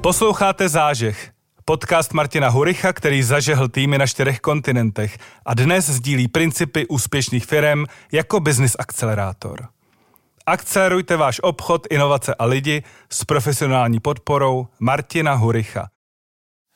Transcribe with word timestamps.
Posloucháte 0.00 0.68
Zážeh, 0.68 1.32
podcast 1.64 2.12
Martina 2.12 2.48
Huricha, 2.48 2.92
který 2.92 3.22
zažehl 3.22 3.68
týmy 3.68 3.98
na 3.98 4.06
čtyřech 4.06 4.40
kontinentech 4.40 5.18
a 5.46 5.54
dnes 5.54 5.86
sdílí 5.90 6.28
principy 6.28 6.86
úspěšných 6.86 7.46
firm 7.46 7.84
jako 8.12 8.40
business 8.40 8.76
akcelerátor. 8.78 9.68
Akcelerujte 10.46 11.16
váš 11.16 11.40
obchod, 11.42 11.86
inovace 11.90 12.34
a 12.34 12.44
lidi 12.44 12.82
s 13.10 13.24
profesionální 13.24 14.00
podporou 14.00 14.66
Martina 14.80 15.34
Huricha. 15.34 15.88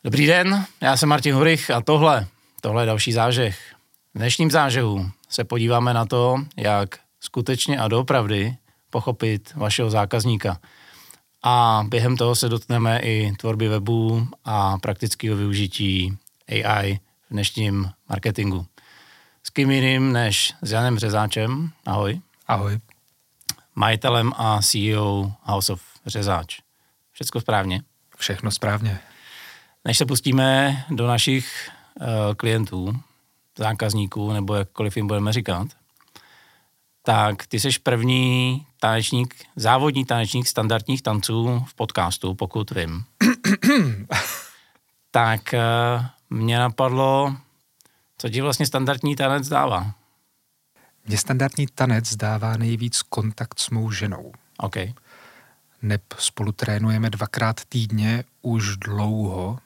Dobrý 0.05 0.27
den, 0.27 0.65
já 0.81 0.97
jsem 0.97 1.09
Martin 1.09 1.35
Hurich 1.35 1.71
a 1.71 1.81
tohle, 1.81 2.27
tohle 2.61 2.83
je 2.83 2.87
další 2.87 3.13
zážeh. 3.13 3.59
V 4.15 4.19
dnešním 4.19 4.51
zážehu 4.51 5.11
se 5.29 5.45
podíváme 5.45 5.95
na 5.95 6.07
to, 6.07 6.37
jak 6.57 6.99
skutečně 7.21 7.79
a 7.79 7.89
doopravdy 7.89 8.57
pochopit 8.91 9.53
vašeho 9.55 9.91
zákazníka. 9.91 10.59
A 11.43 11.85
během 11.89 12.17
toho 12.17 12.35
se 12.35 12.49
dotkneme 12.49 12.99
i 12.99 13.33
tvorby 13.33 13.69
webu 13.69 14.29
a 14.45 14.79
praktického 14.79 15.37
využití 15.37 16.19
AI 16.49 17.01
v 17.29 17.31
dnešním 17.31 17.91
marketingu. 18.09 18.67
S 19.43 19.51
kým 19.51 19.71
jiným 19.71 20.13
než 20.13 20.55
s 20.63 20.73
Janem 20.73 20.99
Řezáčem. 20.99 21.71
Ahoj. 21.87 22.21
Ahoj. 22.49 22.79
Majitelem 23.75 24.33
a 24.37 24.63
CEO 24.63 25.33
House 25.43 25.73
of 25.73 25.83
Řezáč. 26.07 26.61
Všechno 27.13 27.41
správně? 27.41 27.83
Všechno 28.17 28.51
správně. 28.51 29.01
Než 29.85 29.99
se 29.99 30.07
pustíme 30.07 30.85
do 30.91 31.07
našich 31.07 31.71
uh, 32.01 32.07
klientů, 32.37 33.01
zákazníků, 33.59 34.33
nebo 34.33 34.55
jakkoliv 34.55 34.97
jim 34.97 35.07
budeme 35.07 35.33
říkat, 35.33 35.69
tak 37.03 37.47
ty 37.47 37.61
jsi 37.61 37.69
první 37.83 38.67
tanečník, 38.83 39.35
závodní 39.57 40.05
tanečník 40.05 40.47
standardních 40.47 41.03
tanců 41.03 41.65
v 41.69 41.75
podcastu, 41.75 42.35
pokud 42.35 42.71
vím. 42.71 43.05
tak 45.11 45.41
uh, 45.55 46.05
mě 46.31 46.59
napadlo, 46.59 47.37
co 48.19 48.29
ti 48.29 48.41
vlastně 48.41 48.67
standardní 48.67 49.17
tanec 49.17 49.49
dává? 49.49 49.95
Mně 51.07 51.19
standardní 51.19 51.67
tanec 51.75 52.17
dává 52.17 52.57
nejvíc 52.57 53.03
kontakt 53.03 53.59
s 53.59 53.71
mou 53.71 53.91
ženou. 53.91 54.33
OK. 54.59 54.77
Neb 55.83 56.03
spolu 56.19 56.53
trénujeme 56.53 57.11
dvakrát 57.11 57.65
týdně 57.65 58.25
už 58.43 58.77
dlouho. 58.77 59.59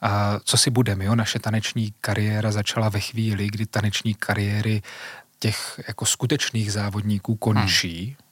A 0.00 0.38
co 0.44 0.56
si 0.56 0.70
budeme, 0.70 1.04
jo? 1.04 1.14
Naše 1.14 1.38
taneční 1.38 1.94
kariéra 2.00 2.52
začala 2.52 2.88
ve 2.88 3.00
chvíli, 3.00 3.46
kdy 3.46 3.66
taneční 3.66 4.14
kariéry 4.14 4.82
těch 5.38 5.80
jako 5.88 6.06
skutečných 6.06 6.72
závodníků 6.72 7.36
končí, 7.36 8.04
hmm. 8.06 8.27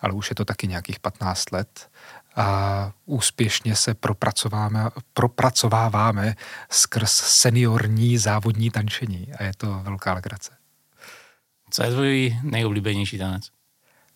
Ale 0.00 0.12
už 0.12 0.30
je 0.30 0.34
to 0.34 0.44
taky 0.44 0.68
nějakých 0.68 1.00
15 1.00 1.52
let 1.52 1.90
a 2.36 2.92
úspěšně 3.04 3.76
se 3.76 3.94
propracováváme, 3.94 4.90
propracováváme 5.12 6.34
skrz 6.70 7.12
seniorní 7.12 8.18
závodní 8.18 8.70
tančení 8.70 9.32
a 9.38 9.44
je 9.44 9.52
to 9.56 9.80
velká 9.82 10.14
legrace. 10.14 10.52
Co 11.70 11.82
je 11.82 11.90
tvůj 11.90 12.38
nejoblíbenější 12.42 13.18
tanec? 13.18 13.50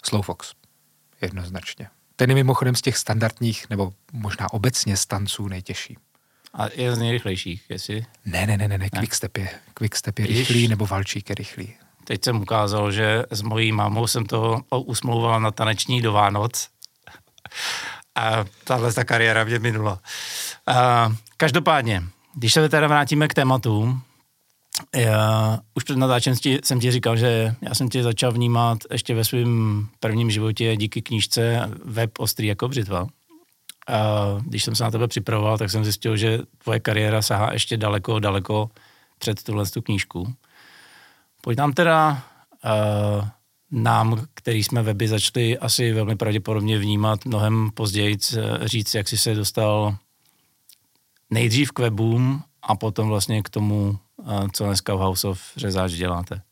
Slowfox, 0.05 0.53
jednoznačně. 1.21 1.89
Ten 2.17 2.31
je 2.31 2.35
mimochodem 2.35 2.75
z 2.75 2.81
těch 2.81 2.97
standardních, 2.97 3.71
nebo 3.71 3.93
možná 4.13 4.53
obecně 4.53 4.97
z 4.97 5.07
tanců 5.07 5.49
nejtěžší. 5.49 5.99
A 6.55 6.67
je 6.75 6.95
z 6.95 6.99
nejrychlejších, 6.99 7.65
jestli? 7.69 8.07
Ne, 8.25 8.47
ne, 8.47 8.57
ne, 8.57 8.69
ne, 8.69 8.79
ne. 8.79 8.89
Quickstep 8.91 9.37
je, 9.37 9.49
quickstep 9.75 10.19
je 10.19 10.27
rychlý, 10.27 10.69
nebo 10.69 10.87
valčík 10.87 11.29
je 11.29 11.35
rychlý. 11.35 11.75
Teď 12.11 12.25
jsem 12.25 12.43
ukázal, 12.43 12.93
že 12.93 13.25
s 13.31 13.43
mojí 13.43 13.73
mámou 13.73 14.07
jsem 14.07 14.27
to 14.27 14.61
usmlouval 14.77 15.41
na 15.41 15.51
taneční 15.51 16.03
do 16.03 16.13
Vánoc. 16.13 16.69
A 18.15 18.45
tahle 18.65 18.93
ta 18.93 19.05
kariéra 19.05 19.45
mě 19.45 19.59
minula. 19.59 19.99
A, 20.67 21.13
každopádně, 21.37 22.03
když 22.35 22.53
se 22.53 22.69
teda 22.69 22.87
vrátíme 22.87 23.29
k 23.29 23.35
tématu, 23.35 24.01
já, 24.97 25.59
už 25.75 25.85
před 25.85 25.97
natáčem 25.97 26.35
jsem 26.65 26.81
ti 26.81 26.91
říkal, 26.91 27.17
že 27.17 27.55
já 27.63 27.75
jsem 27.75 27.89
tě 27.89 28.03
začal 28.03 28.33
vnímat 28.33 28.79
ještě 28.93 29.15
ve 29.15 29.25
svém 29.25 29.89
prvním 30.01 30.31
životě 30.31 30.77
díky 30.77 31.03
knížce 31.03 31.71
Web 31.85 32.11
ostrý 32.19 32.47
jako 32.47 32.69
břitva. 32.69 33.07
A 33.89 34.25
když 34.41 34.65
jsem 34.65 34.75
se 34.75 34.85
na 34.85 34.91
tebe 34.91 35.09
připravoval, 35.09 35.59
tak 35.59 35.71
jsem 35.71 35.85
zjistil, 35.85 36.17
že 36.17 36.39
tvoje 36.59 36.81
kariéra 36.81 37.23
sahá 37.23 37.53
ještě 37.53 37.77
daleko, 37.77 38.19
daleko 38.19 38.71
před 39.19 39.43
tuhle 39.43 39.67
tu 39.67 39.83
knížku. 39.83 40.35
Pojď 41.41 41.59
nám 41.59 41.73
teda 41.73 42.23
uh, 42.65 43.29
nám, 43.71 44.27
který 44.35 44.65
jsme 44.65 44.83
weby 44.83 45.09
začali 45.09 45.59
asi 45.59 45.93
velmi 45.93 46.17
pravděpodobně 46.17 46.79
vnímat 46.79 47.25
mnohem 47.25 47.71
později, 47.75 48.19
říct, 48.61 48.95
jak 48.95 49.09
jsi 49.09 49.19
se 49.19 49.35
dostal 49.35 49.97
nejdřív 51.31 51.73
k 51.73 51.79
webům 51.79 52.43
a 52.63 52.77
potom 52.77 53.09
vlastně 53.09 53.43
k 53.43 53.49
tomu, 53.49 53.99
uh, 54.17 54.49
co 54.53 54.65
dneska 54.65 54.95
v 54.95 54.99
House 54.99 55.29
of 55.29 55.41
Řezáč 55.57 55.93
děláte. 55.93 56.43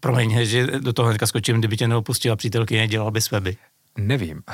Promiň, 0.00 0.44
že 0.44 0.66
do 0.66 0.92
toho 0.92 1.08
hnedka 1.08 1.26
skočím, 1.26 1.58
kdyby 1.58 1.76
tě 1.76 1.88
neopustila 1.88 2.36
přítelkyně, 2.36 2.88
dělal 2.88 3.10
bys 3.10 3.30
weby. 3.30 3.56
Nevím. 3.98 4.42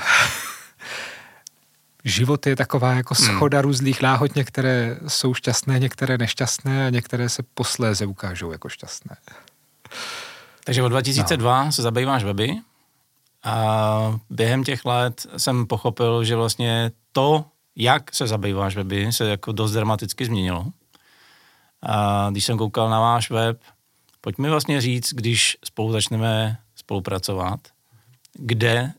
Život 2.05 2.47
je 2.47 2.57
taková 2.57 2.93
jako 2.93 3.15
hmm. 3.15 3.27
schoda 3.27 3.59
hmm. 3.59 3.63
různých 3.63 4.03
náhod, 4.03 4.35
některé 4.35 4.99
jsou 5.09 5.35
šťastné, 5.35 5.79
některé 5.79 6.19
nešťastné 6.19 6.87
a 6.87 6.91
některé 6.91 7.29
se 7.29 7.43
posléze 7.55 8.07
ukážou 8.07 8.53
jako 8.53 8.69
šťastné. 8.69 9.17
Takže 10.65 10.83
od 10.83 10.89
2002 10.89 11.65
no. 11.65 11.73
se 11.73 11.83
zabýváš 11.83 12.25
weby 12.25 12.51
a 13.45 14.19
během 14.31 14.65
těch 14.65 14.85
let 14.85 15.27
jsem 15.37 15.67
pochopil, 15.67 16.25
že 16.25 16.37
vlastně 16.37 16.91
to, 17.13 17.45
jak 17.77 18.15
se 18.15 18.27
zabýváš 18.27 18.77
weby, 18.77 19.13
se 19.13 19.29
jako 19.29 19.53
dost 19.53 19.73
dramaticky 19.73 20.25
změnilo. 20.25 20.67
A 21.83 22.29
když 22.31 22.45
jsem 22.45 22.59
koukal 22.59 22.91
na 22.91 23.01
váš 23.01 23.31
web, 23.31 23.61
pojď 24.21 24.39
mi 24.39 24.51
vlastně 24.51 24.81
říct, 24.81 25.13
když 25.13 25.57
spolu 25.65 25.93
začneme 25.93 26.59
spolupracovat, 26.77 27.61
kde 28.33 28.93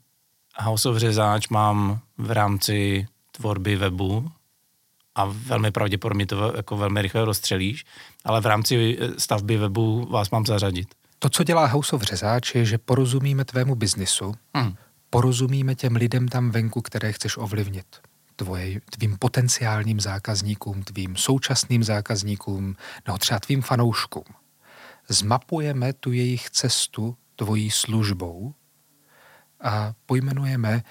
House 0.58 0.90
of 0.90 0.98
Řezáč 0.98 1.50
mám 1.50 2.00
v 2.18 2.32
rámci 2.32 3.08
tvorby 3.32 3.76
webu 3.76 4.32
a 5.16 5.26
velmi 5.26 5.72
pravděpodobně 5.72 6.26
to 6.26 6.54
jako 6.56 6.78
velmi 6.78 7.02
rychle 7.02 7.26
rozstřelíš, 7.26 7.86
ale 8.26 8.42
v 8.42 8.46
rámci 8.46 8.98
stavby 9.18 9.58
webu 9.58 10.08
vás 10.10 10.30
mám 10.30 10.46
zařadit. 10.46 10.99
To, 11.20 11.30
co 11.30 11.44
dělá 11.44 11.66
House 11.66 11.96
of 11.96 12.02
Řezáč, 12.02 12.56
je, 12.56 12.66
že 12.66 12.78
porozumíme 12.78 13.46
tvému 13.46 13.76
biznisu, 13.76 14.34
hmm. 14.56 14.76
porozumíme 15.10 15.76
těm 15.76 15.96
lidem 15.96 16.28
tam 16.28 16.52
venku, 16.52 16.82
které 16.82 17.14
chceš 17.14 17.38
ovlivnit. 17.38 17.86
Tvoje, 18.36 18.82
tvým 18.90 19.18
potenciálním 19.18 20.00
zákazníkům, 20.00 20.84
tvým 20.84 21.16
současným 21.16 21.84
zákazníkům, 21.84 22.76
nebo 23.08 23.18
třeba 23.18 23.40
tvým 23.40 23.62
fanouškům. 23.62 24.24
Zmapujeme 25.08 25.94
tu 25.94 26.12
jejich 26.12 26.50
cestu 26.50 27.18
tvojí 27.36 27.72
službou 27.72 28.54
a 29.62 29.94
pojmenujeme 30.06 30.84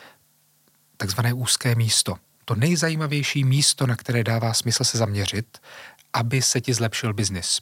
takzvané 0.97 1.33
úzké 1.33 1.75
místo. 1.75 2.17
To 2.45 2.55
nejzajímavější 2.55 3.45
místo, 3.45 3.87
na 3.87 3.97
které 3.97 4.25
dává 4.25 4.55
smysl 4.55 4.85
se 4.85 4.99
zaměřit, 4.99 5.59
aby 6.13 6.43
se 6.43 6.61
ti 6.61 6.75
zlepšil 6.75 7.15
biznis 7.15 7.61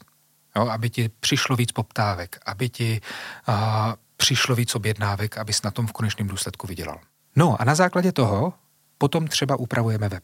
jo, 0.57 0.67
aby 0.69 0.89
ti 0.89 1.09
přišlo 1.19 1.55
víc 1.55 1.71
poptávek, 1.71 2.39
aby 2.45 2.69
ti 2.69 3.01
a, 3.47 3.95
přišlo 4.17 4.55
víc 4.55 4.75
objednávek, 4.75 5.37
abys 5.37 5.61
na 5.61 5.71
tom 5.71 5.87
v 5.87 5.91
konečném 5.91 6.27
důsledku 6.27 6.67
vydělal. 6.67 6.99
No 7.35 7.61
a 7.61 7.65
na 7.65 7.75
základě 7.75 8.11
toho 8.11 8.53
potom 8.97 9.27
třeba 9.27 9.55
upravujeme 9.55 10.09
web. 10.09 10.23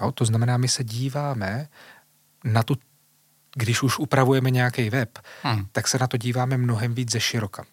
Jo, 0.00 0.12
to 0.12 0.24
znamená, 0.24 0.56
my 0.56 0.68
se 0.68 0.84
díváme 0.84 1.68
na 2.44 2.62
tu, 2.62 2.76
když 3.54 3.82
už 3.82 3.98
upravujeme 3.98 4.50
nějaký 4.50 4.90
web, 4.90 5.18
hmm. 5.42 5.66
tak 5.72 5.88
se 5.88 5.98
na 5.98 6.06
to 6.06 6.16
díváme 6.16 6.56
mnohem 6.56 6.94
víc 6.94 7.12
ze 7.12 7.20
široka. 7.20 7.64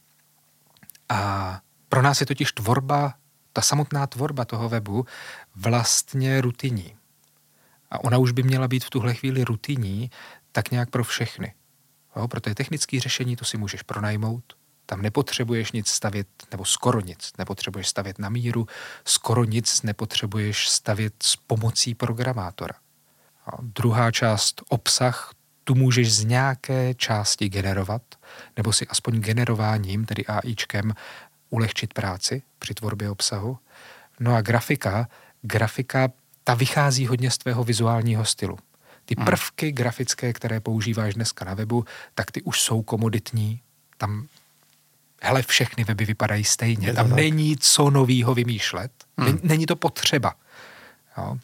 A 1.10 1.60
pro 1.90 2.02
nás 2.02 2.20
je 2.20 2.26
totiž 2.26 2.52
tvorba, 2.52 3.14
ta 3.54 3.62
samotná 3.62 4.08
tvorba 4.08 4.46
toho 4.46 4.70
webu 4.70 5.06
vlastně 5.56 6.42
rutinní. 6.42 6.96
A 7.92 8.04
ona 8.04 8.18
už 8.18 8.32
by 8.32 8.44
měla 8.44 8.68
být 8.68 8.84
v 8.84 8.90
tuhle 8.90 9.14
chvíli 9.14 9.44
rutinní 9.44 10.12
tak 10.52 10.72
nějak 10.72 10.90
pro 10.90 11.04
všechny. 11.04 11.54
Jo, 12.16 12.28
protože 12.28 12.56
technické 12.56 13.00
řešení 13.00 13.36
to 13.36 13.46
si 13.46 13.58
můžeš 13.58 13.82
pronajmout, 13.82 14.44
tam 14.86 15.02
nepotřebuješ 15.02 15.72
nic 15.72 15.88
stavět, 15.88 16.28
nebo 16.52 16.66
skoro 16.66 17.00
nic 17.00 17.32
nepotřebuješ 17.38 17.88
stavět 17.88 18.20
na 18.20 18.30
míru, 18.30 18.68
skoro 19.06 19.44
nic 19.44 19.82
nepotřebuješ 19.82 20.70
stavět 20.70 21.14
s 21.24 21.36
pomocí 21.36 21.96
programátora. 21.96 22.76
A 23.46 23.52
druhá 23.62 24.12
část, 24.12 24.62
obsah, 24.70 25.32
tu 25.64 25.76
můžeš 25.76 26.14
z 26.14 26.24
nějaké 26.24 26.94
části 26.94 27.50
generovat, 27.50 28.02
nebo 28.58 28.74
si 28.74 28.88
aspoň 28.88 29.20
generováním, 29.20 30.06
tedy 30.06 30.26
AIčkem, 30.26 30.94
ulehčit 31.50 31.94
práci 31.94 32.42
při 32.60 32.74
tvorbě 32.74 33.10
obsahu. 33.10 33.58
No 34.20 34.36
a 34.36 34.42
grafika, 34.42 35.08
grafika, 35.42 36.10
ta 36.44 36.54
vychází 36.54 37.08
hodně 37.08 37.32
z 37.32 37.38
tvého 37.38 37.64
vizuálního 37.64 38.26
stylu. 38.26 38.58
Ty 39.06 39.16
hmm. 39.18 39.26
prvky 39.26 39.72
grafické, 39.72 40.34
které 40.34 40.60
používáš 40.60 41.14
dneska 41.14 41.46
na 41.46 41.54
webu, 41.54 41.86
tak 42.16 42.32
ty 42.32 42.42
už 42.42 42.62
jsou 42.62 42.82
komoditní. 42.82 43.62
Tam, 43.98 44.28
hele, 45.22 45.42
všechny 45.42 45.84
weby 45.84 46.06
vypadají 46.06 46.44
stejně. 46.44 46.94
Tam 46.94 47.08
tak. 47.08 47.16
není 47.16 47.58
co 47.58 47.90
novýho 47.90 48.34
vymýšlet. 48.34 48.92
Hmm. 49.18 49.40
Není 49.44 49.66
to 49.66 49.76
potřeba. 49.76 50.36
Jo. 51.18 51.38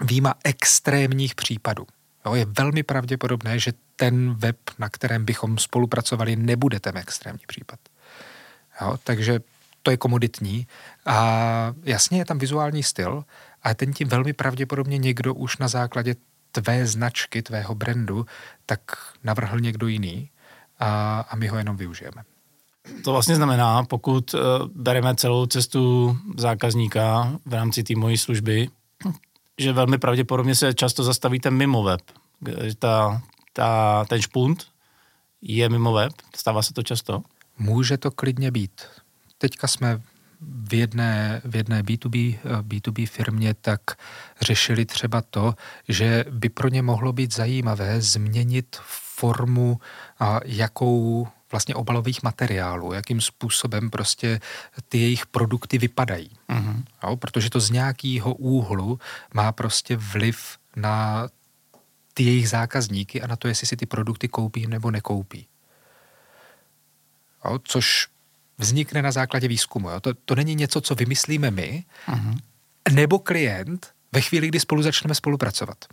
Výjima 0.00 0.34
extrémních 0.44 1.34
případů. 1.34 1.86
Jo, 2.26 2.34
je 2.34 2.44
velmi 2.44 2.82
pravděpodobné, 2.82 3.58
že 3.58 3.72
ten 3.96 4.34
web, 4.34 4.56
na 4.78 4.88
kterém 4.88 5.24
bychom 5.24 5.58
spolupracovali, 5.58 6.36
nebude 6.36 6.80
ten 6.80 6.96
extrémní 6.96 7.42
případ. 7.46 7.78
Jo, 8.80 8.98
takže 9.04 9.40
to 9.82 9.90
je 9.90 9.96
komoditní. 9.96 10.66
A 11.06 11.74
jasně 11.84 12.18
je 12.18 12.24
tam 12.24 12.38
vizuální 12.38 12.82
styl, 12.82 13.24
a 13.62 13.74
ten 13.74 13.92
tím 13.92 14.08
velmi 14.08 14.32
pravděpodobně 14.32 14.98
někdo 14.98 15.34
už 15.34 15.58
na 15.58 15.68
základě 15.68 16.16
tvé 16.54 16.86
značky, 16.86 17.42
tvého 17.42 17.74
brandu, 17.74 18.26
tak 18.66 18.80
navrhl 19.24 19.60
někdo 19.60 19.86
jiný 19.86 20.30
a, 20.78 21.20
a 21.20 21.36
my 21.36 21.48
ho 21.48 21.58
jenom 21.58 21.76
využijeme. 21.76 22.22
To 23.04 23.12
vlastně 23.12 23.36
znamená, 23.36 23.84
pokud 23.84 24.34
uh, 24.34 24.40
bereme 24.74 25.14
celou 25.14 25.46
cestu 25.46 26.16
zákazníka 26.36 27.32
v 27.46 27.54
rámci 27.54 27.82
té 27.82 27.96
mojí 27.96 28.18
služby, 28.18 28.68
že 29.58 29.72
velmi 29.72 29.98
pravděpodobně 29.98 30.54
se 30.54 30.74
často 30.74 31.04
zastavíte 31.04 31.50
mimo 31.50 31.82
web. 31.82 32.00
Ta, 32.78 33.22
ta, 33.52 34.04
ten 34.04 34.22
špunt 34.22 34.66
je 35.42 35.68
mimo 35.68 35.92
web, 35.92 36.12
stává 36.36 36.62
se 36.62 36.74
to 36.74 36.82
často? 36.82 37.22
Může 37.58 37.98
to 37.98 38.10
klidně 38.10 38.50
být. 38.50 38.82
Teďka 39.38 39.68
jsme 39.68 40.00
v 40.40 40.74
jedné, 40.74 41.40
v 41.44 41.56
jedné 41.56 41.82
B2B, 41.82 42.38
B2B 42.62 43.06
firmě 43.06 43.54
tak 43.54 43.80
řešili 44.40 44.86
třeba 44.86 45.22
to, 45.22 45.54
že 45.88 46.24
by 46.30 46.48
pro 46.48 46.68
ně 46.68 46.82
mohlo 46.82 47.12
být 47.12 47.34
zajímavé 47.34 48.00
změnit 48.00 48.76
formu, 49.16 49.80
a 50.20 50.40
jakou 50.44 51.28
vlastně 51.50 51.74
obalových 51.74 52.22
materiálů, 52.22 52.92
jakým 52.92 53.20
způsobem 53.20 53.90
prostě 53.90 54.40
ty 54.88 54.98
jejich 54.98 55.26
produkty 55.26 55.78
vypadají. 55.78 56.30
Mm-hmm. 56.48 56.82
Jo, 57.04 57.16
protože 57.16 57.50
to 57.50 57.60
z 57.60 57.70
nějakého 57.70 58.34
úhlu 58.34 58.98
má 59.34 59.52
prostě 59.52 59.96
vliv 59.96 60.58
na 60.76 61.28
ty 62.14 62.22
jejich 62.22 62.48
zákazníky 62.48 63.22
a 63.22 63.26
na 63.26 63.36
to, 63.36 63.48
jestli 63.48 63.66
si 63.66 63.76
ty 63.76 63.86
produkty 63.86 64.28
koupí 64.28 64.66
nebo 64.66 64.90
nekoupí. 64.90 65.46
Jo, 67.44 67.58
což 67.64 68.08
vznikne 68.58 69.02
na 69.02 69.12
základě 69.12 69.48
výzkumu. 69.48 69.90
Jo. 69.90 70.00
To, 70.00 70.14
to 70.14 70.34
není 70.34 70.54
něco, 70.54 70.80
co 70.80 70.94
vymyslíme 70.94 71.50
my, 71.50 71.84
uh-huh. 72.08 72.36
nebo 72.90 73.18
klient 73.18 73.90
ve 74.12 74.20
chvíli, 74.20 74.48
kdy 74.48 74.60
spolu 74.60 74.82
začneme 74.82 75.14
spolupracovat. 75.14 75.84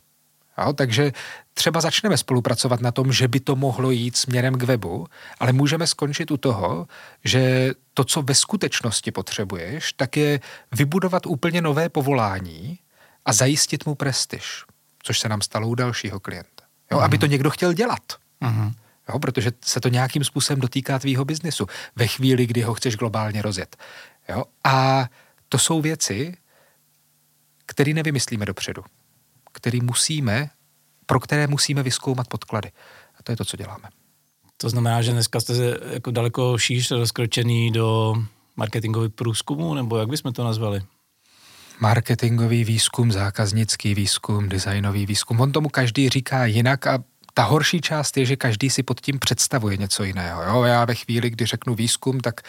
Jo, 0.57 0.73
takže 0.73 1.11
třeba 1.53 1.81
začneme 1.81 2.17
spolupracovat 2.17 2.81
na 2.81 2.91
tom, 2.91 3.11
že 3.11 3.27
by 3.27 3.39
to 3.39 3.55
mohlo 3.55 3.91
jít 3.91 4.17
směrem 4.17 4.55
k 4.55 4.63
webu, 4.63 5.07
ale 5.39 5.53
můžeme 5.53 5.87
skončit 5.87 6.31
u 6.31 6.37
toho, 6.37 6.87
že 7.23 7.71
to, 7.93 8.03
co 8.03 8.21
ve 8.21 8.35
skutečnosti 8.35 9.11
potřebuješ, 9.11 9.93
tak 9.93 10.17
je 10.17 10.39
vybudovat 10.71 11.25
úplně 11.25 11.61
nové 11.61 11.89
povolání 11.89 12.79
a 13.25 13.33
zajistit 13.33 13.85
mu 13.85 13.95
prestiž, 13.95 14.63
což 15.03 15.19
se 15.19 15.29
nám 15.29 15.41
stalo 15.41 15.67
u 15.67 15.75
dalšího 15.75 16.19
klienta. 16.19 16.63
Jo, 16.91 16.97
uh-huh. 16.97 17.03
Aby 17.03 17.17
to 17.17 17.25
někdo 17.25 17.49
chtěl 17.49 17.73
dělat. 17.73 18.03
Uh-huh. 18.41 18.73
Jo, 19.09 19.19
protože 19.19 19.51
se 19.65 19.79
to 19.79 19.89
nějakým 19.89 20.23
způsobem 20.23 20.59
dotýká 20.59 20.99
tvýho 20.99 21.25
biznesu 21.25 21.65
ve 21.95 22.07
chvíli, 22.07 22.45
kdy 22.45 22.61
ho 22.61 22.73
chceš 22.73 22.95
globálně 22.95 23.41
rozjet. 23.41 23.77
Jo? 24.29 24.43
A 24.63 25.05
to 25.49 25.57
jsou 25.57 25.81
věci, 25.81 26.37
které 27.65 27.93
nevymyslíme 27.93 28.45
dopředu, 28.45 28.83
který 29.53 29.81
musíme, 29.81 30.49
pro 31.05 31.19
které 31.19 31.47
musíme 31.47 31.83
vyskoumat 31.83 32.27
podklady. 32.27 32.71
A 33.19 33.23
to 33.23 33.31
je 33.31 33.35
to, 33.35 33.45
co 33.45 33.57
děláme. 33.57 33.89
To 34.57 34.69
znamená, 34.69 35.01
že 35.01 35.11
dneska 35.11 35.39
jste 35.39 35.53
jako 35.93 36.11
daleko 36.11 36.57
šíř 36.57 36.91
rozkročený 36.91 37.71
do 37.71 38.15
marketingových 38.55 39.13
průzkumů, 39.13 39.73
nebo 39.73 39.97
jak 39.97 40.09
bychom 40.09 40.33
to 40.33 40.43
nazvali? 40.43 40.81
Marketingový 41.79 42.63
výzkum, 42.63 43.11
zákaznický 43.11 43.95
výzkum, 43.95 44.49
designový 44.49 45.05
výzkum. 45.05 45.39
On 45.39 45.51
tomu 45.51 45.69
každý 45.69 46.09
říká 46.09 46.45
jinak 46.45 46.87
a 46.87 47.03
ta 47.33 47.43
horší 47.43 47.81
část 47.81 48.17
je, 48.17 48.25
že 48.25 48.35
každý 48.35 48.69
si 48.69 48.83
pod 48.83 49.01
tím 49.01 49.19
představuje 49.19 49.77
něco 49.77 50.03
jiného. 50.03 50.43
Jo? 50.43 50.63
Já 50.63 50.85
ve 50.85 50.95
chvíli, 50.95 51.29
kdy 51.29 51.45
řeknu 51.45 51.75
výzkum, 51.75 52.19
tak 52.19 52.41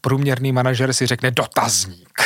průměrný 0.00 0.52
manažer 0.52 0.92
si 0.92 1.06
řekne 1.06 1.30
dotazník. 1.30 2.22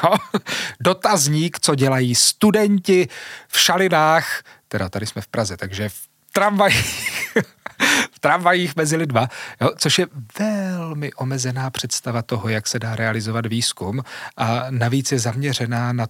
Dotazník, 0.80 1.60
co 1.60 1.74
dělají 1.74 2.14
studenti 2.14 3.08
v 3.48 3.60
šalinách, 3.60 4.42
teda 4.68 4.88
tady 4.88 5.06
jsme 5.06 5.22
v 5.22 5.26
Praze, 5.26 5.56
takže 5.56 5.88
v 5.88 6.08
tramvajích, 6.32 7.38
v 8.12 8.18
tramvajích 8.20 8.76
mezi 8.76 8.96
lidma, 8.96 9.28
jo? 9.60 9.70
což 9.76 9.98
je 9.98 10.06
velmi 10.38 11.12
omezená 11.12 11.70
představa 11.70 12.22
toho, 12.22 12.48
jak 12.48 12.66
se 12.66 12.78
dá 12.78 12.96
realizovat 12.96 13.46
výzkum 13.46 14.02
a 14.36 14.66
navíc 14.70 15.12
je 15.12 15.18
zaměřená 15.18 15.92
na 15.92 16.06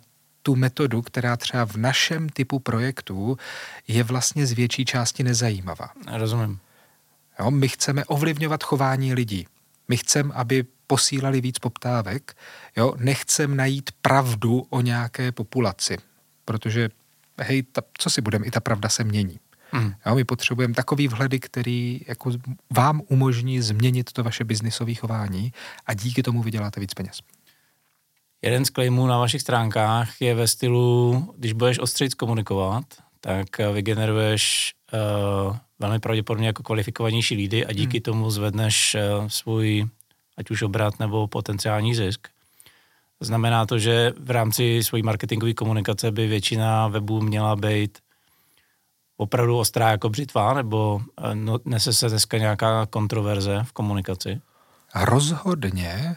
tu 0.46 0.56
metodu, 0.56 1.02
která 1.02 1.37
třeba 1.37 1.66
v 1.66 1.76
našem 1.76 2.28
typu 2.28 2.58
projektů 2.58 3.38
je 3.88 4.02
vlastně 4.02 4.46
z 4.46 4.52
větší 4.52 4.84
části 4.84 5.22
nezajímavá. 5.22 5.90
Rozumím. 6.12 6.58
Jo, 7.38 7.50
my 7.50 7.69
chceme 7.69 8.04
ovlivňovat 8.04 8.62
chování 8.62 9.14
lidí. 9.14 9.46
My 9.88 9.96
chceme, 9.96 10.34
aby 10.34 10.64
posílali 10.87 11.40
víc 11.40 11.58
poptávek. 11.58 12.37
Jo, 12.76 12.94
nechcem 12.98 13.56
najít 13.56 13.90
pravdu 14.02 14.66
o 14.70 14.81
nějaké 14.81 15.32
populaci, 15.32 15.96
protože 16.44 16.88
hej, 17.38 17.62
ta, 17.62 17.82
co 17.98 18.10
si 18.10 18.20
budeme, 18.20 18.46
i 18.46 18.50
ta 18.50 18.60
pravda 18.60 18.88
se 18.88 19.04
mění. 19.04 19.38
Mm. 19.72 19.94
Jo, 20.06 20.14
my 20.14 20.25
potřebujeme 20.25 20.75
takový 20.75 21.08
vhledy, 21.08 21.40
který 21.40 22.00
jako 22.06 22.31
vám 22.70 23.02
umožní 23.08 23.60
změnit 23.60 24.12
to 24.12 24.22
vaše 24.22 24.44
biznisové 24.44 24.94
chování 24.94 25.52
a 25.87 25.94
díky 25.94 26.22
tomu 26.22 26.43
vyděláte 26.43 26.81
víc 26.81 26.94
peněz. 26.94 27.19
Jeden 28.42 28.64
z 28.64 28.70
claimů 28.70 29.06
na 29.06 29.18
vašich 29.18 29.40
stránkách 29.40 30.20
je 30.20 30.34
ve 30.34 30.48
stylu, 30.48 31.34
když 31.36 31.52
budeš 31.52 31.78
ostřejc 31.78 32.14
komunikovat, 32.14 32.84
tak 33.20 33.60
eh, 33.60 33.72
vygeneruješ 33.72 34.74
uh, 34.93 35.56
velmi 35.78 35.98
pravděpodobně 35.98 36.46
jako 36.46 36.62
kvalifikovanější 36.62 37.34
lídy 37.34 37.66
a 37.66 37.72
díky 37.72 37.96
hmm. 37.98 38.02
tomu 38.02 38.31
zvedneš 38.31 38.96
uh, 38.96 39.28
svůj 39.28 39.86
ať 40.36 40.50
už 40.50 40.62
obrat 40.62 41.00
nebo 41.00 41.26
potenciální 41.26 41.94
zisk. 41.94 42.28
Znamená 43.20 43.66
to, 43.66 43.78
že 43.78 44.12
v 44.19 44.31
rámci 44.31 44.82
své 44.82 45.02
marketingové 45.02 45.55
komunikace 45.55 46.10
by 46.10 46.26
většina 46.26 46.88
webů 46.88 47.20
měla 47.20 47.56
být 47.56 47.98
opravdu 49.16 49.58
ostrá 49.58 49.90
jako 49.90 50.08
břitva, 50.08 50.55
nebo 50.55 51.00
no, 51.34 51.58
nese 51.64 51.93
se 51.93 52.08
dneska 52.08 52.38
nějaká 52.38 52.86
kontroverze 52.86 53.62
v 53.64 53.72
komunikaci? 53.72 54.40
Rozhodně 54.94 56.16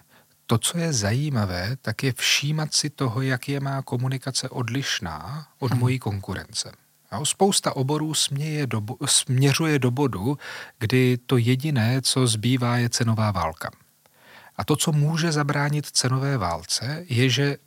to, 0.49 0.57
co 0.57 0.77
je 0.77 0.93
zajímavé, 0.93 1.77
tak 1.81 2.03
je 2.03 2.13
všímat 2.13 2.73
si 2.73 2.89
toho, 2.89 3.21
jak 3.21 3.49
je 3.49 3.59
má 3.59 3.81
komunikace 3.81 4.49
odlišná 4.49 5.47
od 5.59 5.71
hmm. 5.71 5.79
mojí 5.79 5.99
konkurence. 5.99 6.71
Jo, 7.11 7.25
spousta 7.25 7.75
oborů 7.75 8.13
směje 8.13 8.67
do, 8.67 8.81
směřuje 9.05 9.79
do 9.79 9.91
bodu, 9.91 10.37
kdy 10.79 11.17
to 11.25 11.37
jediné, 11.37 12.01
co 12.01 12.27
zbývá, 12.27 12.77
je 12.77 12.89
cenová 12.89 13.31
válka. 13.31 13.71
A 14.57 14.65
to, 14.65 14.75
co 14.75 14.91
může 14.91 15.31
zabránit 15.31 15.85
cenové 15.85 16.37
válce, 16.37 17.05
je, 17.09 17.29
že, 17.29 17.57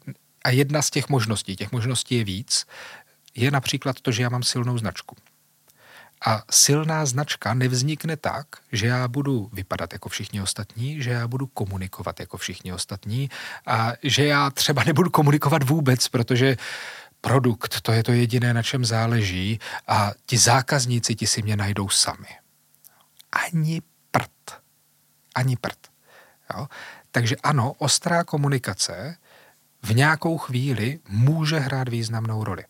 a 0.45 0.51
jedna 0.51 0.83
z 0.83 0.91
těch 0.91 1.09
možností, 1.09 1.57
těch 1.57 1.73
možností 1.73 2.15
je 2.15 2.25
víc, 2.25 2.67
je 3.35 3.51
například 3.51 4.01
to, 4.01 4.13
že 4.13 4.23
já 4.23 4.29
mám 4.29 4.43
silnou 4.43 4.79
značku. 4.79 5.17
A 6.27 6.43
silná 6.51 7.07
značka 7.07 7.55
nevznikne 7.55 8.17
tak, 8.17 8.47
že 8.73 8.87
já 8.87 9.09
budu 9.09 9.51
vypadat 9.53 9.93
jako 9.93 10.09
všichni 10.09 10.43
ostatní, 10.43 11.03
že 11.03 11.11
já 11.11 11.29
budu 11.29 11.47
komunikovat 11.47 12.21
jako 12.21 12.37
všichni 12.37 12.73
ostatní 12.73 13.31
a 13.67 13.93
že 14.03 14.27
já 14.27 14.51
třeba 14.51 14.85
nebudu 14.85 15.11
komunikovat 15.11 15.63
vůbec, 15.63 16.09
protože 16.09 16.57
produkt, 17.21 17.81
to 17.81 17.93
je 17.93 18.03
to 18.03 18.13
jediné, 18.13 18.55
na 18.55 18.63
čem 18.63 18.85
záleží 18.85 19.59
a 19.87 20.13
ti 20.27 20.39
zákazníci 20.39 21.15
ti 21.15 21.27
si 21.27 21.43
mě 21.43 21.57
najdou 21.57 21.89
sami. 21.89 22.29
Ani 23.33 23.83
prd. 24.11 24.61
Ani 25.35 25.57
prd. 25.57 25.79
Jo? 26.57 26.69
Takže 27.11 27.37
ano, 27.37 27.73
ostrá 27.79 28.25
komunikace 28.25 29.17
v 29.83 29.95
nějakou 29.95 30.39
chvíli 30.39 30.99
může 31.09 31.59
hrát 31.59 31.89
významnou 31.89 32.45
roli. 32.45 32.65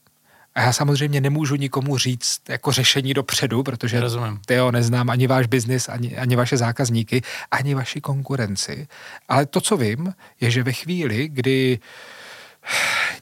A 0.54 0.61
já 0.61 0.73
samozřejmě 0.73 1.21
nemůžu 1.21 1.54
nikomu 1.56 1.99
říct 1.99 2.40
jako 2.49 2.73
řešení 2.73 3.14
dopředu, 3.14 3.62
protože 3.62 4.00
Rozumím. 4.00 4.40
tyjo, 4.47 4.71
neznám 4.71 5.11
ani 5.11 5.26
váš 5.26 5.47
biznis, 5.47 5.88
ani, 5.88 6.16
ani 6.16 6.37
vaše 6.37 6.56
zákazníky, 6.56 7.23
ani 7.50 7.75
vaši 7.75 8.00
konkurenci. 8.00 8.88
Ale 9.28 9.47
to, 9.47 9.61
co 9.61 9.76
vím, 9.76 10.14
je, 10.40 10.50
že 10.50 10.62
ve 10.62 10.73
chvíli, 10.73 11.28
kdy 11.28 11.78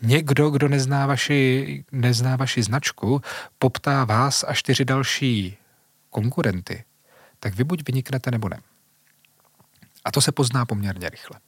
někdo, 0.03 0.51
kdo 0.51 0.69
nezná 0.69 1.07
vaši, 1.07 1.85
nezná 1.93 2.37
vaši 2.37 2.63
značku, 2.63 3.23
poptá 3.59 4.05
vás 4.05 4.45
a 4.49 4.55
čtyři 4.55 4.85
další 4.85 5.57
konkurenty, 6.11 6.85
tak 7.41 7.55
vy 7.55 7.65
buď 7.65 7.83
vyniknete 7.87 8.31
nebo 8.31 8.49
ne. 8.49 8.61
A 10.05 10.13
to 10.13 10.21
se 10.21 10.33
pozná 10.33 10.67
poměrně 10.67 11.11
rychle. 11.11 11.41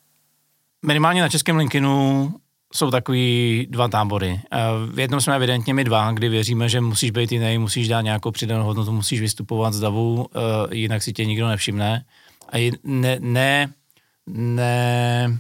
Minimálně 0.87 1.23
na 1.23 1.29
českém 1.29 1.57
LinkedInu 1.57 2.35
jsou 2.75 2.91
takový 2.91 3.67
dva 3.71 3.89
tábory. 3.89 4.41
Eh, 4.53 4.59
v 4.93 4.99
jednom 4.99 5.21
jsme 5.21 5.37
evidentně 5.37 5.75
my 5.75 5.85
dva, 5.85 6.13
kdy 6.13 6.29
věříme, 6.29 6.69
že 6.69 6.81
musíš 6.81 7.11
být 7.11 7.33
jiný, 7.33 7.59
musíš 7.59 7.89
dát 7.89 8.01
nějakou 8.01 8.31
přidanou 8.31 8.65
hodnotu, 8.65 8.93
musíš 8.93 9.21
vystupovat 9.21 9.75
z 9.75 9.81
davu, 9.81 10.27
eh, 10.35 10.77
jinak 10.77 11.03
si 11.03 11.13
tě 11.13 11.25
nikdo 11.25 11.49
nevšimne. 11.49 12.05
A 12.53 12.73
ne, 12.85 13.17
ne, 13.21 13.73
ne, 14.27 15.39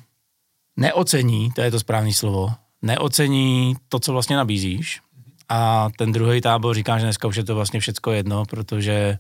neocení, 0.77 1.51
to 1.51 1.61
je 1.61 1.71
to 1.71 1.81
správné 1.81 2.13
slovo, 2.13 2.51
neocení 2.83 3.77
to, 3.89 3.99
co 3.99 4.13
vlastně 4.13 4.37
nabízíš. 4.37 5.01
A 5.49 5.89
ten 5.99 6.13
druhý 6.13 6.41
tábor 6.41 6.75
říká, 6.75 6.99
že 6.99 7.05
dneska 7.05 7.29
už 7.29 7.37
je 7.37 7.45
to 7.45 7.55
vlastně 7.55 7.81
všecko 7.81 8.11
jedno, 8.11 8.45
protože 8.45 9.19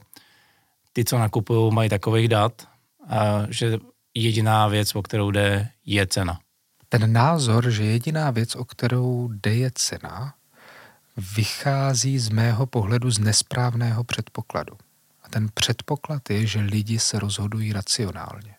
ty, 0.92 1.04
co 1.04 1.18
nakupují, 1.18 1.72
mají 1.74 1.88
takových 1.88 2.28
dat, 2.28 2.52
a 3.08 3.46
že 3.48 3.78
jediná 4.14 4.68
věc, 4.68 4.94
o 4.94 5.02
kterou 5.02 5.30
jde, 5.30 5.68
je 5.86 6.06
cena. 6.06 6.38
Ten 6.92 7.12
názor, 7.12 7.70
že 7.70 7.84
jediná 7.84 8.30
věc, 8.30 8.56
o 8.56 8.64
kterou 8.64 9.28
jde, 9.32 9.54
je 9.54 9.70
cena, 9.74 10.34
vychází 11.36 12.18
z 12.18 12.28
mého 12.28 12.66
pohledu 12.66 13.10
z 13.10 13.18
nesprávného 13.18 14.04
předpokladu. 14.04 14.76
A 15.24 15.28
ten 15.28 15.48
předpoklad 15.54 16.30
je, 16.30 16.46
že 16.46 16.60
lidi 16.60 16.98
se 16.98 17.18
rozhodují 17.18 17.72
racionálně. 17.72 18.54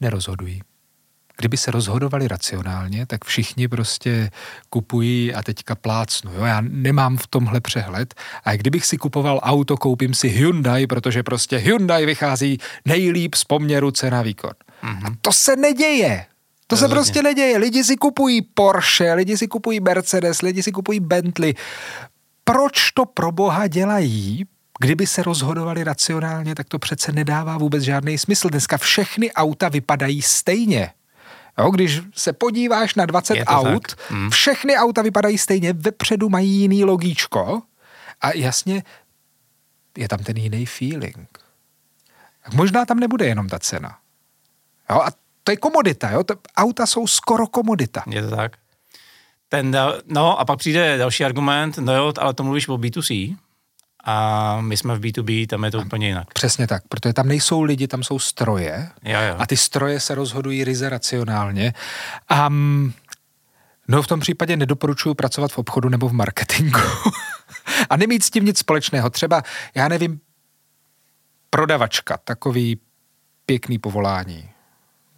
Nerozhodují. 0.00 0.62
Kdyby 1.36 1.56
se 1.56 1.70
rozhodovali 1.70 2.28
racionálně, 2.28 3.06
tak 3.06 3.24
všichni 3.24 3.68
prostě 3.68 4.30
kupují 4.70 5.34
a 5.34 5.42
teďka 5.42 5.74
plácnu. 5.74 6.32
Jo? 6.32 6.44
Já 6.44 6.60
nemám 6.60 7.16
v 7.16 7.26
tomhle 7.26 7.60
přehled. 7.60 8.14
A 8.44 8.56
kdybych 8.56 8.86
si 8.86 8.96
kupoval 8.96 9.40
auto, 9.42 9.76
koupím 9.76 10.14
si 10.14 10.28
Hyundai, 10.28 10.86
protože 10.86 11.22
prostě 11.22 11.56
Hyundai 11.56 12.06
vychází 12.06 12.58
nejlíp 12.84 13.34
z 13.34 13.44
poměru 13.44 13.90
cena 13.90 14.22
výkon. 14.22 14.52
Mm-hmm. 14.84 15.06
A 15.06 15.16
to 15.20 15.32
se 15.32 15.56
neděje. 15.56 16.26
To 16.66 16.74
Rozhodně. 16.74 16.88
se 16.88 16.94
prostě 16.94 17.22
neděje. 17.22 17.58
Lidi 17.58 17.84
si 17.84 17.96
kupují 17.96 18.42
Porsche, 18.42 19.14
lidi 19.14 19.36
si 19.36 19.48
kupují 19.48 19.80
Mercedes, 19.80 20.42
lidi 20.42 20.62
si 20.62 20.72
kupují 20.72 21.00
Bentley. 21.00 21.54
Proč 22.44 22.90
to 22.90 23.04
pro 23.04 23.32
boha 23.32 23.66
dělají? 23.66 24.46
Kdyby 24.80 25.06
se 25.06 25.22
rozhodovali 25.22 25.84
racionálně, 25.84 26.54
tak 26.54 26.68
to 26.68 26.78
přece 26.78 27.12
nedává 27.12 27.58
vůbec 27.58 27.82
žádný 27.82 28.18
smysl. 28.18 28.48
Dneska 28.48 28.78
všechny 28.78 29.32
auta 29.32 29.68
vypadají 29.68 30.22
stejně. 30.22 30.90
Jo, 31.58 31.70
když 31.70 32.00
se 32.14 32.32
podíváš 32.32 32.94
na 32.94 33.06
20 33.06 33.34
aut, 33.46 33.96
hmm. 34.08 34.30
všechny 34.30 34.76
auta 34.76 35.02
vypadají 35.02 35.38
stejně, 35.38 35.72
vepředu 35.72 36.28
mají 36.28 36.50
jiný 36.50 36.84
logíčko 36.84 37.62
a 38.20 38.32
jasně 38.32 38.82
je 39.98 40.08
tam 40.08 40.18
ten 40.18 40.36
jiný 40.36 40.66
feeling. 40.66 41.38
Možná 42.54 42.84
tam 42.84 43.00
nebude 43.00 43.26
jenom 43.26 43.48
ta 43.48 43.58
cena. 43.58 43.98
Jo, 44.90 45.00
a 45.00 45.10
to 45.44 45.52
je 45.52 45.56
komodita, 45.56 46.10
jo? 46.10 46.24
To, 46.24 46.34
auta 46.56 46.86
jsou 46.86 47.06
skoro 47.06 47.46
komodita. 47.46 48.02
Je 48.06 48.22
to 48.22 48.36
tak. 48.36 48.56
Ten, 49.48 49.76
no 50.06 50.40
a 50.40 50.44
pak 50.44 50.58
přijde 50.58 50.98
další 50.98 51.24
argument, 51.24 51.78
no 51.78 51.96
jo, 51.96 52.12
ale 52.18 52.34
to 52.34 52.42
mluvíš 52.42 52.68
o 52.68 52.76
B2C, 52.76 53.36
a 54.04 54.60
my 54.60 54.76
jsme 54.76 54.96
v 54.96 55.00
B2B, 55.00 55.46
tam 55.46 55.64
je 55.64 55.70
to 55.70 55.78
úplně 55.78 56.08
jinak. 56.08 56.34
Přesně 56.34 56.66
tak, 56.66 56.82
protože 56.88 57.12
tam 57.12 57.28
nejsou 57.28 57.62
lidi, 57.62 57.88
tam 57.88 58.02
jsou 58.02 58.18
stroje 58.18 58.88
jo, 59.04 59.20
jo. 59.28 59.36
a 59.38 59.46
ty 59.46 59.56
stroje 59.56 60.00
se 60.00 60.14
rozhodují 60.14 60.64
ryze 60.64 60.88
racionálně. 60.88 61.74
A 62.28 62.48
no 63.88 64.02
v 64.02 64.06
tom 64.06 64.20
případě 64.20 64.56
nedoporučuji 64.56 65.14
pracovat 65.14 65.52
v 65.52 65.58
obchodu 65.58 65.88
nebo 65.88 66.08
v 66.08 66.12
marketingu 66.12 66.80
a 67.90 67.96
nemít 67.96 68.24
s 68.24 68.30
tím 68.30 68.44
nic 68.44 68.58
společného. 68.58 69.10
Třeba, 69.10 69.42
já 69.74 69.88
nevím, 69.88 70.20
prodavačka, 71.50 72.18
takový 72.24 72.80
pěkný 73.46 73.78
povolání, 73.78 74.50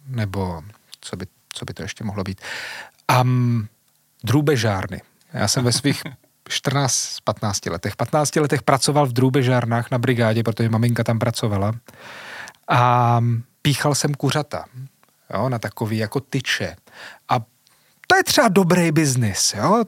nebo 0.07 0.63
co 1.01 1.15
by, 1.15 1.25
co 1.53 1.65
by 1.65 1.73
to 1.73 1.81
ještě 1.81 2.03
mohlo 2.03 2.23
být. 2.23 2.41
Um, 3.21 3.67
drůbežárny. 4.23 5.01
Já 5.33 5.47
jsem 5.47 5.63
ve 5.63 5.71
svých 5.71 6.03
14, 6.49 7.19
15 7.23 7.65
letech. 7.65 7.95
15 7.95 8.35
letech 8.35 8.61
pracoval 8.61 9.05
v 9.05 9.13
drůbežárnách 9.13 9.91
na 9.91 9.97
brigádě, 9.97 10.43
protože 10.43 10.69
maminka 10.69 11.03
tam 11.03 11.19
pracovala. 11.19 11.73
A 12.67 13.21
píchal 13.61 13.95
jsem 13.95 14.13
kuřata, 14.13 14.65
jo, 15.33 15.49
na 15.49 15.59
takový 15.59 15.97
jako 15.97 16.19
tyče. 16.19 16.75
A 17.29 17.39
to 18.07 18.15
je 18.15 18.23
třeba 18.23 18.47
dobrý 18.47 18.91
biznis, 18.91 19.53
jo. 19.57 19.83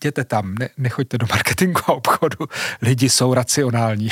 Jděte 0.00 0.24
tam, 0.24 0.54
ne, 0.54 0.68
nechoďte 0.76 1.18
do 1.18 1.26
marketingu 1.30 1.80
a 1.86 1.92
obchodu. 1.92 2.48
Lidi 2.82 3.10
jsou 3.10 3.34
racionální. 3.34 4.08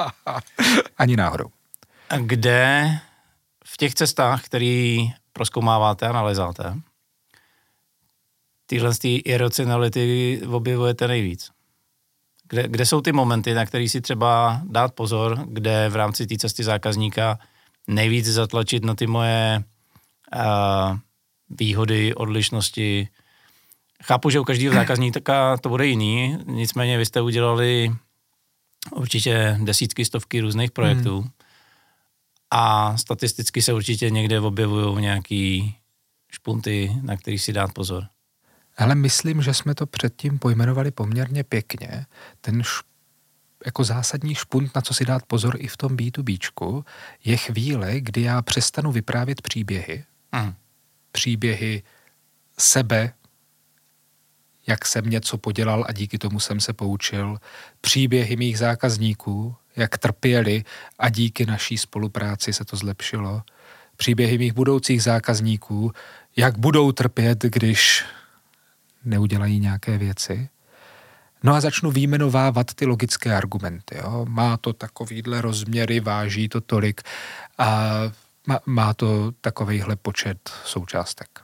Ani 0.98 1.16
náhodou. 1.16 1.46
A 2.10 2.16
kde 2.16 2.90
v 3.72 3.76
těch 3.76 3.94
cestách, 3.94 4.44
které 4.44 4.96
proskoumáváte 5.32 6.06
a 6.06 6.12
nalezáte, 6.12 6.74
tyhle 8.66 8.94
z 8.94 8.98
iracionality 9.04 10.40
objevujete 10.46 11.08
nejvíc? 11.08 11.50
Kde, 12.48 12.68
kde 12.68 12.86
jsou 12.86 13.00
ty 13.00 13.12
momenty, 13.12 13.54
na 13.54 13.66
který 13.66 13.88
si 13.88 14.00
třeba 14.00 14.60
dát 14.64 14.94
pozor, 14.94 15.44
kde 15.46 15.88
v 15.88 15.96
rámci 15.96 16.26
té 16.26 16.36
cesty 16.36 16.64
zákazníka 16.64 17.38
nejvíc 17.88 18.26
zatlačit 18.26 18.84
na 18.84 18.94
ty 18.94 19.06
moje 19.06 19.64
uh, 20.34 20.96
výhody, 21.50 22.14
odlišnosti. 22.14 23.08
Chápu, 24.02 24.30
že 24.30 24.40
u 24.40 24.44
každého 24.44 24.74
zákazníka 24.74 25.56
to 25.56 25.68
bude 25.68 25.86
jiný, 25.86 26.38
nicméně 26.46 26.98
vy 26.98 27.06
jste 27.06 27.20
udělali 27.20 27.90
určitě 28.92 29.58
desítky, 29.62 30.04
stovky 30.04 30.40
různých 30.40 30.70
projektů 30.70 31.20
hmm. 31.20 31.30
A 32.50 32.96
statisticky 32.96 33.62
se 33.62 33.72
určitě 33.72 34.10
někde 34.10 34.40
objevují 34.40 35.02
nějaký 35.02 35.76
špunty, 36.32 36.96
na 37.02 37.16
který 37.16 37.38
si 37.38 37.52
dát 37.52 37.72
pozor. 37.72 38.04
Ale 38.76 38.94
myslím, 38.94 39.42
že 39.42 39.54
jsme 39.54 39.74
to 39.74 39.86
předtím 39.86 40.38
pojmenovali 40.38 40.90
poměrně 40.90 41.44
pěkně. 41.44 42.06
Ten 42.40 42.60
š, 42.60 42.82
jako 43.66 43.84
zásadní 43.84 44.34
špunt, 44.34 44.74
na 44.74 44.82
co 44.82 44.94
si 44.94 45.04
dát 45.04 45.26
pozor 45.26 45.56
i 45.58 45.68
v 45.68 45.76
tom 45.76 45.96
B2Bčku, 45.96 46.84
je 47.24 47.36
chvíle, 47.36 48.00
kdy 48.00 48.22
já 48.22 48.42
přestanu 48.42 48.92
vyprávět 48.92 49.42
příběhy. 49.42 50.04
Mm. 50.32 50.54
Příběhy 51.12 51.82
sebe, 52.58 53.12
jak 54.66 54.86
jsem 54.86 55.10
něco 55.10 55.38
podělal 55.38 55.84
a 55.88 55.92
díky 55.92 56.18
tomu 56.18 56.40
jsem 56.40 56.60
se 56.60 56.72
poučil. 56.72 57.38
Příběhy 57.80 58.36
mých 58.36 58.58
zákazníků, 58.58 59.56
jak 59.76 59.98
trpěli 59.98 60.64
a 60.98 61.08
díky 61.08 61.46
naší 61.46 61.78
spolupráci 61.78 62.52
se 62.52 62.64
to 62.64 62.76
zlepšilo. 62.76 63.42
Příběhy 63.96 64.38
mých 64.38 64.52
budoucích 64.52 65.02
zákazníků, 65.02 65.92
jak 66.36 66.58
budou 66.58 66.92
trpět, 66.92 67.42
když 67.42 68.04
neudělají 69.04 69.60
nějaké 69.60 69.98
věci. 69.98 70.48
No 71.42 71.54
a 71.54 71.60
začnu 71.60 71.90
výjmenovávat 71.90 72.74
ty 72.74 72.86
logické 72.86 73.36
argumenty. 73.36 73.96
Jo. 73.98 74.26
Má 74.28 74.56
to 74.56 74.72
takovýhle 74.72 75.40
rozměry, 75.40 76.00
váží 76.00 76.48
to 76.48 76.60
tolik 76.60 77.02
a 77.58 77.90
má, 78.46 78.60
má 78.66 78.94
to 78.94 79.32
takovýhle 79.40 79.96
počet 79.96 80.50
součástek. 80.64 81.40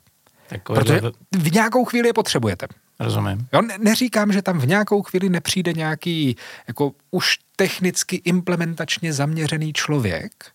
Takovýhle... 0.49 0.85
Protože 0.85 1.13
v 1.39 1.53
nějakou 1.53 1.85
chvíli 1.85 2.09
je 2.09 2.13
potřebujete. 2.13 2.67
Rozumím. 3.01 3.49
Jo, 3.53 3.63
ne, 3.63 3.79
neříkám, 3.79 4.33
že 4.33 4.43
tam 4.43 4.59
v 4.59 4.67
nějakou 4.67 5.03
chvíli 5.03 5.29
nepřijde 5.29 5.73
nějaký 5.73 6.37
jako 6.69 6.93
už 7.11 7.39
technicky 7.57 8.17
implementačně 8.17 9.13
zaměřený 9.13 9.73
člověk, 9.73 10.47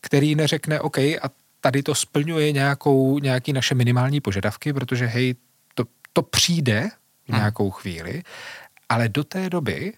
který 0.00 0.34
neřekne 0.34 0.80
OK, 0.80 0.98
a 0.98 1.30
tady 1.60 1.82
to 1.82 1.94
splňuje 1.94 2.52
nějakou, 2.52 3.18
nějaký 3.18 3.52
naše 3.52 3.74
minimální 3.74 4.20
požadavky, 4.20 4.72
protože 4.72 5.06
hej, 5.06 5.34
to 6.14 6.22
přijde 6.22 6.90
v 7.24 7.28
hmm. 7.28 7.38
nějakou 7.38 7.70
chvíli, 7.70 8.22
ale 8.88 9.08
do 9.08 9.24
té 9.24 9.50
doby, 9.50 9.92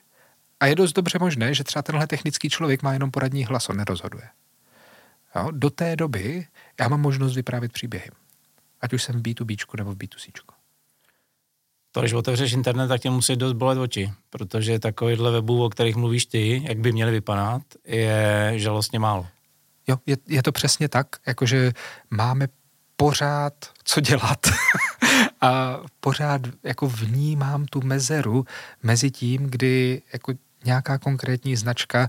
a 0.61 0.67
je 0.67 0.75
dost 0.75 0.93
dobře 0.93 1.19
možné, 1.19 1.55
že 1.55 1.65
třeba 1.65 1.83
tenhle 1.83 2.07
technický 2.07 2.51
člověk 2.51 2.83
má 2.83 2.93
jenom 2.93 3.11
poradní 3.11 3.45
hlas, 3.45 3.69
on 3.69 3.77
nerozhoduje. 3.77 4.29
Jo? 5.37 5.49
Do 5.51 5.71
té 5.71 5.97
doby 5.97 6.47
já 6.81 6.89
mám 6.89 7.01
možnost 7.01 7.35
vyprávět 7.35 7.73
příběhy. 7.73 8.11
Ať 8.81 8.93
už 8.93 9.03
jsem 9.03 9.15
v 9.19 9.23
B2B 9.23 9.77
nebo 9.77 9.93
v 9.93 9.97
B2C. 9.97 10.56
To, 11.97 12.01
když 12.01 12.13
otevřeš 12.13 12.53
internet, 12.53 12.89
tak 12.89 13.01
tě 13.01 13.11
musí 13.11 13.37
dost 13.37 13.53
bolet 13.53 13.79
oči, 13.79 14.13
protože 14.31 14.79
takovýhle 14.79 15.31
webů, 15.31 15.65
o 15.65 15.69
kterých 15.69 15.97
mluvíš 15.97 16.27
ty, 16.27 16.63
jak 16.65 16.79
by 16.79 16.93
měly 16.93 17.13
vypadat, 17.13 17.63
je 17.85 18.53
žalostně 18.57 18.99
málo. 18.99 19.27
Jo, 19.89 19.97
je, 20.07 20.17
je 20.29 20.43
to 20.43 20.53
přesně 20.53 20.89
tak, 20.89 21.07
jakože 21.27 21.73
máme 22.11 22.49
pořád 22.97 23.53
co 23.85 24.01
dělat 24.01 24.39
a 25.41 25.81
pořád 26.01 26.41
jako 26.63 26.87
vnímám 26.87 27.65
tu 27.65 27.81
mezeru 27.81 28.45
mezi 28.83 29.11
tím, 29.11 29.47
kdy 29.51 30.03
jako 30.13 30.33
nějaká 30.65 30.99
konkrétní 30.99 31.57
značka 31.57 32.09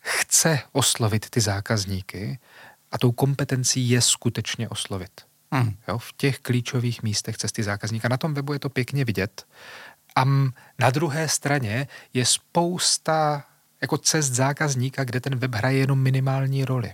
chce 0.00 0.58
oslovit 0.72 1.30
ty 1.30 1.40
zákazníky 1.40 2.38
a 2.90 2.98
tou 2.98 3.12
kompetencí 3.12 3.90
je 3.90 4.00
skutečně 4.00 4.68
oslovit. 4.68 5.31
Hmm. 5.52 5.76
Jo, 5.88 5.98
v 5.98 6.12
těch 6.16 6.38
klíčových 6.38 7.02
místech 7.02 7.36
cesty 7.36 7.62
zákazníka. 7.62 8.08
Na 8.08 8.16
tom 8.16 8.34
webu 8.34 8.52
je 8.52 8.58
to 8.58 8.68
pěkně 8.68 9.04
vidět, 9.04 9.46
A 10.16 10.24
na 10.78 10.90
druhé 10.90 11.28
straně 11.28 11.88
je 12.14 12.26
spousta 12.26 13.44
jako 13.80 13.98
cest 13.98 14.30
zákazníka, 14.32 15.04
kde 15.04 15.20
ten 15.20 15.38
web 15.38 15.54
hraje 15.54 15.78
jenom 15.78 16.02
minimální 16.02 16.64
roli. 16.64 16.92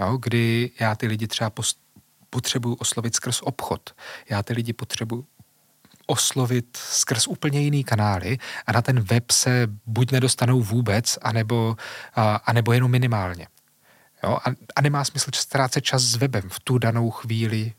Jo, 0.00 0.16
kdy 0.22 0.70
já 0.80 0.94
ty 0.94 1.06
lidi 1.06 1.26
třeba 1.26 1.50
post- 1.50 1.78
potřebuju 2.30 2.74
oslovit 2.74 3.14
skrz 3.14 3.42
obchod. 3.42 3.94
Já 4.30 4.42
ty 4.42 4.52
lidi 4.52 4.72
potřebuju 4.72 5.26
oslovit 6.06 6.76
skrz 6.76 7.26
úplně 7.26 7.60
jiný 7.60 7.84
kanály 7.84 8.38
a 8.66 8.72
na 8.72 8.82
ten 8.82 9.00
web 9.00 9.30
se 9.30 9.66
buď 9.86 10.12
nedostanou 10.12 10.62
vůbec, 10.62 11.18
anebo, 11.22 11.76
a, 12.14 12.36
anebo 12.36 12.72
jenom 12.72 12.90
minimálně. 12.90 13.46
Jo? 14.24 14.38
A, 14.44 14.50
a 14.76 14.80
nemá 14.80 15.04
smysl 15.04 15.30
ztrácet 15.34 15.84
čas 15.84 16.02
s 16.02 16.16
webem 16.16 16.48
v 16.48 16.60
tu 16.60 16.78
danou 16.78 17.10
chvíli. 17.10 17.72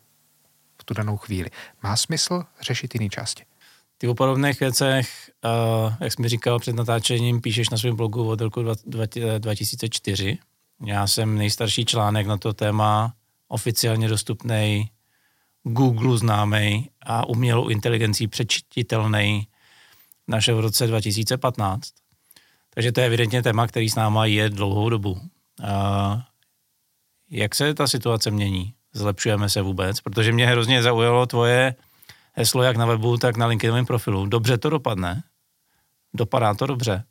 V 0.81 0.83
tu 0.83 0.93
danou 0.93 1.17
chvíli. 1.17 1.49
Má 1.83 1.95
smysl 1.95 2.43
řešit 2.61 2.95
jiné 2.95 3.09
části. 3.09 3.43
Ty 3.97 4.07
o 4.07 4.13
podobných 4.13 4.59
věcech, 4.59 5.31
uh, 5.85 5.93
jak 5.99 6.13
jsi 6.13 6.21
mi 6.21 6.29
říkal 6.29 6.59
před 6.59 6.75
natáčením, 6.75 7.41
píšeš 7.41 7.69
na 7.69 7.77
svém 7.77 7.95
blogu 7.95 8.29
od 8.29 8.41
roku 8.41 8.63
2004. 9.37 10.37
Já 10.85 11.07
jsem 11.07 11.37
nejstarší 11.37 11.85
článek 11.85 12.27
na 12.27 12.37
to 12.37 12.53
téma 12.53 13.13
oficiálně 13.47 14.07
dostupný, 14.07 14.89
Google 15.63 16.17
známý 16.17 16.89
a 17.05 17.29
umělou 17.29 17.69
inteligencí 17.69 18.27
přečtitelný 18.27 19.47
našel 20.27 20.57
v 20.57 20.59
roce 20.59 20.87
2015. 20.87 21.93
Takže 22.73 22.91
to 22.91 22.99
je 22.99 23.05
evidentně 23.05 23.43
téma, 23.43 23.67
který 23.67 23.89
s 23.89 23.95
náma 23.95 24.25
je 24.25 24.49
dlouhou 24.49 24.89
dobu. 24.89 25.21
A 25.63 26.27
jak 27.29 27.55
se 27.55 27.73
ta 27.73 27.87
situace 27.87 28.31
mění? 28.31 28.73
Zlepšujeme 28.93 29.49
se 29.49 29.61
vůbec? 29.61 30.01
Protože 30.01 30.31
mě 30.31 30.47
hrozně 30.47 30.83
zaujalo 30.83 31.25
tvoje 31.25 31.75
heslo 32.33 32.63
jak 32.63 32.77
na 32.77 32.85
webu, 32.85 33.17
tak 33.17 33.37
na 33.37 33.47
LinkedInovém 33.47 33.85
profilu. 33.85 34.25
Dobře 34.25 34.57
to 34.57 34.69
dopadne? 34.69 35.23
Dopadá 36.13 36.53
to 36.53 36.67
dobře? 36.67 37.03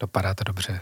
Dopadá 0.00 0.34
to 0.34 0.44
dobře. 0.44 0.80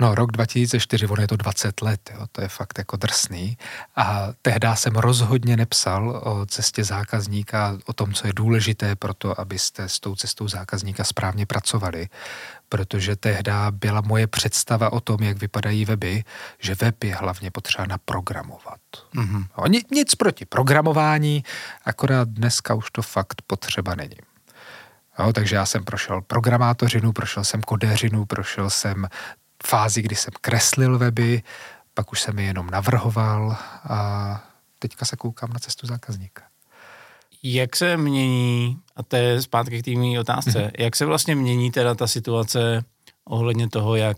No, 0.00 0.14
rok 0.14 0.32
2004, 0.32 1.06
ono 1.06 1.22
je 1.22 1.28
to 1.28 1.36
20 1.36 1.82
let, 1.82 2.10
jo, 2.14 2.26
to 2.32 2.40
je 2.40 2.48
fakt 2.48 2.78
jako 2.78 2.96
drsný. 2.96 3.58
A 3.96 4.28
tehdy 4.42 4.68
jsem 4.74 4.96
rozhodně 4.96 5.56
nepsal 5.56 6.22
o 6.24 6.46
cestě 6.46 6.84
zákazníka, 6.84 7.78
o 7.86 7.92
tom, 7.92 8.12
co 8.12 8.26
je 8.26 8.32
důležité 8.32 8.96
pro 8.96 9.14
to, 9.14 9.40
abyste 9.40 9.88
s 9.88 10.00
tou 10.00 10.14
cestou 10.14 10.48
zákazníka 10.48 11.04
správně 11.04 11.46
pracovali. 11.46 12.08
Protože 12.68 13.16
tehdy 13.16 13.52
byla 13.70 14.00
moje 14.00 14.26
představa 14.26 14.92
o 14.92 15.00
tom, 15.00 15.22
jak 15.22 15.38
vypadají 15.38 15.84
weby, 15.84 16.24
že 16.58 16.74
web 16.74 17.04
je 17.04 17.14
hlavně 17.14 17.50
potřeba 17.50 17.86
naprogramovat. 17.86 18.80
Mm-hmm. 19.14 19.46
No, 19.58 19.64
nic 19.90 20.14
proti 20.14 20.44
programování, 20.44 21.44
akorát 21.84 22.28
dneska 22.28 22.74
už 22.74 22.90
to 22.90 23.02
fakt 23.02 23.42
potřeba 23.46 23.94
není. 23.94 24.16
Jo, 25.18 25.32
takže 25.32 25.56
já 25.56 25.66
jsem 25.66 25.84
prošel 25.84 26.20
programátořinu, 26.20 27.12
prošel 27.12 27.44
jsem 27.44 27.60
kodéřinu, 27.60 28.24
prošel 28.24 28.70
jsem 28.70 29.06
fázi, 29.66 30.02
kdy 30.02 30.16
jsem 30.16 30.32
kreslil 30.40 30.98
weby, 30.98 31.42
pak 31.94 32.12
už 32.12 32.20
jsem 32.20 32.38
je 32.38 32.44
jenom 32.44 32.70
navrhoval 32.70 33.56
a 33.88 34.44
teďka 34.78 35.04
se 35.04 35.16
koukám 35.16 35.52
na 35.52 35.58
cestu 35.58 35.86
zákazníka. 35.86 36.42
Jak 37.42 37.76
se 37.76 37.96
mění, 37.96 38.78
a 38.96 39.02
to 39.02 39.16
je 39.16 39.42
zpátky 39.42 39.82
k 39.82 39.84
té 39.84 39.90
mý 39.90 40.18
otázce, 40.18 40.50
mm-hmm. 40.50 40.70
jak 40.78 40.96
se 40.96 41.06
vlastně 41.06 41.34
mění 41.34 41.70
teda 41.70 41.94
ta 41.94 42.06
situace 42.06 42.84
ohledně 43.24 43.68
toho, 43.68 43.96
jak, 43.96 44.16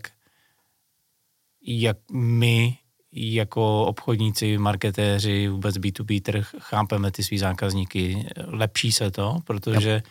jak 1.61 1.97
my 2.11 2.77
jako 3.11 3.85
obchodníci, 3.85 4.57
marketéři, 4.57 5.47
vůbec 5.47 5.77
B2B 5.77 6.21
trh 6.21 6.55
chápeme 6.59 7.11
ty 7.11 7.23
svý 7.23 7.37
zákazníky. 7.37 8.27
Lepší 8.45 8.91
se 8.91 9.11
to, 9.11 9.39
protože 9.45 9.89
yep. 9.89 10.03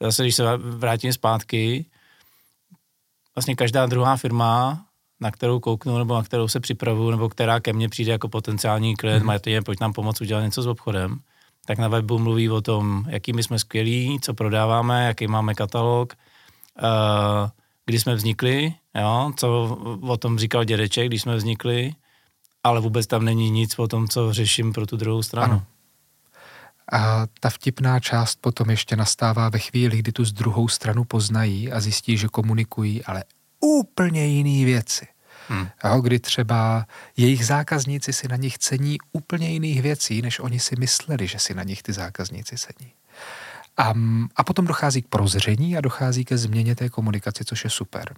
zase, 0.00 0.22
když 0.22 0.34
se 0.34 0.56
vrátím 0.56 1.12
zpátky, 1.12 1.86
vlastně 3.36 3.56
každá 3.56 3.86
druhá 3.86 4.16
firma, 4.16 4.84
na 5.20 5.30
kterou 5.30 5.60
kouknu, 5.60 5.98
nebo 5.98 6.14
na 6.14 6.22
kterou 6.22 6.48
se 6.48 6.60
připravuju, 6.60 7.10
nebo 7.10 7.28
která 7.28 7.60
ke 7.60 7.72
mně 7.72 7.88
přijde 7.88 8.12
jako 8.12 8.28
potenciální 8.28 8.96
klient, 8.96 9.22
mm-hmm. 9.22 9.26
Martin, 9.26 9.64
pojď 9.64 9.80
nám 9.80 9.92
pomoct 9.92 10.20
udělat 10.20 10.42
něco 10.42 10.62
s 10.62 10.66
obchodem, 10.66 11.18
tak 11.66 11.78
na 11.78 11.88
webu 11.88 12.18
mluví 12.18 12.50
o 12.50 12.60
tom, 12.60 13.04
jaký 13.08 13.32
my 13.32 13.42
jsme 13.42 13.58
skvělí, 13.58 14.18
co 14.22 14.34
prodáváme, 14.34 15.06
jaký 15.06 15.26
máme 15.26 15.54
katalog, 15.54 16.14
uh, 16.82 17.48
kdy 17.86 17.98
jsme 17.98 18.14
vznikli, 18.14 18.74
jo, 19.00 19.32
co 19.36 19.78
o 20.02 20.16
tom 20.16 20.38
říkal 20.38 20.64
dědeček, 20.64 21.06
když 21.06 21.22
jsme 21.22 21.36
vznikli, 21.36 21.94
ale 22.64 22.80
vůbec 22.80 23.06
tam 23.06 23.24
není 23.24 23.50
nic 23.50 23.78
o 23.78 23.88
tom, 23.88 24.08
co 24.08 24.32
řeším 24.32 24.72
pro 24.72 24.86
tu 24.86 24.96
druhou 24.96 25.22
stranu. 25.22 25.52
Ano. 25.52 25.62
A 26.92 27.26
ta 27.40 27.50
vtipná 27.50 28.00
část 28.00 28.38
potom 28.40 28.70
ještě 28.70 28.96
nastává 28.96 29.48
ve 29.48 29.58
chvíli, 29.58 29.98
kdy 29.98 30.12
tu 30.12 30.24
z 30.24 30.32
druhou 30.32 30.68
stranu 30.68 31.04
poznají 31.04 31.72
a 31.72 31.80
zjistí, 31.80 32.16
že 32.16 32.28
komunikují, 32.28 33.04
ale 33.04 33.24
úplně 33.60 34.26
jiné 34.26 34.64
věci. 34.64 35.06
Hmm. 35.48 35.68
Jo, 35.84 36.00
kdy 36.00 36.18
třeba 36.18 36.86
jejich 37.16 37.46
zákazníci 37.46 38.12
si 38.12 38.28
na 38.28 38.36
nich 38.36 38.58
cení 38.58 38.98
úplně 39.12 39.50
jiných 39.50 39.82
věcí, 39.82 40.22
než 40.22 40.40
oni 40.40 40.60
si 40.60 40.76
mysleli, 40.76 41.26
že 41.26 41.38
si 41.38 41.54
na 41.54 41.62
nich 41.62 41.82
ty 41.82 41.92
zákazníci 41.92 42.56
cení. 42.56 42.92
A, 43.76 43.94
a 44.36 44.44
potom 44.44 44.66
dochází 44.66 45.02
k 45.02 45.08
prozření 45.08 45.76
a 45.76 45.80
dochází 45.80 46.24
ke 46.24 46.38
změně 46.38 46.76
té 46.76 46.88
komunikace, 46.88 47.44
což 47.44 47.64
je 47.64 47.70
super. 47.70 48.14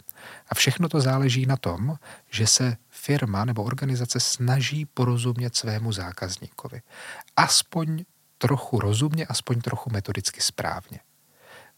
A 0.49 0.55
všechno 0.55 0.89
to 0.89 1.01
záleží 1.01 1.47
na 1.47 1.57
tom, 1.57 1.95
že 2.31 2.47
se 2.47 2.77
firma 2.91 3.45
nebo 3.45 3.63
organizace 3.63 4.21
snaží 4.21 4.87
porozumět 4.87 5.57
svému 5.57 5.93
zákazníkovi. 5.93 6.81
Aspoň 7.37 8.05
trochu 8.43 8.81
rozumně, 8.81 9.27
aspoň 9.27 9.61
trochu 9.61 9.91
metodicky 9.91 10.41
správně. 10.41 11.01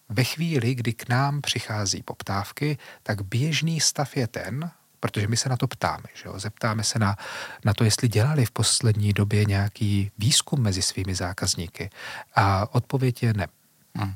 Ve 0.09 0.25
chvíli, 0.25 0.75
kdy 0.75 0.93
k 0.93 1.09
nám 1.09 1.41
přichází 1.41 2.03
poptávky, 2.03 2.79
tak 3.03 3.23
běžný 3.23 3.81
stav 3.81 4.17
je 4.17 4.27
ten, 4.27 4.71
protože 5.01 5.29
my 5.29 5.37
se 5.37 5.49
na 5.49 5.57
to 5.57 5.69
ptáme, 5.69 6.05
že 6.15 6.23
jo? 6.29 6.39
zeptáme 6.39 6.85
se 6.85 6.99
na, 6.99 7.17
na 7.65 7.75
to, 7.75 7.85
jestli 7.85 8.09
dělali 8.09 8.47
v 8.47 8.51
poslední 8.51 9.13
době 9.13 9.45
nějaký 9.45 10.11
výzkum 10.19 10.61
mezi 10.63 10.83
svými 10.83 11.15
zákazníky. 11.15 11.91
A 12.35 12.75
odpověď 12.75 13.23
je 13.23 13.35
ne. 13.35 13.47
Hmm. 13.95 14.15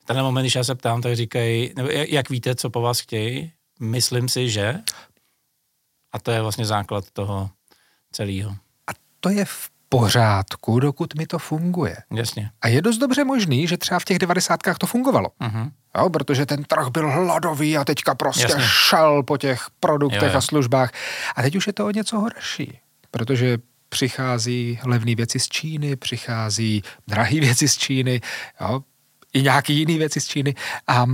V 0.00 0.04
tenhle 0.04 0.22
moment, 0.22 0.42
když 0.42 0.54
já 0.54 0.64
se 0.64 0.74
ptám, 0.74 1.02
tak 1.02 1.16
říkají, 1.16 1.72
nebo 1.76 1.88
jak 1.88 2.30
víte, 2.30 2.54
co 2.54 2.70
po 2.70 2.80
vás 2.80 3.00
chtějí, 3.00 3.52
myslím 3.80 4.28
si, 4.28 4.50
že... 4.50 4.80
A 6.12 6.18
to 6.18 6.30
je 6.30 6.42
vlastně 6.42 6.66
základ 6.66 7.10
toho 7.10 7.50
celého. 8.12 8.50
A 8.86 8.90
to 9.20 9.28
je 9.28 9.44
v 9.44 9.70
pořádku, 9.88 10.80
dokud 10.80 11.14
mi 11.14 11.26
to 11.26 11.38
funguje. 11.38 11.96
Jasně. 12.14 12.50
A 12.62 12.68
je 12.68 12.82
dost 12.82 12.98
dobře 12.98 13.24
možný, 13.24 13.66
že 13.66 13.76
třeba 13.76 14.00
v 14.00 14.04
těch 14.04 14.18
devadesátkách 14.18 14.78
to 14.78 14.86
fungovalo. 14.86 15.28
Uh-huh. 15.40 15.70
Jo, 15.98 16.10
protože 16.10 16.46
ten 16.46 16.64
trh 16.64 16.88
byl 16.88 17.10
hladový 17.10 17.76
a 17.76 17.84
teďka 17.84 18.14
prostě 18.14 18.42
Jasně. 18.42 18.64
šel 18.88 19.22
po 19.22 19.36
těch 19.36 19.66
produktech 19.80 20.22
jo, 20.22 20.28
jo. 20.28 20.38
a 20.38 20.40
službách. 20.40 20.92
A 21.36 21.42
teď 21.42 21.56
už 21.56 21.66
je 21.66 21.72
to 21.72 21.86
o 21.86 21.90
něco 21.90 22.20
horší, 22.20 22.78
protože 23.10 23.58
přichází 23.88 24.78
levné 24.84 25.14
věci 25.14 25.40
z 25.40 25.48
Číny, 25.48 25.96
přichází 25.96 26.82
drahé 27.06 27.40
věci 27.40 27.68
z 27.68 27.76
Číny, 27.76 28.20
jo, 28.60 28.80
i 29.32 29.42
nějaký 29.42 29.78
jiný 29.78 29.98
věci 29.98 30.20
z 30.20 30.26
Číny. 30.26 30.54
A 30.86 31.06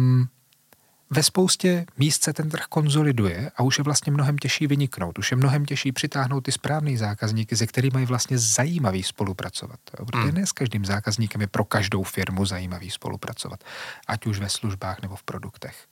ve 1.14 1.22
spoustě 1.22 1.86
míst 1.98 2.22
se 2.22 2.32
ten 2.32 2.50
trh 2.50 2.64
konzoliduje 2.68 3.50
a 3.56 3.62
už 3.62 3.78
je 3.78 3.84
vlastně 3.84 4.12
mnohem 4.12 4.38
těžší 4.38 4.66
vyniknout. 4.66 5.18
Už 5.18 5.30
je 5.30 5.36
mnohem 5.36 5.66
těžší 5.66 5.92
přitáhnout 5.92 6.44
ty 6.44 6.52
správné 6.52 6.96
zákazníky, 6.96 7.56
se 7.56 7.66
kterými 7.66 8.00
je 8.00 8.06
vlastně 8.06 8.38
zajímavý 8.38 9.02
spolupracovat. 9.02 9.80
Protože 10.06 10.22
hmm. 10.22 10.34
ne 10.34 10.46
s 10.46 10.52
každým 10.52 10.84
zákazníkem 10.84 11.40
je 11.40 11.46
pro 11.46 11.64
každou 11.64 12.02
firmu 12.02 12.46
zajímavý 12.46 12.90
spolupracovat. 12.90 13.64
Ať 14.06 14.26
už 14.26 14.38
ve 14.38 14.48
službách 14.48 15.02
nebo 15.02 15.16
v 15.16 15.22
produktech. 15.22 15.86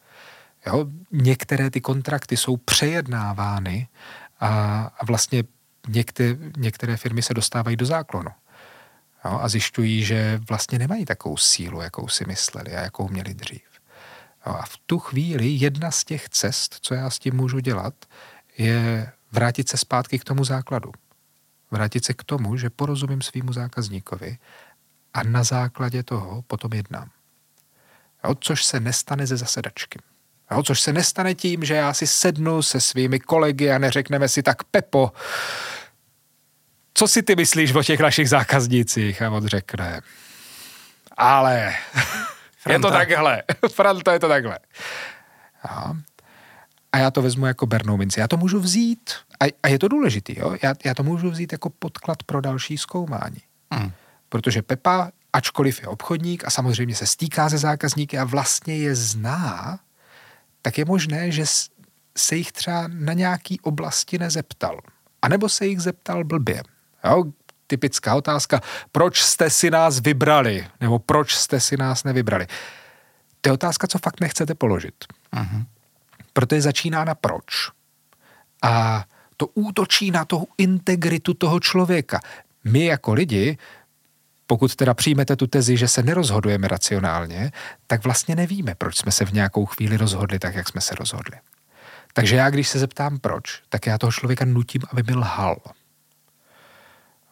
Jo? 0.66 0.86
Některé 1.12 1.70
ty 1.70 1.80
kontrakty 1.80 2.36
jsou 2.36 2.56
přejednávány 2.56 3.88
a, 4.40 4.48
a 4.98 5.04
vlastně 5.04 5.44
některé, 5.88 6.36
některé 6.56 6.96
firmy 6.96 7.22
se 7.22 7.34
dostávají 7.34 7.76
do 7.76 7.86
záklonu. 7.86 8.30
Jo? 9.24 9.38
A 9.42 9.48
zjišťují, 9.48 10.04
že 10.04 10.40
vlastně 10.48 10.78
nemají 10.78 11.04
takovou 11.04 11.36
sílu, 11.36 11.80
jakou 11.80 12.08
si 12.08 12.24
mysleli 12.24 12.76
a 12.76 12.80
jakou 12.80 13.08
měli 13.08 13.34
dřív. 13.34 13.71
A 14.44 14.66
v 14.66 14.78
tu 14.86 14.98
chvíli 14.98 15.46
jedna 15.46 15.90
z 15.90 16.04
těch 16.04 16.28
cest, 16.28 16.78
co 16.80 16.94
já 16.94 17.10
s 17.10 17.18
tím 17.18 17.34
můžu 17.34 17.58
dělat, 17.58 17.94
je 18.58 19.12
vrátit 19.32 19.68
se 19.68 19.76
zpátky 19.76 20.18
k 20.18 20.24
tomu 20.24 20.44
základu. 20.44 20.92
Vrátit 21.70 22.04
se 22.04 22.14
k 22.14 22.24
tomu, 22.24 22.56
že 22.56 22.70
porozumím 22.70 23.22
svýmu 23.22 23.52
zákazníkovi 23.52 24.38
a 25.14 25.22
na 25.22 25.44
základě 25.44 26.02
toho 26.02 26.42
potom 26.42 26.72
jednám. 26.72 27.10
Jo, 28.24 28.34
což 28.40 28.64
se 28.64 28.80
nestane 28.80 29.26
ze 29.26 29.36
zasedačky. 29.36 29.98
Jo, 30.50 30.62
což 30.62 30.80
se 30.80 30.92
nestane 30.92 31.34
tím, 31.34 31.64
že 31.64 31.74
já 31.74 31.94
si 31.94 32.06
sednu 32.06 32.62
se 32.62 32.80
svými 32.80 33.20
kolegy 33.20 33.70
a 33.70 33.78
neřekneme 33.78 34.28
si 34.28 34.42
tak 34.42 34.64
Pepo, 34.64 35.12
co 36.94 37.08
si 37.08 37.22
ty 37.22 37.36
myslíš 37.36 37.74
o 37.74 37.82
těch 37.82 38.00
našich 38.00 38.28
zákaznících? 38.28 39.22
A 39.22 39.30
on 39.30 39.46
řekne, 39.46 40.00
ale 41.16 41.74
Franta. 42.64 42.72
Je 42.72 42.78
to 42.78 42.90
takhle. 42.90 43.42
Franta 43.72 44.12
je 44.12 44.18
to 44.18 44.28
takhle. 44.28 44.58
A, 45.64 45.92
a 46.92 46.98
já 46.98 47.10
to 47.10 47.22
vezmu 47.22 47.46
jako 47.46 47.66
bernou 47.66 47.96
minci. 47.96 48.20
Já 48.20 48.28
to 48.28 48.36
můžu 48.36 48.60
vzít, 48.60 49.10
a, 49.40 49.44
a 49.62 49.68
je 49.68 49.78
to 49.78 49.88
důležitý, 49.88 50.38
jo? 50.38 50.56
Já, 50.62 50.74
já 50.84 50.94
to 50.94 51.02
můžu 51.02 51.30
vzít 51.30 51.52
jako 51.52 51.70
podklad 51.70 52.22
pro 52.22 52.40
další 52.40 52.78
zkoumání. 52.78 53.42
Hmm. 53.72 53.92
Protože 54.28 54.62
Pepa 54.62 55.10
ačkoliv 55.32 55.80
je 55.80 55.88
obchodník 55.88 56.44
a 56.44 56.50
samozřejmě 56.50 56.94
se 56.94 57.06
stýká 57.06 57.50
se 57.50 57.58
zákazníky 57.58 58.18
a 58.18 58.24
vlastně 58.24 58.76
je 58.76 58.94
zná, 58.94 59.78
tak 60.62 60.78
je 60.78 60.84
možné, 60.84 61.30
že 61.30 61.44
se 62.18 62.36
jich 62.36 62.52
třeba 62.52 62.88
na 62.88 63.12
nějaký 63.12 63.60
oblasti 63.60 64.18
nezeptal. 64.18 64.80
A 65.22 65.28
nebo 65.28 65.48
se 65.48 65.66
jich 65.66 65.80
zeptal 65.80 66.24
blbě. 66.24 66.62
Jo? 67.04 67.24
Typická 67.72 68.14
otázka, 68.14 68.60
proč 68.92 69.20
jste 69.22 69.50
si 69.50 69.70
nás 69.70 70.00
vybrali? 70.00 70.66
Nebo 70.80 70.98
proč 70.98 71.34
jste 71.34 71.60
si 71.60 71.76
nás 71.76 72.04
nevybrali? 72.04 72.46
To 73.40 73.48
je 73.48 73.52
otázka, 73.52 73.86
co 73.86 73.98
fakt 73.98 74.20
nechcete 74.20 74.54
položit. 74.54 74.94
Uh-huh. 75.36 75.64
Protože 76.32 76.62
začíná 76.62 77.04
na 77.04 77.14
proč. 77.14 77.70
A 78.62 79.04
to 79.36 79.46
útočí 79.46 80.10
na 80.10 80.24
tu 80.24 80.48
integritu 80.58 81.34
toho 81.34 81.60
člověka. 81.60 82.20
My 82.64 82.84
jako 82.84 83.12
lidi, 83.12 83.58
pokud 84.46 84.76
teda 84.76 84.94
přijmete 84.94 85.36
tu 85.36 85.46
tezi, 85.46 85.76
že 85.76 85.88
se 85.88 86.02
nerozhodujeme 86.02 86.68
racionálně, 86.68 87.52
tak 87.86 88.04
vlastně 88.04 88.36
nevíme, 88.36 88.74
proč 88.74 88.96
jsme 88.96 89.12
se 89.12 89.24
v 89.24 89.32
nějakou 89.32 89.66
chvíli 89.66 89.96
rozhodli 89.96 90.38
tak, 90.38 90.54
jak 90.54 90.68
jsme 90.68 90.80
se 90.80 90.94
rozhodli. 90.94 91.36
Takže 92.12 92.36
já, 92.36 92.50
když 92.50 92.68
se 92.68 92.78
zeptám 92.78 93.18
proč, 93.18 93.62
tak 93.68 93.86
já 93.86 93.98
toho 93.98 94.12
člověka 94.12 94.44
nutím, 94.44 94.82
aby 94.90 95.02
mi 95.02 95.14
lhal. 95.14 95.56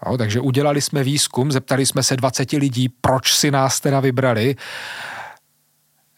Jo, 0.06 0.18
takže 0.18 0.40
udělali 0.40 0.80
jsme 0.80 1.04
výzkum, 1.04 1.52
zeptali 1.52 1.86
jsme 1.86 2.02
se 2.02 2.16
20 2.16 2.52
lidí, 2.52 2.88
proč 2.88 3.34
si 3.34 3.50
nás 3.50 3.80
teda 3.80 4.00
vybrali. 4.00 4.56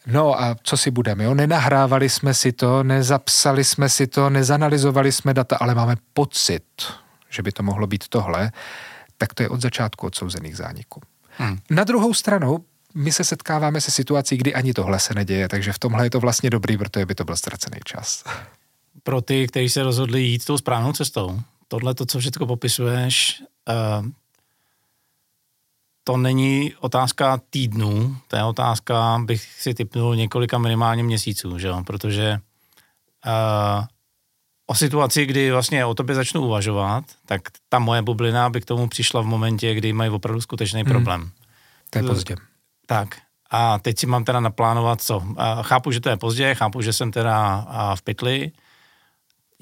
No 0.07 0.41
a 0.41 0.55
co 0.63 0.77
si 0.77 0.91
budeme, 0.91 1.23
jo? 1.23 1.33
Nenahrávali 1.33 2.09
jsme 2.09 2.33
si 2.33 2.51
to, 2.51 2.83
nezapsali 2.83 3.63
jsme 3.63 3.89
si 3.89 4.07
to, 4.07 4.29
nezanalizovali 4.29 5.11
jsme 5.11 5.33
data, 5.33 5.57
ale 5.57 5.75
máme 5.75 5.95
pocit, 6.13 6.63
že 7.29 7.43
by 7.43 7.51
to 7.51 7.63
mohlo 7.63 7.87
být 7.87 8.07
tohle, 8.07 8.51
tak 9.17 9.33
to 9.33 9.43
je 9.43 9.49
od 9.49 9.61
začátku 9.61 10.07
odsouzených 10.07 10.57
zániků. 10.57 11.01
Hmm. 11.37 11.57
Na 11.69 11.83
druhou 11.83 12.13
stranu, 12.13 12.65
my 12.93 13.11
se 13.11 13.23
setkáváme 13.23 13.81
se 13.81 13.91
situací, 13.91 14.37
kdy 14.37 14.53
ani 14.53 14.73
tohle 14.73 14.99
se 14.99 15.13
neděje, 15.13 15.49
takže 15.49 15.73
v 15.73 15.79
tomhle 15.79 16.05
je 16.05 16.09
to 16.09 16.19
vlastně 16.19 16.49
dobrý, 16.49 16.77
protože 16.77 17.05
by 17.05 17.15
to 17.15 17.23
byl 17.23 17.35
ztracený 17.35 17.77
čas. 17.83 18.23
Pro 19.03 19.21
ty, 19.21 19.47
kteří 19.47 19.69
se 19.69 19.83
rozhodli 19.83 20.21
jít 20.21 20.45
tou 20.45 20.57
správnou 20.57 20.93
cestou, 20.93 21.39
tohle, 21.73 21.93
to, 21.93 22.05
co 22.05 22.19
všechno 22.19 22.45
popisuješ, 22.45 23.41
uh, 23.69 24.05
to 26.03 26.17
není 26.17 26.73
otázka 26.79 27.39
týdnů, 27.49 28.17
to 28.27 28.35
je 28.35 28.43
otázka, 28.43 29.21
bych 29.25 29.41
si 29.41 29.73
typnul 29.73 30.15
několika 30.15 30.57
minimálně 30.57 31.03
měsíců, 31.03 31.59
že 31.59 31.67
jo? 31.67 31.83
protože 31.85 32.39
uh, 33.25 33.85
o 34.67 34.75
situaci, 34.75 35.25
kdy 35.25 35.51
vlastně 35.51 35.85
o 35.85 35.93
tobě 35.93 36.15
začnu 36.15 36.41
uvažovat, 36.41 37.03
tak 37.25 37.41
ta 37.69 37.79
moje 37.79 38.01
bublina 38.01 38.49
by 38.49 38.61
k 38.61 38.65
tomu 38.65 38.87
přišla 38.87 39.21
v 39.21 39.25
momentě, 39.25 39.73
kdy 39.73 39.93
mají 39.93 40.09
opravdu 40.09 40.41
skutečný 40.41 40.81
hmm. 40.81 40.91
problém. 40.91 41.31
To 41.89 41.99
je 41.99 42.03
pozdě. 42.03 42.35
Tak. 42.85 43.17
A 43.49 43.79
teď 43.79 43.99
si 43.99 44.05
mám 44.05 44.23
teda 44.23 44.39
naplánovat 44.39 45.01
co? 45.01 45.23
A 45.37 45.63
chápu, 45.63 45.91
že 45.91 46.01
to 46.01 46.09
je 46.09 46.17
pozdě, 46.17 46.55
chápu, 46.55 46.81
že 46.81 46.93
jsem 46.93 47.11
teda 47.11 47.65
v 47.95 48.01
pytli. 48.01 48.51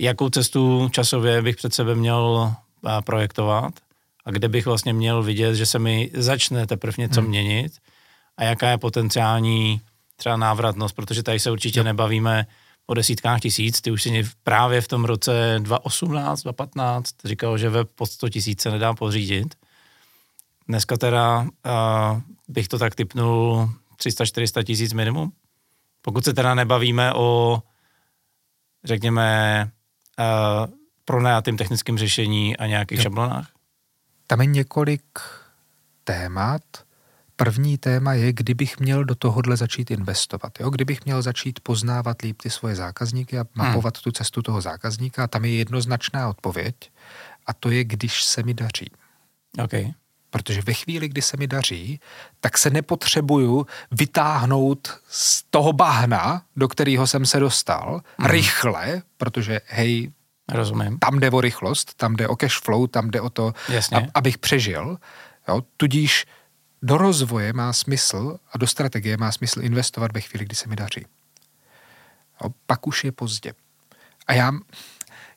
Jakou 0.01 0.29
cestu 0.29 0.89
časově 0.91 1.41
bych 1.41 1.55
před 1.55 1.73
sebe 1.73 1.95
měl 1.95 2.53
projektovat 3.05 3.73
a 4.25 4.31
kde 4.31 4.49
bych 4.49 4.65
vlastně 4.65 4.93
měl 4.93 5.23
vidět, 5.23 5.55
že 5.55 5.65
se 5.65 5.79
mi 5.79 6.11
začne 6.13 6.67
teprve 6.67 6.95
něco 6.97 7.21
hmm. 7.21 7.29
měnit 7.29 7.73
a 8.37 8.43
jaká 8.43 8.69
je 8.69 8.77
potenciální 8.77 9.81
třeba 10.15 10.37
návratnost, 10.37 10.95
protože 10.95 11.23
tady 11.23 11.39
se 11.39 11.51
určitě 11.51 11.83
nebavíme 11.83 12.45
o 12.87 12.93
desítkách 12.93 13.39
tisíc. 13.39 13.81
Ty 13.81 13.91
už 13.91 14.03
si 14.03 14.23
právě 14.43 14.81
v 14.81 14.87
tom 14.87 15.05
roce 15.05 15.55
2018, 15.59 16.43
2015 16.43 17.15
říkal, 17.25 17.57
že 17.57 17.69
web 17.69 17.89
pod 17.95 18.05
100 18.05 18.29
tisíc 18.29 18.61
se 18.61 18.71
nedá 18.71 18.93
pořídit. 18.93 19.55
Dneska 20.67 20.97
teda 20.97 21.39
uh, 21.41 21.47
bych 22.47 22.67
to 22.67 22.79
tak 22.79 22.95
typnul 22.95 23.69
300-400 23.99 24.63
tisíc 24.63 24.93
minimum. 24.93 25.31
Pokud 26.01 26.25
se 26.25 26.33
teda 26.33 26.55
nebavíme 26.55 27.13
o, 27.13 27.59
řekněme, 28.83 29.71
pronajatým 31.05 31.57
technickým 31.57 31.97
řešení 31.97 32.57
a 32.57 32.67
nějakých 32.67 32.97
jo. 32.97 33.03
šablonách? 33.03 33.51
Tam 34.27 34.41
je 34.41 34.47
několik 34.47 35.03
témat. 36.03 36.61
První 37.35 37.77
téma 37.77 38.13
je, 38.13 38.33
kdybych 38.33 38.79
měl 38.79 39.03
do 39.03 39.15
tohohle 39.15 39.57
začít 39.57 39.91
investovat. 39.91 40.59
Jo? 40.59 40.69
Kdybych 40.69 41.05
měl 41.05 41.21
začít 41.21 41.59
poznávat 41.59 42.21
líp 42.21 42.41
ty 42.41 42.49
svoje 42.49 42.75
zákazníky 42.75 43.39
a 43.39 43.45
mapovat 43.55 43.97
hmm. 43.97 44.01
tu 44.03 44.11
cestu 44.11 44.41
toho 44.41 44.61
zákazníka. 44.61 45.23
A 45.23 45.27
tam 45.27 45.45
je 45.45 45.51
jednoznačná 45.51 46.29
odpověď. 46.29 46.75
A 47.45 47.53
to 47.53 47.69
je, 47.69 47.83
když 47.83 48.23
se 48.23 48.43
mi 48.43 48.53
daří. 48.53 48.91
Okay. 49.63 49.93
Protože 50.31 50.61
ve 50.61 50.73
chvíli, 50.73 51.09
kdy 51.09 51.21
se 51.21 51.37
mi 51.37 51.47
daří, 51.47 51.99
tak 52.39 52.57
se 52.57 52.69
nepotřebuju 52.69 53.65
vytáhnout 53.91 54.99
z 55.09 55.43
toho 55.49 55.73
bahna, 55.73 56.41
do 56.55 56.67
kterého 56.67 57.07
jsem 57.07 57.25
se 57.25 57.39
dostal, 57.39 58.01
mm. 58.17 58.25
rychle, 58.25 59.01
protože 59.17 59.61
hej, 59.65 60.11
Rozumím. 60.51 60.99
tam 60.99 61.19
jde 61.19 61.29
o 61.29 61.41
rychlost, 61.41 61.93
tam 61.93 62.15
jde 62.15 62.27
o 62.27 62.35
cash 62.35 62.59
flow, 62.59 62.87
tam 62.87 63.11
jde 63.11 63.21
o 63.21 63.29
to, 63.29 63.53
Jasně. 63.69 64.09
abych 64.13 64.37
přežil. 64.37 64.97
Jo? 65.47 65.63
Tudíž 65.77 66.25
do 66.81 66.97
rozvoje 66.97 67.53
má 67.53 67.73
smysl 67.73 68.37
a 68.51 68.57
do 68.57 68.67
strategie 68.67 69.17
má 69.17 69.31
smysl 69.31 69.61
investovat 69.61 70.11
ve 70.13 70.21
chvíli, 70.21 70.45
kdy 70.45 70.55
se 70.55 70.69
mi 70.69 70.75
daří. 70.75 71.05
Jo? 72.43 72.49
Pak 72.65 72.87
už 72.87 73.03
je 73.03 73.11
pozdě. 73.11 73.53
A 74.27 74.33
já, 74.33 74.51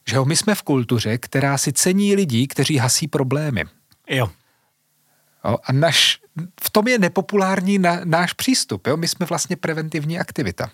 že 0.06 0.16
jo, 0.16 0.24
my 0.24 0.36
jsme 0.36 0.54
v 0.54 0.62
kultuře, 0.62 1.18
která 1.18 1.58
si 1.58 1.72
cení 1.72 2.14
lidí, 2.14 2.48
kteří 2.48 2.76
hasí 2.76 3.08
problémy. 3.08 3.64
Jo. 4.08 4.30
Jo, 5.44 5.56
a 5.64 5.72
naš, 5.72 6.20
v 6.62 6.70
tom 6.70 6.88
je 6.88 6.98
nepopulární 6.98 7.78
na, 7.78 8.00
náš 8.04 8.32
přístup. 8.32 8.86
Jo? 8.86 8.96
My 8.96 9.08
jsme 9.08 9.26
vlastně 9.26 9.56
preventivní 9.56 10.18
aktivita. 10.18 10.70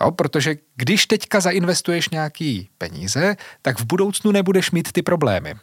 Jo, 0.00 0.10
protože 0.10 0.56
když 0.76 1.06
teďka 1.06 1.40
zainvestuješ 1.40 2.08
nějaký 2.08 2.68
peníze, 2.78 3.36
tak 3.62 3.80
v 3.80 3.84
budoucnu 3.84 4.32
nebudeš 4.32 4.70
mít 4.70 4.92
ty 4.92 5.02
problémy. 5.02 5.54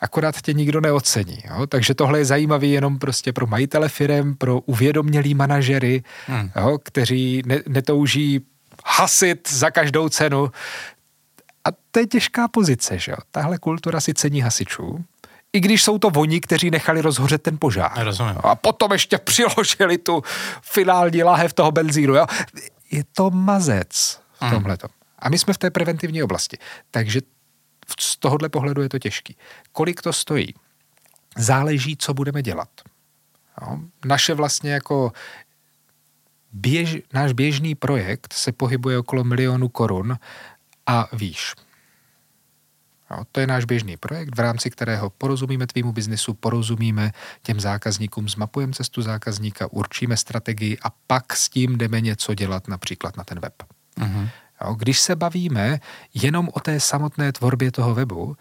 Akorát 0.00 0.40
tě 0.42 0.52
nikdo 0.52 0.80
neocení. 0.80 1.38
Jo? 1.50 1.66
Takže 1.66 1.94
tohle 1.94 2.18
je 2.18 2.24
zajímavé 2.24 2.66
jenom 2.66 2.98
prostě 2.98 3.32
pro 3.32 3.46
majitele 3.46 3.88
firem, 3.88 4.34
pro 4.34 4.60
uvědomělý 4.60 5.34
manažery, 5.34 6.02
hmm. 6.26 6.50
jo? 6.56 6.78
kteří 6.82 7.42
ne, 7.46 7.62
netouží 7.68 8.40
hasit 8.86 9.52
za 9.52 9.70
každou 9.70 10.08
cenu. 10.08 10.50
A 11.64 11.68
to 11.90 12.00
je 12.00 12.06
těžká 12.06 12.48
pozice, 12.48 12.98
že 12.98 13.12
jo? 13.12 13.16
Tahle 13.30 13.58
kultura 13.58 14.00
si 14.00 14.14
cení 14.14 14.40
hasičů, 14.40 15.04
i 15.52 15.60
když 15.60 15.82
jsou 15.82 15.98
to 15.98 16.08
oni, 16.08 16.40
kteří 16.40 16.70
nechali 16.70 17.00
rozhořet 17.00 17.42
ten 17.42 17.58
požár. 17.60 18.04
Rozumím. 18.04 18.34
A 18.42 18.54
potom 18.54 18.92
ještě 18.92 19.18
přiložili 19.18 19.98
tu 19.98 20.22
finální 20.62 21.22
láhev 21.22 21.52
toho 21.52 21.72
benzínu. 21.72 22.14
Jo? 22.14 22.26
Je 22.90 23.04
to 23.12 23.30
mazec 23.30 24.20
v 24.34 24.50
tomhle. 24.50 24.78
A 25.18 25.28
my 25.28 25.38
jsme 25.38 25.54
v 25.54 25.58
té 25.58 25.70
preventivní 25.70 26.22
oblasti. 26.22 26.58
Takže 26.90 27.20
z 28.00 28.16
tohohle 28.16 28.48
pohledu 28.48 28.82
je 28.82 28.88
to 28.88 28.98
těžký. 28.98 29.36
Kolik 29.72 30.02
to 30.02 30.12
stojí? 30.12 30.54
Záleží, 31.36 31.96
co 31.96 32.14
budeme 32.14 32.42
dělat. 32.42 32.68
Jo? 33.62 33.78
Naše 34.04 34.34
vlastně 34.34 34.72
jako 34.72 35.12
běž, 36.52 36.96
náš 37.12 37.32
běžný 37.32 37.74
projekt 37.74 38.32
se 38.32 38.52
pohybuje 38.52 38.98
okolo 38.98 39.24
milionu 39.24 39.68
korun 39.68 40.18
a 40.86 41.08
výš. 41.12 41.54
Jo, 43.10 43.24
to 43.32 43.40
je 43.40 43.46
náš 43.46 43.64
běžný 43.64 43.96
projekt, 43.96 44.36
v 44.36 44.40
rámci 44.40 44.70
kterého 44.70 45.10
porozumíme 45.10 45.66
tvýmu 45.66 45.92
biznesu, 45.92 46.34
porozumíme 46.34 47.12
těm 47.42 47.60
zákazníkům, 47.60 48.28
zmapujeme 48.28 48.72
cestu 48.72 49.02
zákazníka, 49.02 49.72
určíme 49.72 50.16
strategii 50.16 50.78
a 50.82 50.90
pak 51.06 51.36
s 51.36 51.48
tím 51.48 51.78
jdeme 51.78 52.00
něco 52.00 52.34
dělat 52.34 52.68
například 52.68 53.16
na 53.16 53.24
ten 53.24 53.40
web. 53.40 53.54
Uh-huh. 53.98 54.28
Jo, 54.64 54.74
když 54.74 55.00
se 55.00 55.16
bavíme 55.16 55.80
jenom 56.14 56.48
o 56.52 56.60
té 56.60 56.80
samotné 56.80 57.32
tvorbě 57.32 57.72
toho 57.72 57.94
webu, 57.94 58.36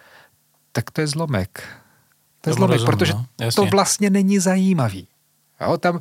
tak 0.71 0.91
to 0.91 1.01
je 1.01 1.07
zlomek. 1.07 1.63
To 2.41 2.49
je 2.49 2.53
zlomek, 2.53 2.79
rozumím, 2.79 2.97
protože 2.97 3.13
no? 3.13 3.51
to 3.55 3.65
vlastně 3.65 4.09
není 4.09 4.39
zajímavý. 4.39 5.07
Jo, 5.61 5.77
tam 5.77 5.99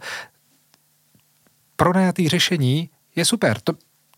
pronajatý 1.76 2.28
řešení 2.28 2.90
je 3.16 3.24
super. 3.24 3.60
To, 3.60 3.72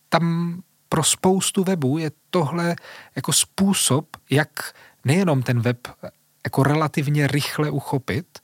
tam 0.09 0.55
pro 0.93 1.03
spoustu 1.03 1.63
webů 1.63 1.97
je 1.97 2.11
tohle 2.29 2.75
jako 3.15 3.33
způsob, 3.33 4.05
jak 4.29 4.49
nejenom 5.05 5.43
ten 5.43 5.59
web 5.59 5.77
jako 6.43 6.63
relativně 6.63 7.27
rychle 7.27 7.69
uchopit, 7.69 8.39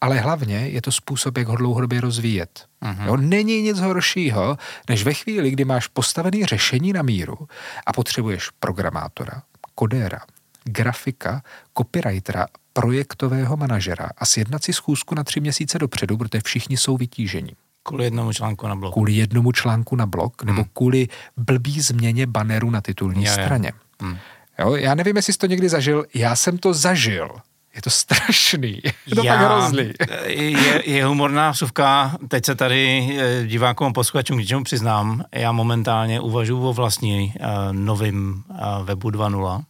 ale 0.00 0.18
hlavně 0.18 0.56
je 0.56 0.82
to 0.82 0.92
způsob, 0.92 1.38
jak 1.38 1.46
ho 1.46 1.56
dlouhodobě 1.56 2.00
rozvíjet. 2.00 2.66
Uh-huh. 2.82 3.06
Jo, 3.06 3.16
není 3.16 3.62
nic 3.62 3.80
horšího, 3.80 4.56
než 4.88 5.04
ve 5.04 5.14
chvíli, 5.14 5.50
kdy 5.50 5.64
máš 5.64 5.86
postavený 5.86 6.44
řešení 6.44 6.92
na 6.92 7.02
míru 7.02 7.48
a 7.86 7.92
potřebuješ 7.92 8.50
programátora, 8.50 9.42
kodéra, 9.74 10.20
grafika, 10.64 11.42
copywritera, 11.78 12.46
projektového 12.72 13.56
manažera 13.56 14.08
a 14.18 14.26
sjednat 14.26 14.64
si 14.64 14.72
schůzku 14.72 15.14
na 15.14 15.24
tři 15.24 15.40
měsíce 15.40 15.78
dopředu, 15.78 16.16
protože 16.16 16.40
všichni 16.44 16.76
jsou 16.76 16.96
vytížení. 16.96 17.56
Kvůli 17.82 18.04
jednomu 18.04 18.32
článku 18.32 18.66
na 18.66 18.76
blog. 18.76 18.92
Kvůli 18.92 19.12
jednomu 19.12 19.52
článku 19.52 19.96
na 19.96 20.06
blog, 20.06 20.42
nebo 20.42 20.62
hmm. 20.62 20.70
kvůli 20.72 21.08
blbý 21.36 21.80
změně 21.80 22.26
baneru 22.26 22.70
na 22.70 22.80
titulní 22.80 23.24
jo, 23.24 23.32
straně. 23.32 23.72
Jo. 23.74 24.06
Hmm. 24.06 24.18
Jo, 24.58 24.76
já 24.76 24.94
nevím, 24.94 25.16
jestli 25.16 25.32
jsi 25.32 25.38
to 25.38 25.46
někdy 25.46 25.68
zažil, 25.68 26.04
já 26.14 26.36
jsem 26.36 26.58
to 26.58 26.74
zažil. 26.74 27.28
Je 27.74 27.82
to 27.82 27.90
strašný. 27.90 28.80
Je 29.06 29.16
to 29.16 29.24
Já, 29.24 29.38
fakt 29.38 29.44
hrozný. 29.44 29.92
Je, 30.26 30.90
je 30.90 31.04
humorná 31.04 31.50
vsuvka. 31.50 32.16
Teď 32.28 32.44
se 32.44 32.54
tady 32.54 33.08
eh, 33.20 33.46
divákům 33.46 33.86
a 33.86 33.92
posluchačům 33.92 34.42
k 34.42 34.46
čemu 34.46 34.64
přiznám. 34.64 35.24
Já 35.34 35.52
momentálně 35.52 36.20
uvažuji 36.20 36.68
o 36.68 36.72
vlastní 36.72 37.34
uh, 37.40 37.46
novým 37.72 38.44
uh, 38.48 38.86
webu 38.86 39.10
2.0. 39.10 39.64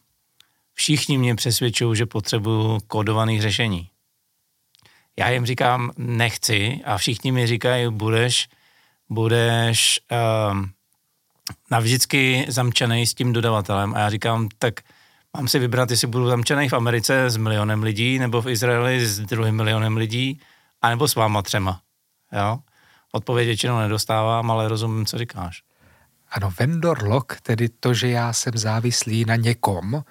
Všichni 0.74 1.18
mě 1.18 1.34
přesvědčují, 1.34 1.96
že 1.96 2.06
potřebuju 2.06 2.78
kódovaných 2.86 3.42
řešení. 3.42 3.88
Já 5.18 5.30
jim 5.30 5.46
říkám, 5.46 5.90
nechci 5.96 6.80
a 6.84 6.98
všichni 6.98 7.32
mi 7.32 7.46
říkají, 7.46 7.90
budeš, 7.90 8.48
budeš 9.08 10.00
uh, 10.12 10.58
navždycky 11.70 12.46
zamčený 12.48 13.06
s 13.06 13.14
tím 13.14 13.32
dodavatelem. 13.32 13.94
A 13.94 13.98
já 13.98 14.10
říkám, 14.10 14.48
tak 14.58 14.80
mám 15.36 15.48
si 15.48 15.58
vybrat, 15.58 15.90
jestli 15.90 16.06
budu 16.06 16.26
zamčený 16.26 16.68
v 16.68 16.72
Americe 16.72 17.30
s 17.30 17.36
milionem 17.36 17.82
lidí, 17.82 18.18
nebo 18.18 18.42
v 18.42 18.50
Izraeli 18.50 19.06
s 19.06 19.20
druhým 19.20 19.56
milionem 19.56 19.96
lidí, 19.96 20.40
anebo 20.82 21.08
s 21.08 21.14
váma 21.14 21.42
třema. 21.42 21.80
Jo? 22.32 22.58
Odpověď 23.12 23.46
většinou 23.46 23.78
nedostávám, 23.78 24.50
ale 24.50 24.68
rozumím, 24.68 25.06
co 25.06 25.18
říkáš. 25.18 25.62
Ano, 26.30 26.52
vendor 26.58 27.02
lock, 27.02 27.40
tedy 27.40 27.68
to, 27.68 27.94
že 27.94 28.08
já 28.08 28.32
jsem 28.32 28.52
závislý 28.56 29.24
na 29.24 29.36
někom, 29.36 30.04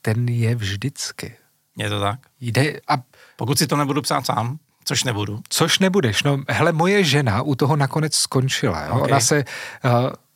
ten 0.00 0.28
je 0.28 0.54
vždycky. 0.54 1.36
Je 1.76 1.88
to 1.88 2.00
tak? 2.00 2.20
Jde 2.40 2.80
a... 2.88 2.94
Pokud 3.36 3.58
si 3.58 3.66
to 3.66 3.76
nebudu 3.76 4.02
psát 4.02 4.26
sám, 4.26 4.58
což 4.84 5.04
nebudu. 5.04 5.40
Což 5.48 5.78
nebudeš. 5.78 6.22
No, 6.22 6.38
hele, 6.48 6.72
moje 6.72 7.04
žena 7.04 7.42
u 7.42 7.54
toho 7.54 7.76
nakonec 7.76 8.14
skončila. 8.14 8.84
Jo? 8.84 8.94
Okay. 8.94 9.10
Ona 9.10 9.20
se 9.20 9.44
uh, 9.84 9.90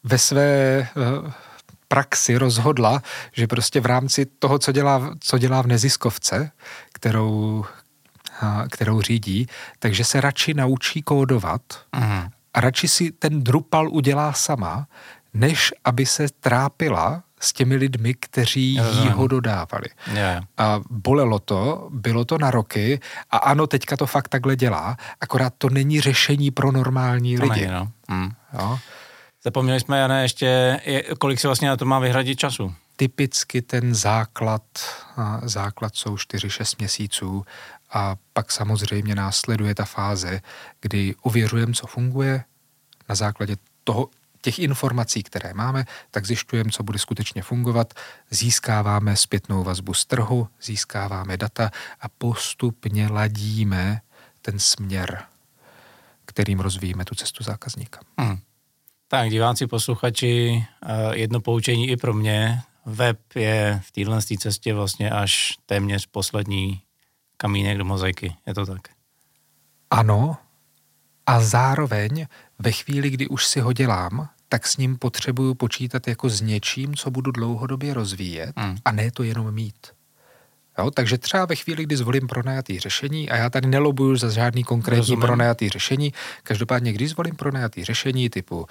ve 0.05 0.18
své 0.18 0.81
uh, 0.96 1.33
praxi 1.88 2.37
rozhodla, 2.37 3.03
že 3.33 3.46
prostě 3.46 3.81
v 3.81 3.87
rámci 3.87 4.27
toho, 4.27 4.59
co 4.59 4.72
dělá, 4.72 5.14
co 5.20 5.38
dělá 5.38 5.62
v 5.62 5.66
neziskovce, 5.66 6.51
kterou, 6.92 7.64
kterou 8.70 9.01
řídí, 9.01 9.46
takže 9.79 10.05
se 10.05 10.20
radši 10.20 10.55
naučí 10.55 11.03
kódovat 11.03 11.62
uh-huh. 11.96 12.31
a 12.55 12.61
radši 12.61 12.88
si 12.88 13.12
ten 13.12 13.44
Drupal 13.44 13.88
udělá 13.88 14.33
sama, 14.33 14.87
než 15.35 15.74
aby 15.85 16.07
se 16.07 16.27
trápila 16.40 17.22
s 17.40 17.53
těmi 17.53 17.77
lidmi, 17.77 18.14
kteří 18.14 18.74
jí 18.74 19.09
ho 19.09 19.27
dodávali. 19.27 19.88
Yeah. 20.14 20.44
A 20.59 20.81
bolelo 20.90 21.38
to, 21.38 21.88
bylo 21.90 22.24
to 22.24 22.38
na 22.38 22.51
roky 22.51 23.01
a 23.31 23.37
ano, 23.37 23.66
teďka 23.66 23.96
to 23.96 24.07
fakt 24.07 24.29
takhle 24.29 24.57
dělá, 24.57 24.96
akorát 25.20 25.55
to 25.59 25.68
není 25.68 26.01
řešení 26.01 26.51
pro 26.51 26.72
normální 26.72 27.37
to 27.37 27.42
lidi. 27.42 27.61
Není, 27.61 27.72
no. 27.72 27.88
mm. 28.09 28.31
jo? 28.59 28.79
Zapomněli 29.44 29.81
jsme, 29.81 29.98
Jane, 29.98 30.22
ještě, 30.22 30.81
kolik 31.18 31.40
se 31.40 31.48
vlastně 31.48 31.68
na 31.68 31.77
to 31.77 31.85
má 31.85 31.98
vyhradit 31.98 32.38
času? 32.38 32.74
Typicky 32.96 33.62
ten 33.62 33.94
základ, 33.94 34.62
základ 35.42 35.96
jsou 35.96 36.14
4-6 36.14 36.74
měsíců 36.79 37.44
a 37.92 38.16
pak 38.33 38.53
samozřejmě 38.53 39.14
následuje 39.14 39.74
ta 39.74 39.85
fáze, 39.85 40.40
kdy 40.81 41.14
ověřujeme, 41.22 41.72
co 41.72 41.87
funguje, 41.87 42.44
na 43.09 43.14
základě 43.14 43.57
toho, 43.85 44.09
těch 44.40 44.59
informací, 44.59 45.22
které 45.22 45.55
máme, 45.55 45.85
tak 46.11 46.27
zjišťujeme, 46.27 46.70
co 46.70 46.83
bude 46.83 46.98
skutečně 46.98 47.42
fungovat, 47.42 47.94
získáváme 48.31 49.16
zpětnou 49.16 49.64
vazbu 49.64 49.94
z 49.94 50.05
trhu, 50.05 50.48
získáváme 50.62 51.37
data 51.37 51.70
a 52.01 52.09
postupně 52.09 53.09
ladíme 53.09 54.01
ten 54.42 54.59
směr, 54.59 55.22
kterým 56.24 56.61
rozvíjíme 56.61 57.05
tu 57.05 57.14
cestu 57.14 57.44
zákazníka. 57.44 58.01
Hmm. 58.18 58.38
Tak 59.09 59.31
diváci, 59.31 59.66
posluchači, 59.66 60.64
eh, 60.83 61.16
jedno 61.16 61.40
poučení 61.40 61.88
i 61.88 61.96
pro 61.96 62.14
mě. 62.14 62.62
Web 62.87 63.18
je 63.35 63.81
v 63.85 63.92
téhle 63.92 64.22
cestě 64.22 64.74
vlastně 64.74 65.11
až 65.11 65.59
téměř 65.66 66.07
poslední 66.07 66.83
kamínek 67.37 67.79
do 67.79 67.85
mozaiky. 67.85 68.37
Je 68.46 68.55
to 68.55 68.66
tak? 68.66 68.88
Ano. 69.90 70.37
A 71.27 71.40
zároveň 71.40 72.27
ve 72.59 72.73
chvíli, 72.73 73.11
kdy 73.11 73.29
už 73.29 73.47
si 73.47 73.61
ho 73.61 73.73
dělám, 73.73 74.29
tak 74.49 74.66
s 74.66 74.77
ním 74.77 74.97
potřebuju 74.97 75.55
počítat 75.55 76.09
jako 76.09 76.29
s 76.29 76.40
něčím, 76.40 76.94
co 76.94 77.11
budu 77.11 77.31
dlouhodobě 77.31 77.94
rozvíjet 77.94 78.53
hmm. 78.57 78.77
a 78.85 78.92
ne 78.92 79.11
to 79.11 79.23
jenom 79.23 79.55
mít. 79.55 79.87
Jo, 80.79 80.90
takže 80.90 81.18
třeba 81.18 81.44
ve 81.44 81.55
chvíli, 81.57 81.83
kdy 81.83 81.97
zvolím 81.97 82.27
pronajatý 82.27 82.81
řešení, 82.81 83.31
a 83.31 83.37
já 83.37 83.51
tady 83.51 83.68
nelobuju 83.68 84.16
za 84.16 84.31
žádný 84.31 84.64
konkrétní 84.64 84.99
Rozumím. 84.99 85.21
pronajatý 85.21 85.68
řešení, 85.68 86.12
každopádně, 86.42 86.92
když 86.92 87.11
zvolím 87.11 87.37
pronajatý 87.37 87.85
řešení 87.85 88.31
typu 88.31 88.66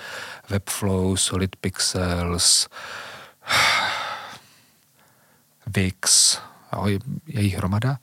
Webflow, 0.49 1.15
Solid 1.17 1.55
Pixels, 1.55 2.67
Wix, 5.67 6.37
jo, 6.73 6.87
je, 6.87 6.99
je 7.27 7.41
jich 7.41 7.57
hromada, 7.57 7.97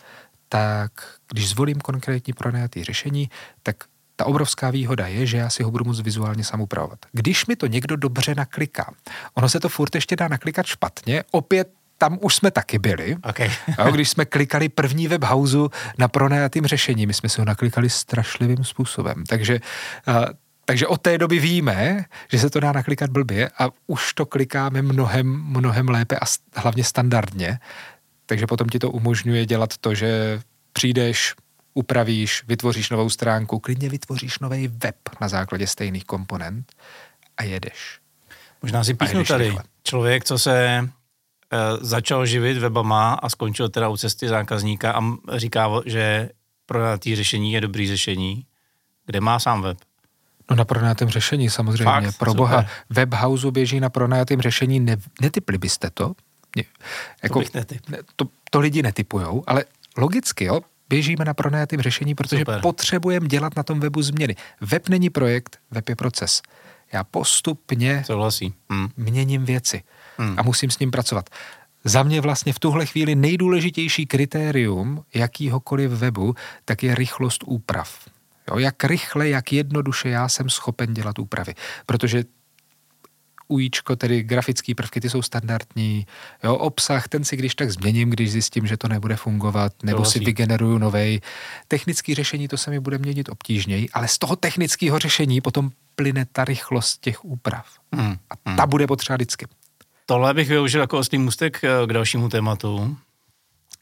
tak 0.48 0.92
když 1.28 1.48
zvolím 1.48 1.80
konkrétní 1.80 2.32
pronajatý 2.32 2.84
řešení, 2.84 3.30
tak 3.62 3.76
ta 4.16 4.24
obrovská 4.24 4.70
výhoda 4.70 5.06
je, 5.06 5.26
že 5.26 5.36
já 5.36 5.50
si 5.50 5.62
ho 5.62 5.70
budu 5.70 5.84
moct 5.84 6.00
vizuálně 6.00 6.44
sám 6.44 6.60
upravovat. 6.60 6.98
Když 7.12 7.46
mi 7.46 7.56
to 7.56 7.66
někdo 7.66 7.96
dobře 7.96 8.34
nakliká, 8.34 8.94
ono 9.34 9.48
se 9.48 9.60
to 9.60 9.68
furt 9.68 9.94
ještě 9.94 10.16
dá 10.16 10.28
naklikat 10.28 10.66
špatně, 10.66 11.24
opět 11.30 11.68
tam 11.98 12.18
už 12.20 12.36
jsme 12.36 12.50
taky 12.50 12.78
byli. 12.78 13.16
Okay. 13.28 13.50
jo, 13.78 13.92
když 13.92 14.10
jsme 14.10 14.24
klikali 14.24 14.68
první 14.68 15.08
webhouse 15.08 15.56
na 15.98 16.08
pronajatým 16.08 16.66
řešení, 16.66 17.06
my 17.06 17.14
jsme 17.14 17.28
si 17.28 17.40
ho 17.40 17.44
naklikali 17.44 17.90
strašlivým 17.90 18.64
způsobem. 18.64 19.24
Takže, 19.28 19.60
uh, 20.08 20.24
takže 20.64 20.86
od 20.86 21.00
té 21.00 21.18
doby 21.18 21.38
víme, 21.38 22.04
že 22.32 22.38
se 22.38 22.50
to 22.50 22.60
dá 22.60 22.72
naklikat 22.72 23.10
blbě 23.10 23.50
a 23.58 23.68
už 23.86 24.12
to 24.12 24.26
klikáme 24.26 24.82
mnohem, 24.82 25.42
mnohem 25.44 25.88
lépe 25.88 26.16
a 26.16 26.24
hlavně 26.56 26.84
standardně. 26.84 27.58
Takže 28.26 28.46
potom 28.46 28.68
ti 28.68 28.78
to 28.78 28.90
umožňuje 28.90 29.46
dělat 29.46 29.76
to, 29.80 29.94
že 29.94 30.40
přijdeš, 30.72 31.34
upravíš, 31.74 32.44
vytvoříš 32.46 32.90
novou 32.90 33.10
stránku, 33.10 33.58
klidně 33.58 33.88
vytvoříš 33.88 34.38
nový 34.38 34.68
web 34.68 34.96
na 35.20 35.28
základě 35.28 35.66
stejných 35.66 36.04
komponent 36.04 36.72
a 37.36 37.42
jedeš. 37.42 37.98
Možná 38.62 38.84
si 38.84 38.94
píchnu 38.94 39.24
tady. 39.24 39.44
Rychle. 39.44 39.62
Člověk, 39.82 40.24
co 40.24 40.38
se 40.38 40.88
Eh, 41.54 41.78
začal 41.80 42.26
živit 42.26 42.58
webama 42.58 43.14
a 43.14 43.28
skončil 43.28 43.68
teda 43.68 43.88
u 43.88 43.96
cesty 43.96 44.28
zákazníka 44.28 44.92
a 44.92 45.00
říká, 45.36 45.70
že 45.86 46.30
pronajatý 46.66 47.16
řešení 47.16 47.52
je 47.52 47.60
dobrý 47.60 47.88
řešení. 47.88 48.46
Kde 49.06 49.20
má 49.20 49.38
sám 49.38 49.62
web? 49.62 49.78
No 50.50 50.56
na 50.56 50.64
pronajatém 50.64 51.08
řešení 51.08 51.50
samozřejmě. 51.50 51.84
Fakt? 51.84 52.18
Pro 52.18 52.34
boha, 52.34 52.56
Super. 52.56 52.70
webhouse 52.90 53.50
běží 53.50 53.80
na 53.80 53.90
pronajatém 53.90 54.40
řešení. 54.40 54.80
Ne, 54.80 54.96
netypli 55.20 55.58
byste 55.58 55.90
to? 55.90 56.12
Ne, 56.56 56.62
jako, 57.22 57.42
to, 57.42 57.48
netyp. 57.54 57.82
to, 58.16 58.24
to 58.50 58.60
lidi 58.60 58.82
netypujou, 58.82 59.44
ale 59.46 59.64
logicky, 59.96 60.44
jo, 60.44 60.60
běžíme 60.88 61.24
na 61.24 61.34
pronajatém 61.34 61.80
řešení, 61.80 62.14
protože 62.14 62.44
potřebujeme 62.62 63.28
dělat 63.28 63.56
na 63.56 63.62
tom 63.62 63.80
webu 63.80 64.02
změny. 64.02 64.36
Web 64.60 64.88
není 64.88 65.10
projekt, 65.10 65.58
web 65.70 65.88
je 65.88 65.96
proces. 65.96 66.42
Já 66.92 67.04
postupně 67.04 68.02
Souhlasí. 68.06 68.54
Hmm. 68.70 68.88
měním 68.96 69.44
věci 69.44 69.82
hmm. 70.18 70.34
a 70.38 70.42
musím 70.42 70.70
s 70.70 70.78
ním 70.78 70.90
pracovat. 70.90 71.30
Za 71.84 72.02
mě 72.02 72.20
vlastně 72.20 72.52
v 72.52 72.58
tuhle 72.58 72.86
chvíli 72.86 73.14
nejdůležitější 73.14 74.06
kritérium 74.06 75.04
jakýhokoliv 75.14 75.90
webu, 75.90 76.34
tak 76.64 76.82
je 76.82 76.94
rychlost 76.94 77.44
úprav. 77.46 77.98
Jo, 78.50 78.58
jak 78.58 78.84
rychle, 78.84 79.28
jak 79.28 79.52
jednoduše 79.52 80.08
já 80.08 80.28
jsem 80.28 80.50
schopen 80.50 80.94
dělat 80.94 81.18
úpravy. 81.18 81.54
Protože 81.86 82.24
UIčko, 83.48 83.96
tedy 83.96 84.22
grafické 84.22 84.74
prvky, 84.74 85.00
ty 85.00 85.10
jsou 85.10 85.22
standardní. 85.22 86.06
Jo, 86.44 86.54
obsah, 86.54 87.08
ten 87.08 87.24
si 87.24 87.36
když 87.36 87.54
tak 87.54 87.70
změním, 87.70 88.10
když 88.10 88.32
zjistím, 88.32 88.66
že 88.66 88.76
to 88.76 88.88
nebude 88.88 89.16
fungovat, 89.16 89.72
nebo 89.82 90.04
si 90.04 90.18
vygeneruju 90.18 90.78
novej. 90.78 91.20
Technické 91.68 92.14
řešení 92.14 92.48
to 92.48 92.56
se 92.56 92.70
mi 92.70 92.80
bude 92.80 92.98
měnit 92.98 93.28
obtížněji, 93.28 93.90
ale 93.90 94.08
z 94.08 94.18
toho 94.18 94.36
technického 94.36 94.98
řešení 94.98 95.40
potom 95.40 95.70
plyne 95.96 96.26
ta 96.32 96.44
rychlost 96.44 97.00
těch 97.00 97.24
úprav. 97.24 97.66
Hmm. 97.94 98.16
A 98.30 98.36
ta 98.56 98.62
hmm. 98.62 98.70
bude 98.70 98.86
potřeba 98.86 99.16
vždycky. 99.16 99.46
Tohle 100.06 100.34
bych 100.34 100.48
využil 100.48 100.80
jako 100.80 100.98
ostý 100.98 101.18
můstek 101.18 101.64
eh, 101.64 101.86
k 101.86 101.92
dalšímu 101.92 102.28
tématu. 102.28 102.96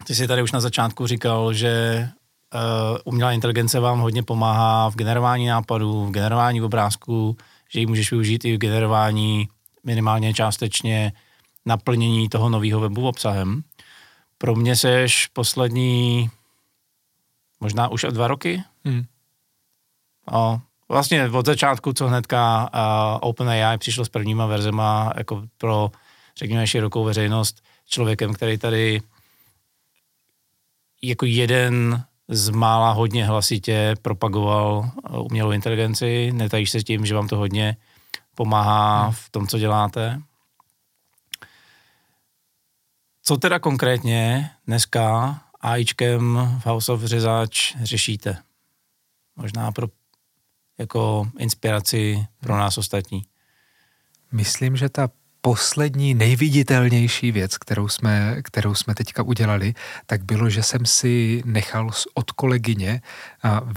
Ty 0.07 0.15
jsi 0.15 0.29
tady 0.29 0.43
už 0.43 0.53
na 0.53 0.61
začátku 0.61 1.07
říkal, 1.07 1.53
že 1.53 2.09
uh, 2.55 2.99
umělá 3.05 3.33
inteligence 3.33 3.81
vám 3.81 4.01
hodně 4.01 4.23
pomáhá 4.23 4.91
v 4.91 4.97
generování 4.97 5.47
nápadů, 5.47 6.07
v 6.07 6.11
generování 6.11 6.63
obrázků, 6.63 7.37
že 7.73 7.81
ji 7.81 7.87
můžeš 7.87 8.11
využít 8.11 8.45
i 8.45 8.57
v 8.57 8.61
generování 8.61 9.49
minimálně 9.85 10.35
částečně 10.35 11.13
naplnění 11.67 12.29
toho 12.29 12.49
nového 12.49 12.81
webu 12.81 13.09
obsahem. 13.09 13.63
Pro 14.39 14.55
mě 14.55 14.77
seš 14.77 15.27
poslední 15.27 16.31
možná 17.61 17.89
už 17.89 18.07
dva 18.11 18.29
roky. 18.29 18.63
Hmm. 18.85 19.05
O, 20.33 20.61
vlastně 20.89 21.31
od 21.31 21.47
začátku, 21.47 21.93
co 21.93 22.09
hnedka 22.09 22.71
uh, 22.75 23.29
OpenAI 23.29 23.79
přišlo 23.79 24.05
s 24.05 24.09
prvníma 24.09 24.47
verzema 24.47 25.13
jako 25.17 25.43
pro 25.59 25.91
řekněme, 26.37 26.67
širokou 26.67 27.05
veřejnost 27.05 27.63
člověkem, 27.87 28.35
který 28.35 28.59
tady 28.59 29.03
jako 31.03 31.27
jeden 31.27 32.05
z 32.29 32.49
mála 32.49 32.93
hodně 32.93 33.27
hlasitě 33.27 33.95
propagoval 34.03 34.91
uh, 35.11 35.27
umělou 35.27 35.51
inteligenci. 35.51 36.33
Netajíš 36.33 36.71
se 36.71 36.83
tím, 36.83 37.07
že 37.07 37.15
vám 37.15 37.29
to 37.29 37.37
hodně 37.37 37.77
pomáhá 38.35 39.03
hmm. 39.03 39.13
v 39.13 39.31
tom, 39.31 39.47
co 39.47 39.59
děláte. 39.59 40.23
Co 43.23 43.37
teda 43.37 43.59
konkrétně 43.59 44.51
dneska 44.67 45.41
AIčkem 45.61 46.39
v 46.63 46.67
House 46.67 46.93
of 46.93 47.03
Řezáč 47.03 47.77
řešíte? 47.83 48.43
Možná 49.37 49.73
pro 49.73 49.89
jako 50.79 51.29
inspiraci 51.39 52.27
pro 52.41 52.57
nás 52.57 52.79
ostatní. 52.79 53.23
Myslím, 54.33 54.77
že 54.77 54.89
ta 54.89 55.09
poslední 55.45 56.15
nejviditelnější 56.15 57.33
věc, 57.33 57.59
kterou 57.59 57.89
jsme, 57.89 58.37
kterou 58.43 58.75
jsme 58.75 58.95
teďka 58.95 59.23
udělali, 59.23 59.75
tak 60.07 60.25
bylo, 60.25 60.51
že 60.51 60.63
jsem 60.63 60.87
si 60.87 61.43
nechal 61.45 61.91
od 62.15 62.31
kolegyně 62.31 63.03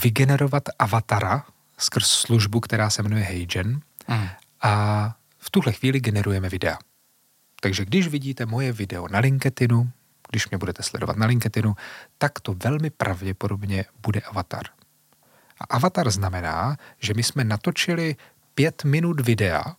vygenerovat 0.04 0.64
avatara 0.80 1.46
skrz 1.78 2.08
službu, 2.08 2.60
která 2.60 2.90
se 2.90 3.04
jmenuje 3.04 3.24
Heygen. 3.24 3.80
Mm. 4.08 4.28
A 4.62 5.16
v 5.38 5.50
tuhle 5.50 5.72
chvíli 5.72 6.00
generujeme 6.00 6.50
videa. 6.50 6.78
Takže 7.62 7.86
když 7.86 8.08
vidíte 8.08 8.46
moje 8.46 8.72
video 8.72 9.08
na 9.08 9.20
LinkedInu, 9.20 9.92
když 10.30 10.50
mě 10.50 10.58
budete 10.58 10.84
sledovat 10.84 11.18
na 11.18 11.26
LinkedInu, 11.26 11.76
tak 12.18 12.40
to 12.40 12.54
velmi 12.64 12.90
pravděpodobně 12.90 13.86
bude 14.02 14.20
avatar. 14.20 14.66
A 15.60 15.64
avatar 15.64 16.12
znamená, 16.12 16.78
že 17.00 17.14
my 17.14 17.24
jsme 17.24 17.44
natočili 17.44 18.16
pět 18.56 18.84
minut 18.84 19.20
videa 19.20 19.76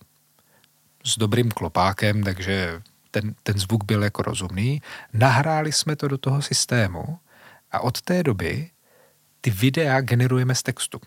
s 1.06 1.18
dobrým 1.18 1.50
klopákem, 1.50 2.22
takže 2.22 2.82
ten, 3.10 3.34
ten 3.42 3.58
zvuk 3.58 3.84
byl 3.84 4.02
jako 4.04 4.22
rozumný. 4.22 4.82
Nahráli 5.12 5.72
jsme 5.72 5.96
to 5.96 6.08
do 6.08 6.18
toho 6.18 6.42
systému 6.42 7.18
a 7.72 7.80
od 7.80 8.00
té 8.00 8.22
doby 8.22 8.70
ty 9.40 9.50
videa 9.50 10.00
generujeme 10.00 10.54
z 10.54 10.62
textu. 10.62 11.00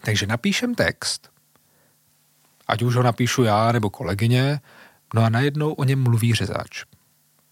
Takže 0.00 0.26
napíšem 0.26 0.74
text, 0.74 1.30
ať 2.66 2.82
už 2.82 2.96
ho 2.96 3.02
napíšu 3.02 3.42
já 3.42 3.72
nebo 3.72 3.90
kolegyně, 3.90 4.60
no 5.14 5.24
a 5.24 5.28
najednou 5.28 5.72
o 5.72 5.84
něm 5.84 6.02
mluví 6.02 6.34
řezáč. 6.34 6.84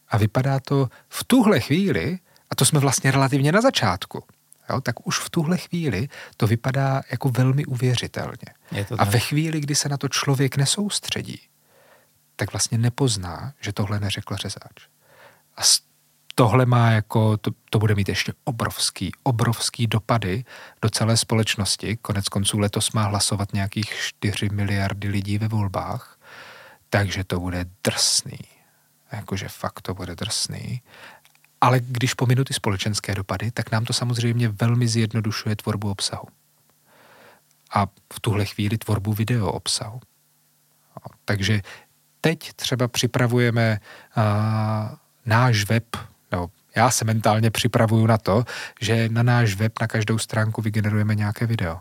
A 0.09 0.19
vypadá 0.19 0.61
to 0.61 0.89
v 1.09 1.25
tuhle 1.25 1.61
chvíli, 1.61 2.19
a 2.51 2.55
to 2.55 2.65
jsme 2.65 2.81
vlastně 2.81 3.11
relativně 3.11 3.53
na 3.53 3.61
začátku, 3.61 4.25
jo, 4.73 4.81
tak 4.81 5.07
už 5.07 5.19
v 5.19 5.31
tuhle 5.31 5.57
chvíli 5.57 6.09
to 6.37 6.47
vypadá 6.47 7.03
jako 7.11 7.29
velmi 7.29 7.65
uvěřitelně. 7.65 8.49
a 8.99 9.05
ve 9.05 9.19
chvíli, 9.19 9.61
kdy 9.61 9.75
se 9.75 9.89
na 9.89 9.97
to 9.97 10.09
člověk 10.09 10.57
nesoustředí, 10.57 11.41
tak 12.37 12.53
vlastně 12.53 12.79
nepozná, 12.79 13.53
že 13.61 13.73
tohle 13.73 14.01
neřekl 14.01 14.37
řezáč. 14.37 14.89
A 15.57 15.63
tohle 16.35 16.67
má 16.67 16.91
jako, 16.91 17.37
to, 17.37 17.51
to 17.71 17.79
bude 17.79 17.95
mít 17.95 18.09
ještě 18.09 18.33
obrovský, 18.45 19.13
obrovský 19.23 19.87
dopady 19.87 20.45
do 20.83 20.91
celé 20.91 21.17
společnosti. 21.17 21.97
Konec 21.97 22.29
konců 22.29 22.59
letos 22.59 22.93
má 22.93 23.03
hlasovat 23.03 23.53
nějakých 23.53 23.95
4 23.95 24.49
miliardy 24.53 25.09
lidí 25.09 25.39
ve 25.39 25.49
volbách, 25.49 26.19
takže 26.91 27.25
to 27.25 27.41
bude 27.41 27.65
drsný. 27.85 28.39
Jakože 29.13 29.49
fakt 29.49 29.81
to 29.81 29.95
bude 29.95 30.15
drsný. 30.15 30.83
Ale 31.63 31.81
když 31.81 32.15
pominu 32.15 32.45
ty 32.45 32.55
společenské 32.55 33.15
dopady, 33.15 33.51
tak 33.51 33.71
nám 33.71 33.85
to 33.85 33.93
samozřejmě 33.93 34.49
velmi 34.49 34.89
zjednodušuje 34.89 35.57
tvorbu 35.57 35.91
obsahu. 35.91 36.29
A 37.75 37.87
v 37.87 38.21
tuhle 38.21 38.45
chvíli 38.45 38.79
tvorbu 38.79 39.13
video 39.13 39.53
obsahu. 39.53 40.01
Takže 41.25 41.63
teď 42.21 42.53
třeba 42.53 42.89
připravujeme 42.89 43.81
a, 44.17 44.97
náš 45.27 45.65
web, 45.65 45.97
nebo 46.31 46.51
já 46.77 46.91
se 46.91 47.05
mentálně 47.05 47.51
připravuju 47.51 48.07
na 48.07 48.19
to, 48.19 48.45
že 48.81 49.09
na 49.09 49.23
náš 49.23 49.55
web 49.55 49.73
na 49.81 49.87
každou 49.87 50.19
stránku 50.19 50.63
vygenerujeme 50.63 51.15
nějaké 51.15 51.47
video, 51.47 51.81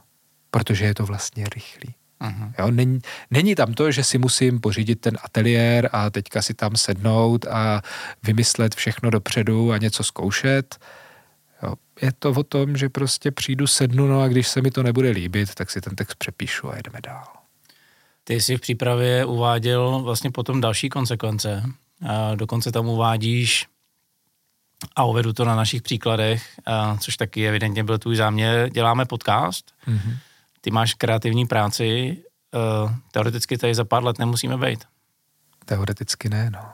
protože 0.52 0.86
je 0.86 0.94
to 0.94 1.06
vlastně 1.06 1.46
rychlý. 1.56 1.96
Uh-huh. 2.22 2.54
Jo, 2.60 2.72
není, 2.72 3.00
není 3.32 3.56
tam 3.56 3.74
to, 3.74 3.92
že 3.92 4.04
si 4.04 4.18
musím 4.18 4.60
pořídit 4.60 5.02
ten 5.02 5.18
ateliér 5.24 5.90
a 5.92 6.10
teďka 6.10 6.42
si 6.42 6.54
tam 6.54 6.76
sednout 6.76 7.46
a 7.46 7.82
vymyslet 8.24 8.76
všechno 8.76 9.10
dopředu 9.10 9.72
a 9.72 9.78
něco 9.78 10.04
zkoušet. 10.04 10.80
Jo, 11.64 11.74
je 12.02 12.12
to 12.20 12.32
o 12.32 12.44
tom, 12.44 12.78
že 12.78 12.90
prostě 12.90 13.32
přijdu, 13.32 13.68
sednu, 13.68 14.08
no 14.08 14.22
a 14.22 14.28
když 14.28 14.48
se 14.48 14.62
mi 14.62 14.72
to 14.72 14.84
nebude 14.84 15.10
líbit, 15.10 15.56
tak 15.56 15.72
si 15.72 15.82
ten 15.82 15.96
text 15.96 16.16
přepíšu 16.16 16.72
a 16.72 16.76
jedeme 16.76 17.00
dál. 17.04 17.28
Ty 18.24 18.42
jsi 18.42 18.58
v 18.58 18.62
přípravě 18.62 19.26
uváděl 19.26 20.00
vlastně 20.04 20.32
potom 20.32 20.62
další 20.62 20.90
konsekvence. 20.90 21.64
A 22.08 22.36
dokonce 22.36 22.72
tam 22.72 22.88
uvádíš, 22.88 23.68
a 24.96 25.04
uvedu 25.04 25.34
to 25.34 25.46
na 25.46 25.56
našich 25.56 25.82
příkladech, 25.82 26.44
a 26.66 26.98
což 26.98 27.18
taky 27.18 27.48
evidentně 27.48 27.84
byl 27.84 27.98
tvůj 27.98 28.16
záměr, 28.16 28.70
děláme 28.70 29.06
podcast. 29.06 29.72
Mm-hmm 29.88 30.18
ty 30.62 30.72
máš 30.72 30.94
kreativní 30.94 31.46
práci, 31.46 32.18
uh, 32.84 32.92
teoreticky 33.12 33.58
tady 33.58 33.76
za 33.76 33.86
pár 33.86 34.04
let 34.04 34.20
nemusíme 34.20 34.58
být. 34.58 34.86
Teoreticky 35.66 36.30
ne, 36.30 36.50
no. 36.50 36.66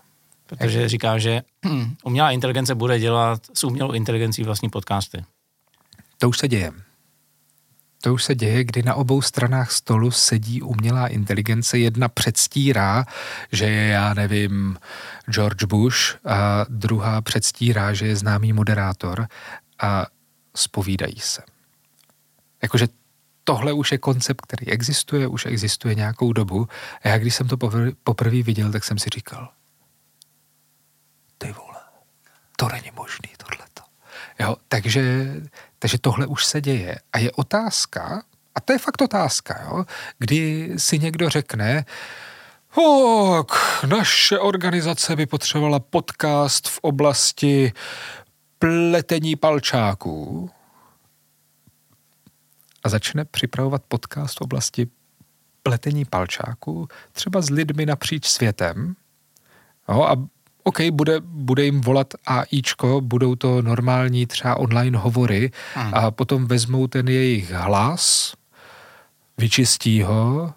Protože 0.45 0.81
Jak... 0.81 0.89
říká, 0.89 1.17
že 1.17 1.41
umělá 2.03 2.31
inteligence 2.31 2.75
bude 2.75 2.99
dělat 2.99 3.41
s 3.53 3.63
umělou 3.63 3.91
inteligencí 3.91 4.43
vlastní 4.43 4.69
podcasty. 4.69 5.25
To 6.17 6.29
už 6.29 6.37
se 6.37 6.47
děje. 6.47 6.71
To 8.01 8.13
už 8.13 8.23
se 8.23 8.35
děje, 8.35 8.63
kdy 8.63 8.83
na 8.83 8.95
obou 8.95 9.21
stranách 9.21 9.71
stolu 9.71 10.11
sedí 10.11 10.61
umělá 10.61 11.07
inteligence. 11.07 11.77
Jedna 11.77 12.09
předstírá, 12.09 13.05
že 13.51 13.65
je, 13.65 13.87
já 13.87 14.13
nevím, 14.13 14.77
George 15.29 15.63
Bush 15.63 16.17
a 16.25 16.65
druhá 16.69 17.21
předstírá, 17.21 17.93
že 17.93 18.07
je 18.07 18.15
známý 18.15 18.53
moderátor 18.53 19.27
a 19.79 20.05
spovídají 20.55 21.19
se. 21.19 21.41
Jakože 22.61 22.87
tohle 23.47 23.73
už 23.73 23.91
je 23.91 23.97
koncept, 23.97 24.41
který 24.41 24.67
existuje, 24.67 25.27
už 25.27 25.45
existuje 25.45 25.95
nějakou 25.95 26.33
dobu. 26.33 26.67
A 27.03 27.07
já 27.07 27.17
když 27.17 27.35
jsem 27.35 27.47
to 27.47 27.57
poprvé 28.03 28.43
viděl, 28.43 28.71
tak 28.71 28.83
jsem 28.83 28.99
si 28.99 29.09
říkal, 29.09 29.49
ty 31.37 31.47
vole, 31.47 31.79
to 32.57 32.67
není 32.67 32.91
možný 32.95 33.29
tohleto. 33.37 33.81
Jo, 34.39 34.55
takže, 34.67 35.33
takže 35.79 35.97
tohle 35.97 36.27
už 36.27 36.45
se 36.45 36.61
děje. 36.61 36.99
A 37.13 37.17
je 37.19 37.31
otázka, 37.31 38.23
a 38.55 38.59
to 38.59 38.73
je 38.73 38.79
fakt 38.79 39.01
otázka, 39.01 39.61
jo, 39.63 39.85
kdy 40.19 40.73
si 40.77 40.99
někdo 40.99 41.29
řekne, 41.29 41.85
Ok, 42.75 43.51
naše 43.85 44.39
organizace 44.39 45.15
by 45.15 45.25
potřebovala 45.25 45.79
podcast 45.79 46.67
v 46.67 46.79
oblasti 46.81 47.73
pletení 48.59 49.35
palčáků 49.35 50.51
a 52.87 52.89
začne 52.89 53.25
připravovat 53.25 53.81
podcast 53.87 54.39
v 54.39 54.41
oblasti 54.41 54.87
pletení 55.63 56.05
palčáků, 56.05 56.87
třeba 57.11 57.41
s 57.41 57.49
lidmi 57.49 57.85
napříč 57.85 58.25
světem. 58.25 58.95
No 59.89 60.09
a 60.09 60.15
OK, 60.63 60.81
bude, 60.91 61.19
bude 61.19 61.65
jim 61.65 61.81
volat 61.81 62.13
AIčko, 62.25 63.01
budou 63.01 63.35
to 63.35 63.61
normální 63.61 64.25
třeba 64.25 64.55
online 64.55 64.97
hovory 64.97 65.51
hmm. 65.73 65.93
a 65.93 66.11
potom 66.11 66.45
vezmou 66.45 66.87
ten 66.87 67.07
jejich 67.07 67.51
hlas, 67.51 68.33
vyčistí 69.37 70.01
ho, 70.01 70.53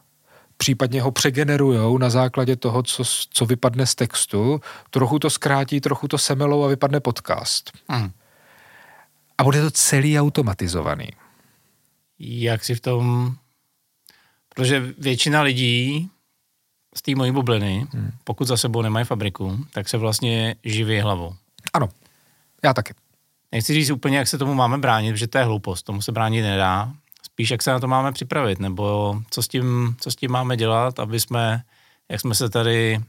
případně 0.57 1.03
ho 1.03 1.11
přegenerujou 1.11 1.99
na 1.99 2.11
základě 2.11 2.57
toho, 2.57 2.83
co, 2.83 3.03
co 3.31 3.47
vypadne 3.47 3.87
z 3.87 3.95
textu, 3.95 4.61
trochu 4.90 5.19
to 5.19 5.31
zkrátí, 5.31 5.81
trochu 5.81 6.09
to 6.09 6.19
semelou 6.19 6.64
a 6.64 6.69
vypadne 6.69 7.01
podcast. 7.01 7.71
Hmm. 7.88 8.11
A 9.38 9.45
bude 9.45 9.62
to 9.62 9.71
celý 9.71 10.21
automatizovaný 10.21 11.09
jak 12.21 12.65
si 12.65 12.75
v 12.75 12.81
tom, 12.81 13.35
protože 14.55 14.95
většina 14.99 15.43
lidí 15.43 16.11
z 16.97 17.03
té 17.03 17.15
mojí 17.15 17.33
bubliny, 17.33 17.87
hmm. 17.91 18.11
pokud 18.25 18.45
za 18.45 18.57
sebou 18.57 18.83
nemají 18.83 19.05
fabriku, 19.07 19.67
tak 19.73 19.89
se 19.89 19.97
vlastně 19.97 20.55
živí 20.65 21.01
hlavou. 21.01 21.35
Ano, 21.73 21.89
já 22.65 22.75
taky. 22.75 22.95
Nechci 23.53 23.75
říct 23.75 23.91
úplně, 23.91 24.19
jak 24.19 24.29
se 24.29 24.39
tomu 24.39 24.55
máme 24.55 24.79
bránit, 24.79 25.13
protože 25.13 25.27
to 25.27 25.39
je 25.39 25.45
hloupost, 25.45 25.83
tomu 25.83 26.03
se 26.03 26.13
bránit 26.13 26.43
nedá. 26.43 26.93
Spíš, 27.23 27.51
jak 27.51 27.63
se 27.63 27.71
na 27.71 27.81
to 27.81 27.89
máme 27.89 28.13
připravit, 28.13 28.59
nebo 28.59 29.17
co 29.31 29.43
s 29.43 29.49
tím, 29.49 29.97
co 30.01 30.11
s 30.11 30.17
tím 30.17 30.31
máme 30.31 30.57
dělat, 30.57 30.99
aby 30.99 31.21
jsme, 31.21 31.63
jak 32.09 32.21
jsme 32.21 32.35
se 32.35 32.49
tady 32.51 33.01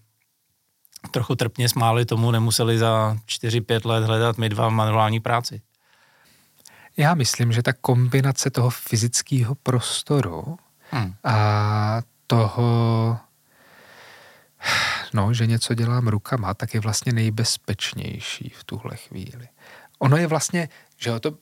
trochu 1.12 1.36
trpně 1.36 1.70
smáli 1.70 2.06
tomu, 2.06 2.32
nemuseli 2.32 2.78
za 2.78 3.18
4-5 3.28 3.90
let 3.90 4.04
hledat 4.04 4.38
my 4.38 4.50
dva 4.50 4.70
manuální 4.70 5.20
práci. 5.20 5.62
Já 7.02 7.14
myslím, 7.14 7.52
že 7.52 7.64
ta 7.64 7.74
kombinace 7.74 8.50
toho 8.50 8.70
fyzického 8.70 9.56
prostoru 9.56 10.58
hmm. 10.92 11.14
a 11.24 12.02
toho, 12.28 13.18
no, 15.14 15.34
že 15.34 15.48
něco 15.48 15.74
dělám 15.74 16.08
rukama, 16.08 16.54
tak 16.54 16.74
je 16.74 16.80
vlastně 16.80 17.12
nejbezpečnější 17.14 18.54
v 18.56 18.64
tuhle 18.64 18.98
chvíli. 18.98 19.48
Ono 20.00 20.18
je 20.18 20.28
vlastně, 20.28 20.70
že 20.98 21.20
to 21.20 21.34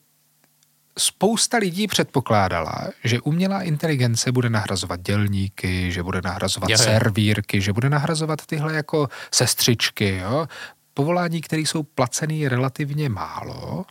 spousta 0.97 1.57
lidí 1.57 1.87
předpokládala, 1.87 2.87
že 3.03 3.21
umělá 3.21 3.61
inteligence 3.61 4.31
bude 4.31 4.49
nahrazovat 4.49 5.01
dělníky, 5.01 5.91
že 5.91 6.03
bude 6.03 6.21
nahrazovat 6.21 6.69
je, 6.69 6.77
servírky, 6.77 7.61
že 7.61 7.73
bude 7.73 7.89
nahrazovat 7.89 8.45
tyhle 8.45 8.75
jako 8.75 9.07
sestřičky, 9.33 10.17
jo? 10.17 10.47
povolání, 10.93 11.41
které 11.41 11.61
jsou 11.61 11.83
placený 11.83 12.47
relativně 12.47 13.09
málo, 13.09 13.85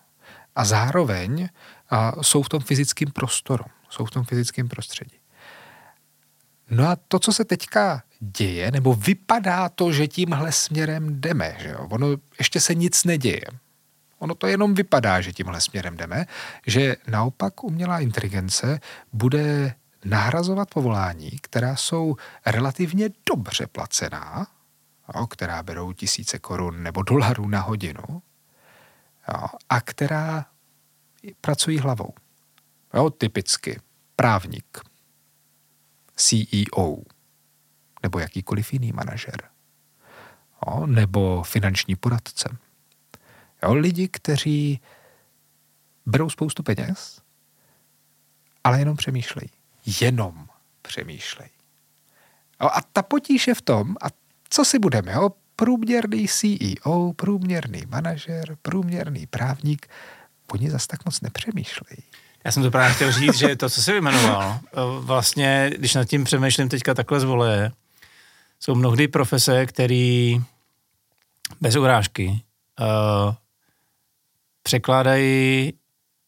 a 0.59 0.65
zároveň 0.65 1.49
a 1.91 2.23
jsou 2.23 2.43
v 2.43 2.49
tom 2.49 2.61
fyzickém 2.61 3.11
prostoru, 3.11 3.65
jsou 3.91 4.05
v 4.05 4.11
tom 4.11 4.25
fyzickém 4.25 4.69
prostředí. 4.69 5.17
No 6.71 6.89
a 6.89 6.97
to, 7.09 7.19
co 7.19 7.33
se 7.33 7.45
teďka 7.45 8.03
děje, 8.21 8.71
nebo 8.71 8.95
vypadá 8.95 9.69
to, 9.69 9.93
že 9.93 10.09
tímhle 10.09 10.53
směrem 10.53 11.21
jdeme, 11.21 11.57
že 11.59 11.69
jo? 11.69 11.87
ono 11.91 12.07
ještě 12.39 12.61
se 12.61 12.75
nic 12.75 13.05
neděje, 13.05 13.45
ono 14.19 14.35
to 14.35 14.47
jenom 14.47 14.75
vypadá, 14.75 15.21
že 15.21 15.33
tímhle 15.33 15.61
směrem 15.61 15.97
jdeme, 15.97 16.27
že 16.67 16.97
naopak 17.07 17.65
umělá 17.65 18.01
inteligence 18.01 18.81
bude 19.13 19.75
nahrazovat 20.05 20.71
povolání, 20.75 21.31
která 21.41 21.77
jsou 21.77 22.17
relativně 22.47 23.11
dobře 23.31 23.67
placená, 23.67 24.47
jo, 25.15 25.27
která 25.27 25.63
berou 25.63 25.93
tisíce 25.93 26.39
korun 26.39 26.83
nebo 26.83 27.03
dolarů 27.03 27.49
na 27.49 27.61
hodinu, 27.61 28.23
jo, 29.35 29.49
a 29.69 29.81
která 29.81 30.47
pracují 31.41 31.79
hlavou. 31.79 32.15
Jo, 32.95 33.11
typicky 33.11 33.81
právník, 34.17 34.79
CEO 36.17 36.97
nebo 38.03 38.19
jakýkoliv 38.19 38.73
jiný 38.73 38.93
manažer. 38.93 39.43
Jo, 40.67 40.87
nebo 40.87 41.43
finanční 41.43 41.97
poradce. 41.97 42.57
Jo, 43.63 43.75
lidi, 43.75 44.09
kteří 44.09 44.81
berou 46.07 46.31
spoustu 46.31 46.63
peněz, 46.63 47.23
ale 48.65 48.79
jenom 48.79 48.97
přemýšlejí. 48.97 49.51
Jenom 50.01 50.49
přemýšlejí. 50.83 51.51
Jo, 52.61 52.69
a 52.73 52.81
ta 52.83 53.03
potíž 53.03 53.47
je 53.47 53.55
v 53.55 53.63
tom, 53.63 53.97
a 54.03 54.07
co 54.51 54.65
si 54.65 54.79
budeme, 54.79 55.13
jo? 55.13 55.31
Průměrný 55.59 56.29
CEO, 56.29 57.13
průměrný 57.13 57.83
manažer, 57.89 58.57
průměrný 58.63 59.27
právník, 59.27 59.87
oni 60.53 60.71
zas 60.71 60.87
tak 60.87 61.05
moc 61.05 61.21
nepřemýšlejí. 61.21 62.03
Já 62.45 62.53
jsem 62.53 62.63
to 62.63 62.71
právě 62.71 62.95
chtěl 62.95 63.13
říct, 63.13 63.35
že 63.35 63.57
to, 63.57 63.71
co 63.71 63.83
jsi 63.83 63.93
vyjmenoval, 63.93 64.61
vlastně, 65.01 65.71
když 65.79 65.95
nad 65.95 66.05
tím 66.05 66.25
přemýšlím 66.25 66.69
teďka 66.69 66.95
takhle 66.95 67.21
zvoleje, 67.21 67.73
jsou 68.61 68.75
mnohdy 68.75 69.09
profese, 69.09 69.67
které 69.67 70.35
bez 71.61 71.77
urážky 71.77 72.41
uh, 72.81 73.35
překládají 74.63 75.73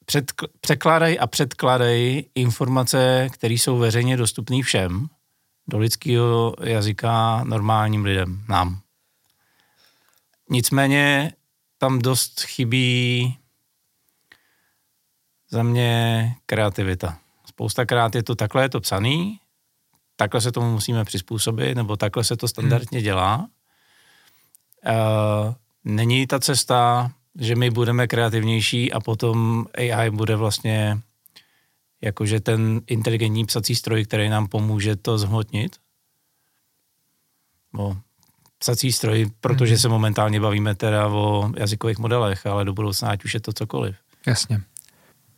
před, 0.04 0.32
překládají 0.60 1.18
a 1.18 1.26
předkládají 1.26 2.26
informace, 2.34 3.28
které 3.32 3.54
jsou 3.54 3.78
veřejně 3.78 4.16
dostupné 4.16 4.62
všem, 4.62 5.06
do 5.68 5.78
lidského 5.78 6.54
jazyka 6.62 7.44
normálním 7.44 8.04
lidem, 8.04 8.44
nám. 8.48 8.80
Nicméně 10.50 11.32
tam 11.78 11.98
dost 11.98 12.40
chybí 12.40 13.38
za 15.48 15.62
mě 15.62 16.34
kreativita. 16.46 17.18
Spoustakrát 17.44 18.14
je 18.14 18.22
to 18.22 18.34
takhle, 18.34 18.62
je 18.62 18.68
to 18.68 18.80
psaný, 18.80 19.40
takhle 20.16 20.40
se 20.40 20.52
tomu 20.52 20.72
musíme 20.72 21.04
přizpůsobit, 21.04 21.76
nebo 21.76 21.96
takhle 21.96 22.24
se 22.24 22.36
to 22.36 22.48
standardně 22.48 22.98
hmm. 22.98 23.04
dělá. 23.04 23.48
Uh, 24.86 25.54
není 25.84 26.26
ta 26.26 26.40
cesta, 26.40 27.10
že 27.38 27.56
my 27.56 27.70
budeme 27.70 28.06
kreativnější 28.06 28.92
a 28.92 29.00
potom 29.00 29.66
AI 29.74 30.10
bude 30.10 30.36
vlastně 30.36 31.00
jakože 32.00 32.40
ten 32.40 32.80
inteligentní 32.86 33.46
psací 33.46 33.74
stroj, 33.74 34.04
který 34.04 34.28
nám 34.28 34.48
pomůže 34.48 34.96
to 34.96 35.18
zhmotnit. 35.18 35.76
Bo 37.72 37.96
psací 38.60 38.92
stroj, 38.92 39.30
protože 39.40 39.74
hmm. 39.74 39.78
se 39.78 39.88
momentálně 39.88 40.40
bavíme 40.40 40.74
teda 40.74 41.08
o 41.08 41.50
jazykových 41.56 41.98
modelech, 41.98 42.46
ale 42.46 42.64
do 42.64 42.72
budoucna 42.72 43.08
ať 43.08 43.24
už 43.24 43.34
je 43.34 43.40
to 43.40 43.52
cokoliv. 43.52 43.96
Jasně. 44.26 44.60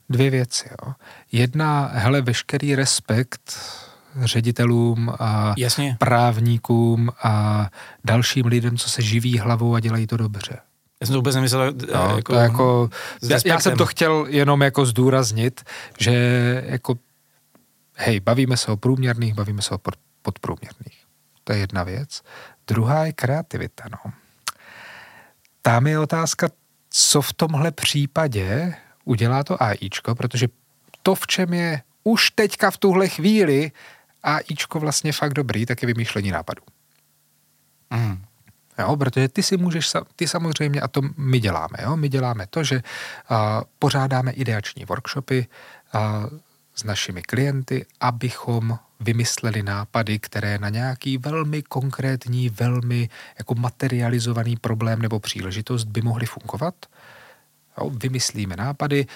Dvě 0.09 0.31
věci. 0.31 0.68
Jo. 0.70 0.93
Jedna, 1.33 1.91
hele, 1.95 2.20
veškerý 2.20 2.75
respekt 2.75 3.59
ředitelům 4.20 5.12
a 5.18 5.55
Jasně. 5.59 5.97
právníkům 5.99 7.11
a 7.23 7.68
dalším 8.05 8.47
lidem, 8.47 8.77
co 8.77 8.91
se 8.91 9.03
živí 9.03 9.39
hlavou 9.39 9.75
a 9.75 9.81
dělají 9.81 10.07
to 10.07 10.16
dobře. 10.16 10.59
Já 11.01 11.07
jsem 11.07 11.12
to 11.12 11.18
vůbec 11.18 11.35
nemyslel 11.35 11.73
no, 11.95 12.16
jako, 12.16 12.33
to 12.33 12.39
jako 12.39 12.91
já, 13.23 13.39
já 13.45 13.61
jsem 13.61 13.77
to 13.77 13.87
chtěl 13.87 14.27
jenom 14.29 14.62
jako 14.62 14.87
zdůraznit, 14.87 15.61
že 15.99 16.12
jako 16.66 16.95
hej, 17.95 18.20
bavíme 18.20 18.57
se 18.57 18.73
o 18.73 18.77
průměrných, 18.77 19.35
bavíme 19.35 19.62
se 19.62 19.75
o 19.75 19.79
podprůměrných. 20.23 21.02
To 21.45 21.53
je 21.53 21.59
jedna 21.59 21.82
věc. 21.82 22.22
Druhá 22.66 23.05
je 23.05 23.12
kreativita, 23.12 23.84
no. 23.90 24.12
Tam 25.62 25.86
je 25.86 25.99
otázka, 25.99 26.49
co 26.90 27.22
v 27.22 27.32
tomhle 27.32 27.70
případě 27.70 28.74
udělá 29.05 29.45
to 29.45 29.62
AIčko, 29.62 30.14
protože 30.14 30.49
to, 31.03 31.14
v 31.14 31.26
čem 31.26 31.55
je 31.55 31.82
už 32.05 32.30
teďka 32.30 32.70
v 32.70 32.76
tuhle 32.76 33.09
chvíli 33.09 33.72
AIčko 34.22 34.80
vlastně 34.80 35.12
fakt 35.12 35.34
dobrý, 35.34 35.66
tak 35.66 35.82
je 35.82 35.86
vymýšlení 35.86 36.30
nápadů. 36.30 36.62
Mm. 37.90 38.24
Jo, 38.78 38.97
protože 38.97 39.28
ty 39.28 39.43
si 39.43 39.57
můžeš, 39.57 39.93
ty 40.16 40.28
samozřejmě, 40.28 40.80
a 40.80 40.88
to 40.88 41.01
my 41.16 41.40
děláme, 41.40 41.78
jo, 41.82 41.97
my 41.97 42.09
děláme 42.09 42.47
to, 42.47 42.64
že 42.64 42.82
a, 43.28 43.62
pořádáme 43.78 44.32
ideační 44.32 44.84
workshopy 44.84 45.47
a, 45.93 46.24
s 46.74 46.84
našimi 46.84 47.22
klienty, 47.22 47.86
abychom 48.01 48.78
vymysleli 49.03 49.63
nápady, 49.63 50.19
které 50.19 50.59
na 50.59 50.69
nějaký 50.69 51.19
velmi 51.19 51.63
konkrétní, 51.63 52.49
velmi 52.49 53.09
jako 53.39 53.55
materializovaný 53.55 54.57
problém 54.57 55.03
nebo 55.03 55.21
příležitost 55.21 55.85
by 55.85 56.03
mohly 56.03 56.27
fungovat. 56.27 56.75
Jo, 57.79 57.91
vymyslíme 57.91 58.57
nápady, 58.57 59.07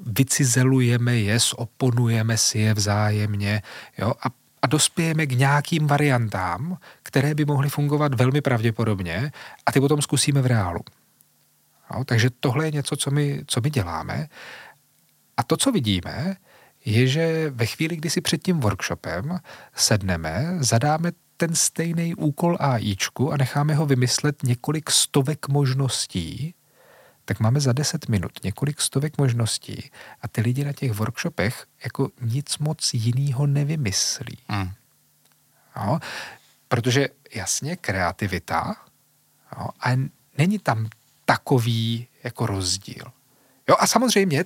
vycizelujeme 0.00 1.16
je, 1.16 1.38
zoponujeme 1.38 2.38
si 2.38 2.58
je 2.58 2.74
vzájemně 2.74 3.62
jo, 3.98 4.12
a 4.22 4.44
a 4.64 4.66
dospějeme 4.66 5.26
k 5.26 5.32
nějakým 5.32 5.86
variantám, 5.86 6.78
které 7.02 7.34
by 7.34 7.44
mohly 7.44 7.68
fungovat 7.68 8.14
velmi 8.14 8.40
pravděpodobně 8.40 9.32
a 9.66 9.72
ty 9.72 9.80
potom 9.80 10.02
zkusíme 10.02 10.42
v 10.42 10.46
reálu. 10.46 10.80
No, 11.94 12.04
takže 12.04 12.30
tohle 12.40 12.64
je 12.64 12.70
něco, 12.70 12.96
co 12.96 13.10
my, 13.10 13.44
co 13.46 13.60
my 13.60 13.70
děláme. 13.70 14.28
A 15.36 15.42
to, 15.42 15.56
co 15.56 15.72
vidíme, 15.72 16.36
je, 16.84 17.06
že 17.06 17.50
ve 17.50 17.66
chvíli, 17.66 17.96
kdy 17.96 18.10
si 18.10 18.20
před 18.20 18.42
tím 18.42 18.60
workshopem 18.60 19.38
sedneme, 19.74 20.56
zadáme 20.60 21.12
ten 21.36 21.54
stejný 21.54 22.14
úkol 22.14 22.56
AIčku 22.60 23.32
a 23.32 23.36
necháme 23.36 23.74
ho 23.74 23.86
vymyslet 23.86 24.42
několik 24.42 24.90
stovek 24.90 25.48
možností, 25.48 26.54
tak 27.24 27.40
máme 27.40 27.60
za 27.60 27.72
10 27.72 28.08
minut 28.08 28.32
několik 28.44 28.80
stovek 28.80 29.18
možností 29.18 29.90
a 30.22 30.28
ty 30.28 30.40
lidi 30.40 30.64
na 30.64 30.72
těch 30.72 30.92
workshopech 30.92 31.66
jako 31.84 32.10
nic 32.20 32.58
moc 32.58 32.94
jiného 32.94 33.46
nevymyslí. 33.46 34.38
Mm. 34.48 34.70
Jo? 35.76 35.98
Protože 36.68 37.08
jasně 37.34 37.76
kreativita 37.76 38.76
jo? 39.58 39.68
a 39.80 39.88
není 40.38 40.58
tam 40.58 40.88
takový 41.24 42.06
jako 42.24 42.46
rozdíl. 42.46 43.04
Jo 43.68 43.76
a 43.78 43.86
samozřejmě 43.86 44.44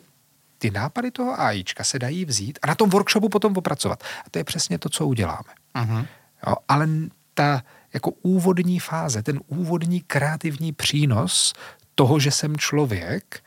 ty 0.58 0.70
nápady 0.70 1.10
toho 1.10 1.40
AIčka 1.40 1.84
se 1.84 1.98
dají 1.98 2.24
vzít 2.24 2.58
a 2.62 2.66
na 2.66 2.74
tom 2.74 2.90
workshopu 2.90 3.28
potom 3.28 3.54
popracovat. 3.54 4.04
A 4.26 4.30
to 4.30 4.38
je 4.38 4.44
přesně 4.44 4.78
to, 4.78 4.88
co 4.88 5.06
uděláme. 5.06 5.52
Mm-hmm. 5.74 6.06
Jo, 6.46 6.54
ale 6.68 6.88
ta 7.34 7.62
jako 7.94 8.10
úvodní 8.10 8.80
fáze, 8.80 9.22
ten 9.22 9.40
úvodní 9.46 10.00
kreativní 10.00 10.72
přínos 10.72 11.54
toho, 11.94 12.20
že 12.20 12.30
jsem 12.30 12.56
člověk, 12.56 13.44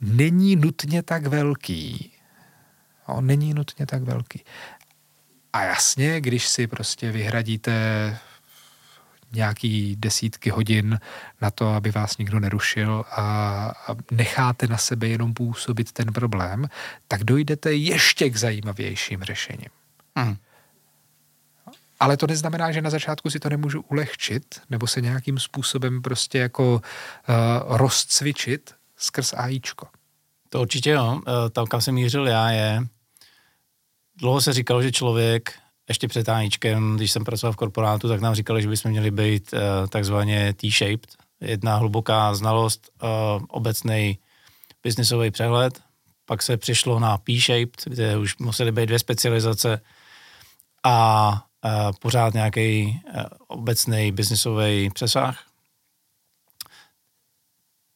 není 0.00 0.56
nutně 0.56 1.02
tak 1.02 1.26
velký. 1.26 2.12
Jo, 3.08 3.20
není 3.20 3.54
nutně 3.54 3.86
tak 3.86 4.02
velký. 4.02 4.44
A 5.52 5.62
jasně, 5.62 6.20
když 6.20 6.48
si 6.48 6.66
prostě 6.66 7.12
vyhradíte 7.12 7.72
nějaký 9.34 9.96
desítky 9.96 10.50
hodin 10.50 10.98
na 11.40 11.50
to, 11.50 11.68
aby 11.68 11.90
vás 11.90 12.18
nikdo 12.18 12.40
nerušil 12.40 13.04
a, 13.10 13.22
a 13.88 13.96
necháte 14.10 14.66
na 14.66 14.78
sebe 14.78 15.08
jenom 15.08 15.34
působit 15.34 15.92
ten 15.92 16.12
problém, 16.12 16.68
tak 17.08 17.24
dojdete 17.24 17.72
ještě 17.72 18.30
k 18.30 18.36
zajímavějším 18.36 19.22
řešením. 19.22 19.68
Mm. 20.14 20.36
Ale 22.00 22.16
to 22.16 22.26
neznamená, 22.26 22.72
že 22.72 22.82
na 22.82 22.90
začátku 22.90 23.30
si 23.30 23.40
to 23.40 23.48
nemůžu 23.48 23.80
ulehčit 23.80 24.60
nebo 24.70 24.86
se 24.86 25.00
nějakým 25.00 25.38
způsobem 25.38 26.02
prostě 26.02 26.38
jako 26.38 26.74
uh, 26.74 27.76
rozcvičit 27.76 28.74
skrz 28.96 29.32
AIčko. 29.32 29.86
To 30.48 30.60
určitě 30.60 30.90
jo. 30.90 31.20
Eh, 31.28 31.50
tam, 31.50 31.66
kam 31.66 31.80
jsem 31.80 31.94
mířil 31.94 32.28
já, 32.28 32.50
je, 32.50 32.86
dlouho 34.16 34.40
se 34.40 34.52
říkalo, 34.52 34.82
že 34.82 34.92
člověk 34.92 35.52
ještě 35.88 36.08
před 36.08 36.28
AIčkem, 36.28 36.96
když 36.96 37.12
jsem 37.12 37.24
pracoval 37.24 37.52
v 37.52 37.56
korporátu, 37.56 38.08
tak 38.08 38.20
nám 38.20 38.34
říkali, 38.34 38.62
že 38.62 38.68
bychom 38.68 38.90
měli 38.90 39.10
být 39.10 39.52
uh, 39.52 39.60
takzvaně 39.88 40.52
T-shaped. 40.52 41.16
Jedna 41.40 41.76
hluboká 41.76 42.34
znalost, 42.34 42.90
uh, 43.02 43.08
obecný 43.48 44.18
biznisový 44.82 45.30
přehled, 45.30 45.80
pak 46.24 46.42
se 46.42 46.56
přišlo 46.56 46.98
na 46.98 47.18
P-shaped, 47.18 47.82
kde 47.84 48.16
už 48.16 48.38
museli 48.38 48.72
být 48.72 48.86
dvě 48.86 48.98
specializace 48.98 49.80
a 50.84 51.44
pořád 52.00 52.34
nějaký 52.34 53.00
eh, 53.14 53.24
obecný 53.48 54.12
biznisový 54.12 54.90
přesah. 54.90 55.44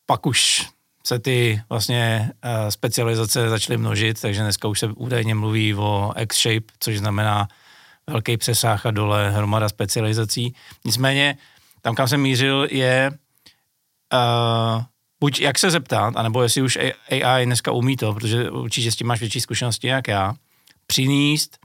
Pak 0.06 0.26
už 0.26 0.68
se 1.06 1.18
ty 1.18 1.62
vlastně 1.68 2.30
eh, 2.42 2.70
specializace 2.70 3.48
začaly 3.48 3.76
množit, 3.76 4.20
takže 4.20 4.40
dneska 4.40 4.68
už 4.68 4.78
se 4.78 4.86
údajně 4.86 5.34
mluví 5.34 5.74
o 5.74 6.12
X-shape, 6.16 6.72
což 6.80 6.98
znamená 6.98 7.48
velký 8.08 8.36
přesah 8.36 8.86
a 8.86 8.90
dole 8.90 9.30
hromada 9.30 9.68
specializací. 9.68 10.54
Nicméně 10.84 11.38
tam, 11.82 11.94
kam 11.94 12.08
jsem 12.08 12.20
mířil, 12.20 12.68
je 12.70 13.10
uh, 14.12 14.82
buď 15.20 15.40
jak 15.40 15.58
se 15.58 15.70
zeptat, 15.70 16.16
anebo 16.16 16.42
jestli 16.42 16.62
už 16.62 16.78
AI 17.10 17.46
dneska 17.46 17.72
umí 17.72 17.96
to, 17.96 18.14
protože 18.14 18.50
určitě 18.50 18.92
s 18.92 18.96
tím 18.96 19.06
máš 19.06 19.20
větší 19.20 19.40
zkušenosti 19.40 19.86
jak 19.86 20.08
já, 20.08 20.34
přinést 20.86 21.58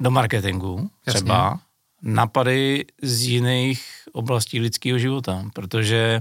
do 0.00 0.10
marketingu 0.10 0.90
třeba 1.06 1.44
Jasně. 1.44 1.60
napady 2.02 2.84
z 3.02 3.22
jiných 3.22 3.84
oblastí 4.12 4.60
lidského 4.60 4.98
života, 4.98 5.44
protože 5.54 6.20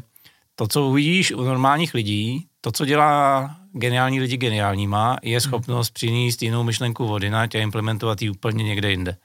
to, 0.56 0.68
co 0.68 0.86
uvidíš 0.86 1.32
u 1.32 1.44
normálních 1.44 1.94
lidí, 1.94 2.48
to, 2.64 2.72
co 2.72 2.86
dělá 2.86 3.56
geniální 3.74 4.20
lidi 4.20 4.38
geniálníma, 4.38 5.18
je 5.24 5.42
schopnost 5.42 5.88
hmm. 5.90 5.94
přinést 5.94 6.42
jinou 6.42 6.64
myšlenku 6.64 7.08
vody 7.08 7.30
na 7.30 7.42
a 7.42 7.58
implementovat 7.58 8.22
ji 8.22 8.30
úplně 8.30 8.64
někde 8.64 8.90
jinde. 8.90 9.18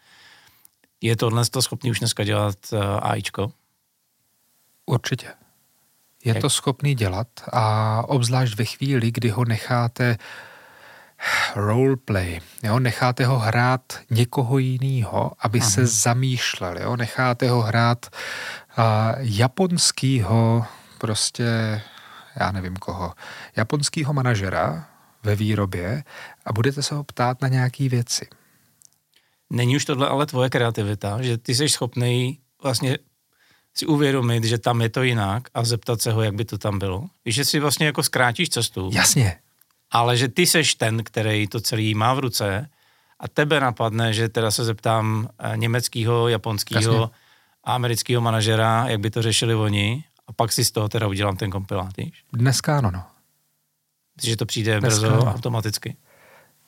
Je 1.00 1.16
tohle 1.16 1.44
to 1.44 1.62
schopný 1.62 1.90
už 1.90 1.98
dneska 1.98 2.24
dělat 2.24 2.56
uh, 2.72 2.78
AIčko? 3.02 3.52
Určitě. 4.86 5.26
Je 6.24 6.34
Jak? 6.34 6.40
to 6.40 6.50
schopný 6.50 6.94
dělat 6.94 7.28
a 7.52 8.02
obzvlášť 8.08 8.54
ve 8.54 8.64
chvíli, 8.64 9.10
kdy 9.10 9.28
ho 9.28 9.44
necháte 9.44 10.16
roleplay, 11.54 12.40
jo? 12.62 12.78
necháte 12.78 13.26
ho 13.26 13.38
hrát 13.38 13.82
někoho 14.10 14.58
jiného, 14.58 15.32
aby 15.40 15.60
Aha. 15.60 15.70
se 15.70 15.86
zamýšlel, 15.86 16.78
jo? 16.78 16.96
necháte 16.96 17.50
ho 17.50 17.62
hrát 17.62 18.06
uh, 18.78 18.84
japonskýho 19.18 20.66
prostě, 20.98 21.80
já 22.40 22.52
nevím 22.52 22.76
koho, 22.76 23.14
japonskýho 23.56 24.12
manažera 24.12 24.88
ve 25.22 25.36
výrobě 25.36 26.04
a 26.44 26.52
budete 26.52 26.82
se 26.82 26.94
ho 26.94 27.04
ptát 27.04 27.42
na 27.42 27.48
nějaké 27.48 27.88
věci. 27.88 28.28
Není 29.50 29.76
už 29.76 29.84
tohle 29.84 30.08
ale 30.08 30.26
tvoje 30.26 30.50
kreativita, 30.50 31.22
že 31.22 31.38
ty 31.38 31.54
jsi 31.54 31.68
schopný 31.68 32.38
vlastně 32.62 32.98
si 33.74 33.86
uvědomit, 33.86 34.44
že 34.44 34.58
tam 34.58 34.82
je 34.82 34.88
to 34.88 35.02
jinak 35.02 35.48
a 35.54 35.64
zeptat 35.64 36.02
se 36.02 36.12
ho, 36.12 36.22
jak 36.22 36.34
by 36.34 36.44
to 36.44 36.58
tam 36.58 36.78
bylo. 36.78 37.04
Víš, 37.24 37.34
že 37.34 37.44
si 37.44 37.60
vlastně 37.60 37.86
jako 37.86 38.02
zkrátíš 38.02 38.48
cestu. 38.48 38.90
Jasně. 38.92 39.38
Ale 39.90 40.16
že 40.16 40.28
ty 40.28 40.46
seš 40.46 40.74
ten, 40.74 41.04
který 41.04 41.46
to 41.46 41.60
celý 41.60 41.94
má 41.94 42.14
v 42.14 42.18
ruce 42.18 42.68
a 43.20 43.28
tebe 43.28 43.60
napadne, 43.60 44.12
že 44.12 44.28
teda 44.28 44.50
se 44.50 44.64
zeptám 44.64 45.28
eh, 45.38 45.56
německého, 45.56 46.28
japonského 46.28 47.10
a 47.64 47.74
amerického 47.74 48.20
manažera, 48.20 48.84
jak 48.88 49.00
by 49.00 49.10
to 49.10 49.22
řešili 49.22 49.54
oni 49.54 50.04
a 50.28 50.32
pak 50.32 50.52
si 50.52 50.64
z 50.64 50.70
toho 50.70 50.88
teda 50.88 51.06
udělám 51.06 51.36
ten 51.36 51.50
kompilát, 51.50 51.96
víš? 51.96 52.24
Dneska 52.32 52.78
ano, 52.78 52.90
no. 52.90 53.04
Že 54.22 54.36
to 54.36 54.46
přijde 54.46 54.80
Dneska 54.80 55.00
brzo 55.00 55.22
ano. 55.22 55.34
automaticky. 55.34 55.96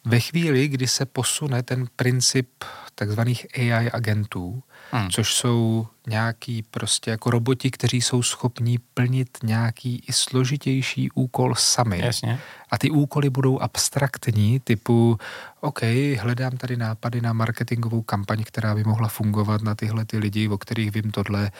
Ve 0.04 0.20
chvíli, 0.20 0.68
kdy 0.68 0.88
se 0.88 1.06
posune 1.06 1.62
ten 1.62 1.86
princip 1.96 2.64
takzvaných 2.94 3.46
AI 3.58 3.90
agentů, 3.90 4.62
hmm. 4.90 5.10
což 5.10 5.34
jsou 5.34 5.86
nějaký 6.06 6.62
prostě 6.62 7.10
jako 7.10 7.30
roboti, 7.30 7.70
kteří 7.70 8.00
jsou 8.00 8.22
schopní 8.22 8.78
plnit 8.94 9.38
nějaký 9.42 10.04
i 10.08 10.12
složitější 10.12 11.10
úkol 11.14 11.54
sami. 11.54 12.00
Jasně. 12.04 12.38
A 12.70 12.78
ty 12.78 12.90
úkoly 12.90 13.30
budou 13.30 13.58
abstraktní, 13.58 14.60
typu, 14.60 15.18
OK, 15.60 15.82
hledám 16.18 16.56
tady 16.56 16.76
nápady 16.76 17.20
na 17.20 17.32
marketingovou 17.32 18.02
kampaň, 18.02 18.42
která 18.44 18.74
by 18.74 18.84
mohla 18.84 19.08
fungovat 19.08 19.62
na 19.62 19.74
tyhle 19.74 20.04
ty 20.04 20.18
lidi, 20.18 20.48
o 20.48 20.58
kterých 20.58 20.90
vím 20.90 21.10
tohle 21.10 21.50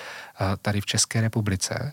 tady 0.62 0.80
v 0.80 0.86
České 0.86 1.20
republice 1.20 1.92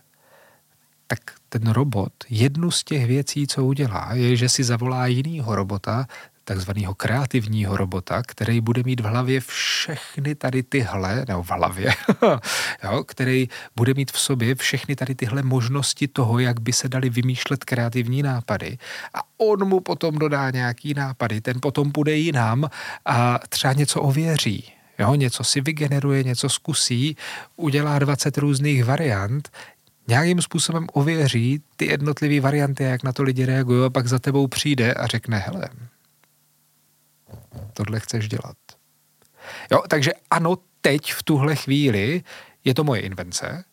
tak 1.07 1.19
ten 1.49 1.67
robot 1.67 2.13
jednu 2.29 2.71
z 2.71 2.83
těch 2.83 3.05
věcí, 3.05 3.47
co 3.47 3.65
udělá, 3.65 4.09
je, 4.13 4.35
že 4.35 4.49
si 4.49 4.63
zavolá 4.63 5.07
jinýho 5.07 5.55
robota, 5.55 6.07
takzvaného 6.47 6.95
kreativního 6.95 7.77
robota, 7.77 8.23
který 8.27 8.61
bude 8.61 8.83
mít 8.85 8.99
v 8.99 9.03
hlavě 9.03 9.39
všechny 9.39 10.35
tady 10.35 10.63
tyhle, 10.63 11.25
nebo 11.27 11.43
v 11.43 11.51
hlavě, 11.51 11.93
jo, 12.83 13.03
který 13.03 13.47
bude 13.75 13.93
mít 13.93 14.11
v 14.11 14.19
sobě 14.19 14.55
všechny 14.55 14.95
tady 14.95 15.15
tyhle 15.15 15.43
možnosti 15.43 16.07
toho, 16.07 16.39
jak 16.39 16.59
by 16.59 16.73
se 16.73 16.89
dali 16.89 17.09
vymýšlet 17.09 17.63
kreativní 17.63 18.23
nápady. 18.23 18.77
A 19.13 19.19
on 19.37 19.67
mu 19.67 19.79
potom 19.79 20.15
dodá 20.15 20.49
nějaký 20.49 20.93
nápady, 20.93 21.41
ten 21.41 21.57
potom 21.61 21.91
bude 21.91 22.15
jinam 22.15 22.69
a 23.05 23.39
třeba 23.49 23.73
něco 23.73 24.01
ověří, 24.01 24.71
Jo, 24.99 25.15
něco 25.15 25.43
si 25.43 25.61
vygeneruje, 25.61 26.23
něco 26.23 26.49
zkusí, 26.49 27.17
udělá 27.55 27.99
20 27.99 28.37
různých 28.37 28.85
variant, 28.85 29.49
nějakým 30.07 30.41
způsobem 30.41 30.87
ověří 30.93 31.61
ty 31.75 31.85
jednotlivé 31.85 32.39
varianty, 32.39 32.83
jak 32.83 33.03
na 33.03 33.13
to 33.13 33.23
lidi 33.23 33.45
reagují 33.45 33.85
a 33.85 33.89
pak 33.89 34.07
za 34.07 34.19
tebou 34.19 34.47
přijde 34.47 34.93
a 34.93 35.07
řekne, 35.07 35.37
hele, 35.37 35.69
tohle 37.77 37.99
chceš 37.99 38.29
dělat. 38.29 38.57
Jo, 39.71 39.81
takže 39.89 40.11
ano, 40.31 40.57
teď 40.81 41.13
v 41.13 41.23
tuhle 41.23 41.55
chvíli 41.55 42.23
je 42.63 42.73
to 42.73 42.83
moje 42.83 43.01
invence 43.01 43.63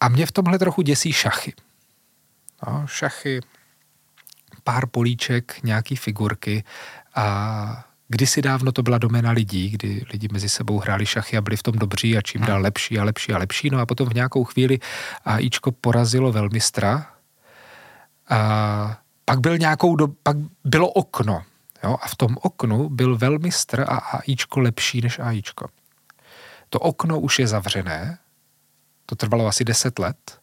a 0.00 0.08
mě 0.08 0.26
v 0.26 0.32
tomhle 0.32 0.58
trochu 0.58 0.82
děsí 0.82 1.12
šachy. 1.12 1.52
No, 2.66 2.86
šachy, 2.86 3.40
pár 4.64 4.86
políček, 4.86 5.62
nějaký 5.62 5.96
figurky 5.96 6.64
a 7.14 7.86
Kdysi 8.08 8.42
dávno 8.42 8.72
to 8.72 8.82
byla 8.82 8.98
domena 8.98 9.30
lidí, 9.30 9.70
kdy 9.70 10.04
lidi 10.12 10.28
mezi 10.32 10.48
sebou 10.48 10.78
hráli 10.78 11.06
šachy 11.06 11.36
a 11.36 11.40
byli 11.40 11.56
v 11.56 11.62
tom 11.62 11.74
dobří 11.74 12.16
a 12.16 12.22
čím 12.22 12.40
dál 12.40 12.60
lepší 12.60 12.98
a 12.98 13.04
lepší 13.04 13.32
a 13.32 13.38
lepší. 13.38 13.70
No 13.70 13.78
a 13.78 13.86
potom 13.86 14.08
v 14.08 14.14
nějakou 14.14 14.44
chvíli 14.44 14.78
AIčko 15.24 15.72
porazilo 15.72 16.32
velmistra 16.32 17.06
a 18.28 19.00
pak, 19.24 19.40
byl 19.40 19.58
nějakou 19.58 19.96
do, 19.96 20.08
pak 20.22 20.36
bylo 20.64 20.88
okno. 20.88 21.42
Jo? 21.86 21.96
A 22.02 22.08
v 22.08 22.14
tom 22.14 22.36
oknu 22.42 22.88
byl 22.88 23.16
velmistr 23.16 23.80
a 23.80 23.96
AIčko 23.96 24.60
lepší 24.60 25.00
než 25.00 25.18
AIčko. 25.18 25.68
To 26.68 26.78
okno 26.78 27.20
už 27.20 27.38
je 27.38 27.46
zavřené, 27.46 28.18
to 29.06 29.16
trvalo 29.16 29.46
asi 29.46 29.64
10 29.64 29.98
let 29.98 30.40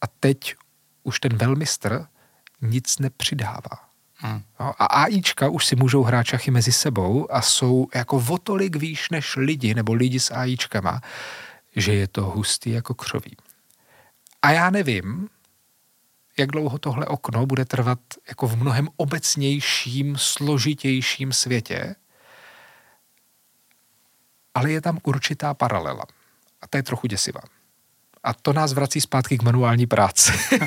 a 0.00 0.06
teď 0.20 0.54
už 1.02 1.20
ten 1.20 1.36
velmistr 1.36 2.06
nic 2.62 2.98
nepřidává. 2.98 3.86
Hmm. 4.14 4.42
No, 4.60 4.82
a 4.82 4.86
AIčka 4.86 5.48
už 5.48 5.66
si 5.66 5.76
můžou 5.76 6.02
hrát 6.02 6.26
šachy 6.26 6.50
mezi 6.50 6.72
sebou 6.72 7.32
a 7.32 7.42
jsou 7.42 7.86
jako 7.94 8.24
o 8.28 8.38
tolik 8.38 8.76
výš 8.76 9.10
než 9.10 9.36
lidi 9.36 9.74
nebo 9.74 9.92
lidi 9.92 10.20
s 10.20 10.30
AIčkama, 10.30 11.00
že 11.76 11.94
je 11.94 12.08
to 12.08 12.22
hustý 12.22 12.70
jako 12.70 12.94
křoví. 12.94 13.36
A 14.42 14.50
já 14.50 14.70
nevím, 14.70 15.28
jak 16.38 16.50
dlouho 16.50 16.78
tohle 16.78 17.06
okno 17.06 17.46
bude 17.46 17.64
trvat 17.64 17.98
jako 18.28 18.46
v 18.46 18.56
mnohem 18.56 18.88
obecnějším, 18.96 20.16
složitějším 20.18 21.32
světě, 21.32 21.94
ale 24.54 24.70
je 24.70 24.80
tam 24.80 24.98
určitá 25.02 25.54
paralela. 25.54 26.04
A 26.60 26.66
to 26.66 26.76
je 26.76 26.82
trochu 26.82 27.06
děsivá. 27.06 27.40
A 28.22 28.34
to 28.34 28.52
nás 28.52 28.72
vrací 28.72 29.00
zpátky 29.00 29.38
k 29.38 29.42
manuální 29.42 29.86
práci. 29.86 30.32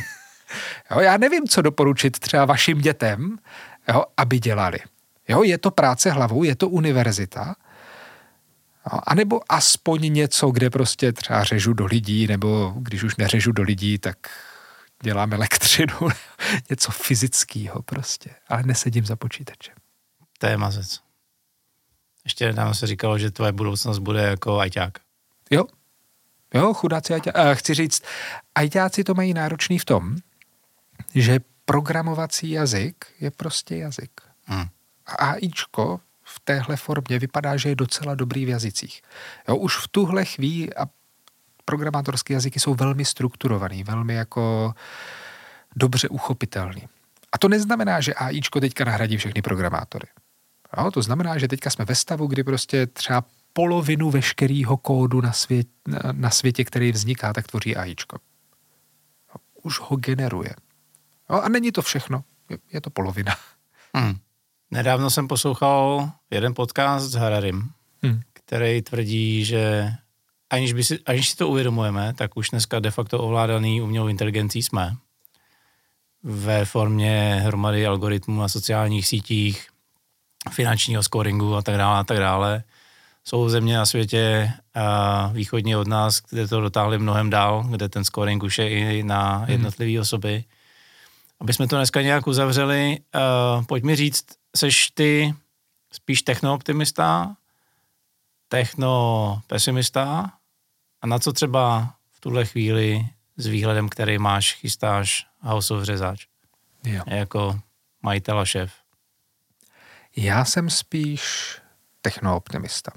jo, 0.91 0.99
já 0.99 1.17
nevím, 1.17 1.47
co 1.47 1.61
doporučit 1.61 2.19
třeba 2.19 2.45
vašim 2.45 2.81
dětem, 2.81 3.37
jo, 3.93 4.03
aby 4.17 4.39
dělali. 4.39 4.79
Jo, 5.27 5.43
je 5.43 5.57
to 5.57 5.71
práce 5.71 6.11
hlavou, 6.11 6.43
je 6.43 6.55
to 6.55 6.69
univerzita, 6.69 7.55
jo, 8.93 8.99
anebo 9.07 9.41
aspoň 9.49 10.13
něco, 10.13 10.51
kde 10.51 10.69
prostě 10.69 11.13
třeba 11.13 11.43
řežu 11.43 11.73
do 11.73 11.85
lidí, 11.85 12.27
nebo 12.27 12.73
když 12.77 13.03
už 13.03 13.15
neřežu 13.15 13.51
do 13.51 13.63
lidí, 13.63 13.97
tak 13.97 14.17
dělám 15.03 15.33
elektřinu, 15.33 15.97
něco 16.69 16.91
fyzického 16.91 17.81
prostě, 17.81 18.29
ale 18.47 18.63
nesedím 18.63 19.05
za 19.05 19.15
počítačem. 19.15 19.75
To 20.37 20.47
je 20.47 20.57
mazec. 20.57 20.99
Ještě 22.23 22.53
nám 22.53 22.73
se 22.73 22.87
říkalo, 22.87 23.17
že 23.17 23.31
tvoje 23.31 23.51
budoucnost 23.51 23.99
bude 23.99 24.21
jako 24.21 24.59
ajťák. 24.59 24.93
Jo, 25.51 25.65
jo, 26.53 26.73
chudáci 26.73 27.13
ajťáci. 27.13 27.59
Chci 27.59 27.73
říct, 27.73 28.03
ajťáci 28.55 29.03
to 29.03 29.13
mají 29.13 29.33
náročný 29.33 29.79
v 29.79 29.85
tom, 29.85 30.15
že 31.15 31.39
programovací 31.65 32.49
jazyk 32.49 33.05
je 33.19 33.31
prostě 33.31 33.77
jazyk. 33.77 34.21
Hmm. 34.45 34.65
A 35.05 35.15
AIčko 35.15 35.99
v 36.23 36.39
téhle 36.39 36.75
formě 36.75 37.19
vypadá, 37.19 37.57
že 37.57 37.69
je 37.69 37.75
docela 37.75 38.15
dobrý 38.15 38.45
v 38.45 38.49
jazycích. 38.49 39.01
Jo, 39.47 39.55
už 39.55 39.77
v 39.77 39.87
tuhle 39.87 40.25
chvíli 40.25 40.75
a 40.75 40.85
programátorské 41.69 42.33
jazyky 42.33 42.59
jsou 42.59 42.75
velmi 42.75 43.05
strukturovaný, 43.05 43.83
velmi 43.83 44.13
jako 44.13 44.73
dobře 45.75 46.09
uchopitelný. 46.09 46.87
A 47.31 47.37
to 47.37 47.47
neznamená, 47.47 48.01
že 48.01 48.13
AIčko 48.13 48.59
teďka 48.59 48.85
nahradí 48.85 49.17
všechny 49.17 49.41
programátory. 49.41 50.07
Jo, 50.77 50.91
to 50.91 51.01
znamená, 51.01 51.37
že 51.37 51.47
teďka 51.47 51.69
jsme 51.69 51.85
ve 51.85 51.95
stavu, 51.95 52.27
kdy 52.27 52.43
prostě 52.43 52.87
třeba 52.87 53.23
polovinu 53.53 54.09
veškerého 54.09 54.77
kódu 54.77 55.21
na, 55.21 55.31
svět, 55.31 55.67
na 56.11 56.29
světě, 56.29 56.65
který 56.65 56.91
vzniká, 56.91 57.33
tak 57.33 57.47
tvoří 57.47 57.75
AIčko. 57.75 58.17
Už 59.63 59.79
ho 59.79 59.95
generuje. 59.95 60.53
Jo, 61.29 61.41
a 61.41 61.49
není 61.49 61.71
to 61.71 61.81
všechno, 61.81 62.23
je, 62.49 62.57
je 62.73 62.81
to 62.81 62.89
polovina. 62.89 63.35
Hmm. 63.93 64.17
Nedávno 64.71 65.09
jsem 65.09 65.27
poslouchal 65.27 66.11
jeden 66.31 66.53
podcast 66.53 67.05
s 67.05 67.13
Hararim, 67.13 67.69
hmm. 68.01 68.21
který 68.33 68.81
tvrdí, 68.81 69.45
že 69.45 69.93
aniž, 70.49 70.73
by 70.73 70.83
si, 70.83 70.99
aniž 71.05 71.29
si 71.29 71.35
to 71.35 71.47
uvědomujeme, 71.47 72.13
tak 72.13 72.37
už 72.37 72.49
dneska 72.49 72.79
de 72.79 72.91
facto 72.91 73.19
ovládaný 73.19 73.81
umělou 73.81 74.07
inteligencí 74.07 74.63
jsme 74.63 74.95
ve 76.23 76.65
formě 76.65 77.41
hromady 77.45 77.87
algoritmů 77.87 78.41
na 78.41 78.47
sociálních 78.47 79.07
sítích, 79.07 79.67
finančního 80.51 81.03
scoringu 81.03 81.55
a 81.55 81.61
tak 81.61 81.77
dále 81.77 81.99
a 81.99 82.03
tak 82.03 82.17
dále. 82.17 82.63
Jsou 83.23 83.49
země 83.49 83.77
na 83.77 83.85
světě 83.85 84.51
uh, 84.75 85.33
východně 85.33 85.77
od 85.77 85.87
nás, 85.87 86.21
kde 86.29 86.47
to 86.47 86.61
dotáhli 86.61 86.97
mnohem 86.97 87.29
dál, 87.29 87.63
kde 87.69 87.89
ten 87.89 88.03
scoring 88.03 88.43
už 88.43 88.57
je 88.57 88.69
i 88.69 89.03
na 89.03 89.37
mhm. 89.39 89.51
jednotlivé 89.51 89.91
hmm. 89.91 90.01
osoby. 90.01 90.43
Aby 91.39 91.53
jsme 91.53 91.67
to 91.67 91.75
dneska 91.75 92.01
nějak 92.01 92.27
uzavřeli, 92.27 92.97
uh, 93.15 93.65
pojď 93.65 93.83
mi 93.83 93.95
říct, 93.95 94.25
seš 94.55 94.91
ty 94.93 95.33
spíš 95.91 96.21
technooptimista, 96.21 97.35
technopesimista 98.47 100.31
a 101.01 101.07
na 101.07 101.19
co 101.19 101.33
třeba 101.33 101.93
v 102.11 102.19
tuhle 102.19 102.45
chvíli 102.45 103.05
s 103.37 103.45
výhledem, 103.45 103.89
který 103.89 104.17
máš, 104.17 104.53
chystáš 104.53 105.27
House 105.39 105.73
of 105.73 105.83
Řezáč? 105.83 106.27
Jo. 106.83 107.03
Jako 107.07 107.59
majitel 108.01 108.39
a 108.39 108.45
šéf. 108.45 108.73
Já 110.15 110.45
jsem 110.45 110.69
spíš 110.69 111.55
technooptimista. 112.01 112.91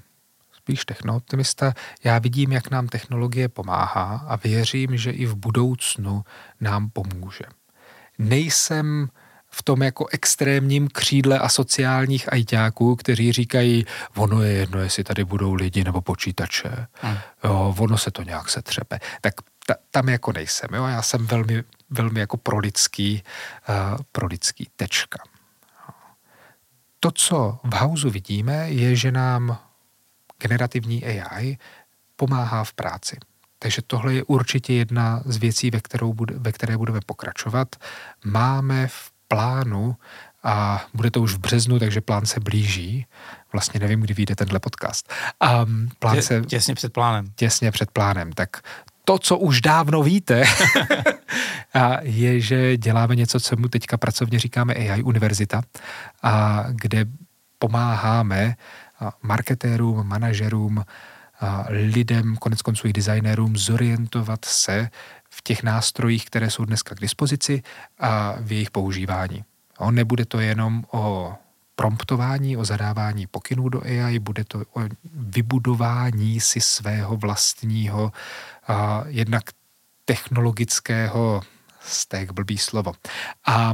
Spíš 0.53 0.85
technooptimista. 0.85 1.73
Já 2.03 2.19
vidím, 2.19 2.51
jak 2.51 2.71
nám 2.71 2.87
technologie 2.87 3.49
pomáhá 3.49 4.25
a 4.27 4.35
věřím, 4.35 4.97
že 4.97 5.11
i 5.11 5.25
v 5.25 5.35
budoucnu 5.35 6.23
nám 6.61 6.89
pomůže. 6.89 7.45
Nejsem 8.17 9.09
v 9.53 9.63
tom 9.63 9.83
jako 9.83 10.07
extrémním 10.11 10.87
křídle 10.87 11.39
asociálních 11.39 12.33
ajťáků, 12.33 12.95
kteří 12.95 13.31
říkají, 13.31 13.85
ono 14.15 14.41
je 14.41 14.51
jedno, 14.51 14.79
jestli 14.79 15.03
tady 15.03 15.23
budou 15.23 15.53
lidi 15.53 15.83
nebo 15.83 16.01
počítače. 16.01 16.87
Hmm. 16.93 17.17
Jo, 17.43 17.75
ono 17.79 17.97
se 17.97 18.11
to 18.11 18.23
nějak 18.23 18.49
setřepe. 18.49 18.99
Tak 19.21 19.33
ta, 19.65 19.75
tam 19.91 20.09
jako 20.09 20.33
nejsem. 20.33 20.69
Jo? 20.73 20.85
Já 20.85 21.01
jsem 21.01 21.27
velmi, 21.27 21.63
velmi 21.89 22.19
jako 22.19 22.37
prolidský, 22.37 23.23
uh, 23.69 23.97
prolidský 24.11 24.69
tečka. 24.75 25.23
To, 26.99 27.11
co 27.11 27.59
v 27.63 27.73
Hausu 27.73 28.09
vidíme, 28.09 28.69
je, 28.69 28.95
že 28.95 29.11
nám 29.11 29.57
generativní 30.39 31.05
AI 31.05 31.57
pomáhá 32.15 32.63
v 32.63 32.73
práci. 32.73 33.17
Takže 33.59 33.81
tohle 33.87 34.13
je 34.13 34.23
určitě 34.23 34.73
jedna 34.73 35.21
z 35.25 35.37
věcí, 35.37 35.71
ve, 35.71 35.81
kterou 35.81 36.13
bude, 36.13 36.35
ve 36.37 36.51
které 36.51 36.77
budeme 36.77 36.99
pokračovat. 37.05 37.75
Máme 38.25 38.87
v 38.87 39.12
plánu 39.33 39.95
a 40.43 40.85
bude 40.93 41.11
to 41.11 41.21
už 41.21 41.33
v 41.33 41.37
březnu, 41.37 41.79
takže 41.79 42.01
plán 42.01 42.25
se 42.25 42.39
blíží. 42.39 43.05
Vlastně 43.53 43.79
nevím, 43.79 44.01
kdy 44.01 44.13
vyjde 44.13 44.35
tenhle 44.35 44.59
podcast. 44.59 45.13
A 45.39 45.65
plán 45.99 46.15
Tě, 46.15 46.21
se, 46.21 46.41
těsně 46.41 46.75
před 46.75 46.93
plánem. 46.93 47.25
Těsně 47.35 47.71
před 47.71 47.91
plánem. 47.91 48.31
Tak 48.31 48.61
to, 49.05 49.19
co 49.19 49.37
už 49.37 49.61
dávno 49.61 50.03
víte, 50.03 50.43
a 51.73 51.97
je, 52.01 52.39
že 52.39 52.77
děláme 52.77 53.15
něco, 53.15 53.39
co 53.39 53.55
mu 53.55 53.67
teďka 53.67 53.97
pracovně 53.97 54.39
říkáme 54.39 54.73
AI 54.73 55.03
univerzita, 55.03 55.61
a 56.23 56.65
kde 56.69 57.05
pomáháme 57.59 58.55
marketérům, 59.21 60.07
manažerům, 60.07 60.83
lidem, 61.69 62.35
konec 62.35 62.61
konců 62.61 62.87
i 62.87 62.93
designérům 62.93 63.57
zorientovat 63.57 64.45
se 64.45 64.89
v 65.35 65.41
těch 65.43 65.63
nástrojích, 65.63 66.25
které 66.25 66.49
jsou 66.49 66.65
dneska 66.65 66.95
k 66.95 66.99
dispozici 66.99 67.63
a 67.99 68.35
v 68.39 68.51
jejich 68.51 68.71
používání. 68.71 69.43
O, 69.77 69.91
nebude 69.91 70.25
to 70.25 70.39
jenom 70.39 70.83
o 70.91 71.33
promptování, 71.75 72.57
o 72.57 72.65
zadávání 72.65 73.27
pokynů 73.27 73.69
do 73.69 73.81
AI, 73.81 74.19
bude 74.19 74.43
to 74.43 74.59
o 74.59 74.81
vybudování 75.13 76.39
si 76.39 76.61
svého 76.61 77.17
vlastního 77.17 78.11
a 78.67 79.03
jednak 79.07 79.43
technologického, 80.05 81.41
stek 81.85 82.31
blbý 82.31 82.57
slovo, 82.57 82.93
a 83.45 83.73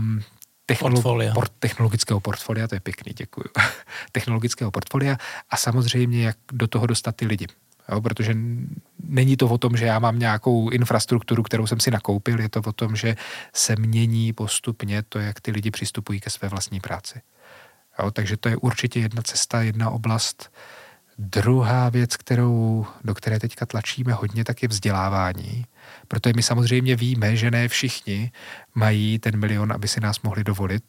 technolo- 0.66 1.34
Port, 1.34 1.52
technologického 1.60 2.20
portfolia, 2.20 2.68
to 2.68 2.76
je 2.76 2.80
pěkný, 2.80 3.14
děkuji, 3.14 3.46
technologického 4.12 4.72
portfolia 4.72 5.18
a 5.50 5.58
samozřejmě, 5.58 6.24
jak 6.24 6.38
do 6.52 6.68
toho 6.68 6.88
dostat 6.88 7.16
ty 7.16 7.26
lidi. 7.26 7.48
Jo, 7.92 8.02
protože 8.02 8.38
není 9.04 9.38
to 9.38 9.48
o 9.48 9.58
tom, 9.58 9.78
že 9.78 9.86
já 9.86 10.00
mám 10.00 10.20
nějakou 10.20 10.70
infrastrukturu, 10.70 11.44
kterou 11.44 11.68
jsem 11.68 11.80
si 11.80 11.92
nakoupil, 11.92 12.40
je 12.40 12.50
to 12.50 12.62
o 12.66 12.72
tom, 12.72 12.96
že 12.96 13.16
se 13.54 13.76
mění 13.76 14.34
postupně 14.34 15.04
to, 15.10 15.20
jak 15.20 15.42
ty 15.42 15.52
lidi 15.52 15.72
přistupují 15.72 16.20
ke 16.20 16.30
své 16.30 16.50
vlastní 16.50 16.80
práci. 16.80 17.22
Jo, 18.00 18.12
takže 18.12 18.38
to 18.38 18.50
je 18.50 18.58
určitě 18.58 19.00
jedna 19.00 19.22
cesta, 19.22 19.62
jedna 19.62 19.90
oblast. 19.90 20.52
Druhá 21.18 21.90
věc, 21.90 22.18
kterou, 22.18 22.86
do 23.04 23.16
které 23.16 23.40
teďka 23.40 23.66
tlačíme 23.66 24.14
hodně, 24.14 24.44
tak 24.44 24.62
je 24.62 24.68
vzdělávání. 24.68 25.66
Protože 26.08 26.34
my 26.36 26.44
samozřejmě 26.44 26.96
víme, 26.96 27.36
že 27.36 27.52
ne 27.52 27.68
všichni 27.68 28.32
mají 28.76 29.20
ten 29.20 29.40
milion, 29.40 29.72
aby 29.74 29.88
si 29.88 30.00
nás 30.00 30.22
mohli 30.22 30.44
dovolit, 30.44 30.84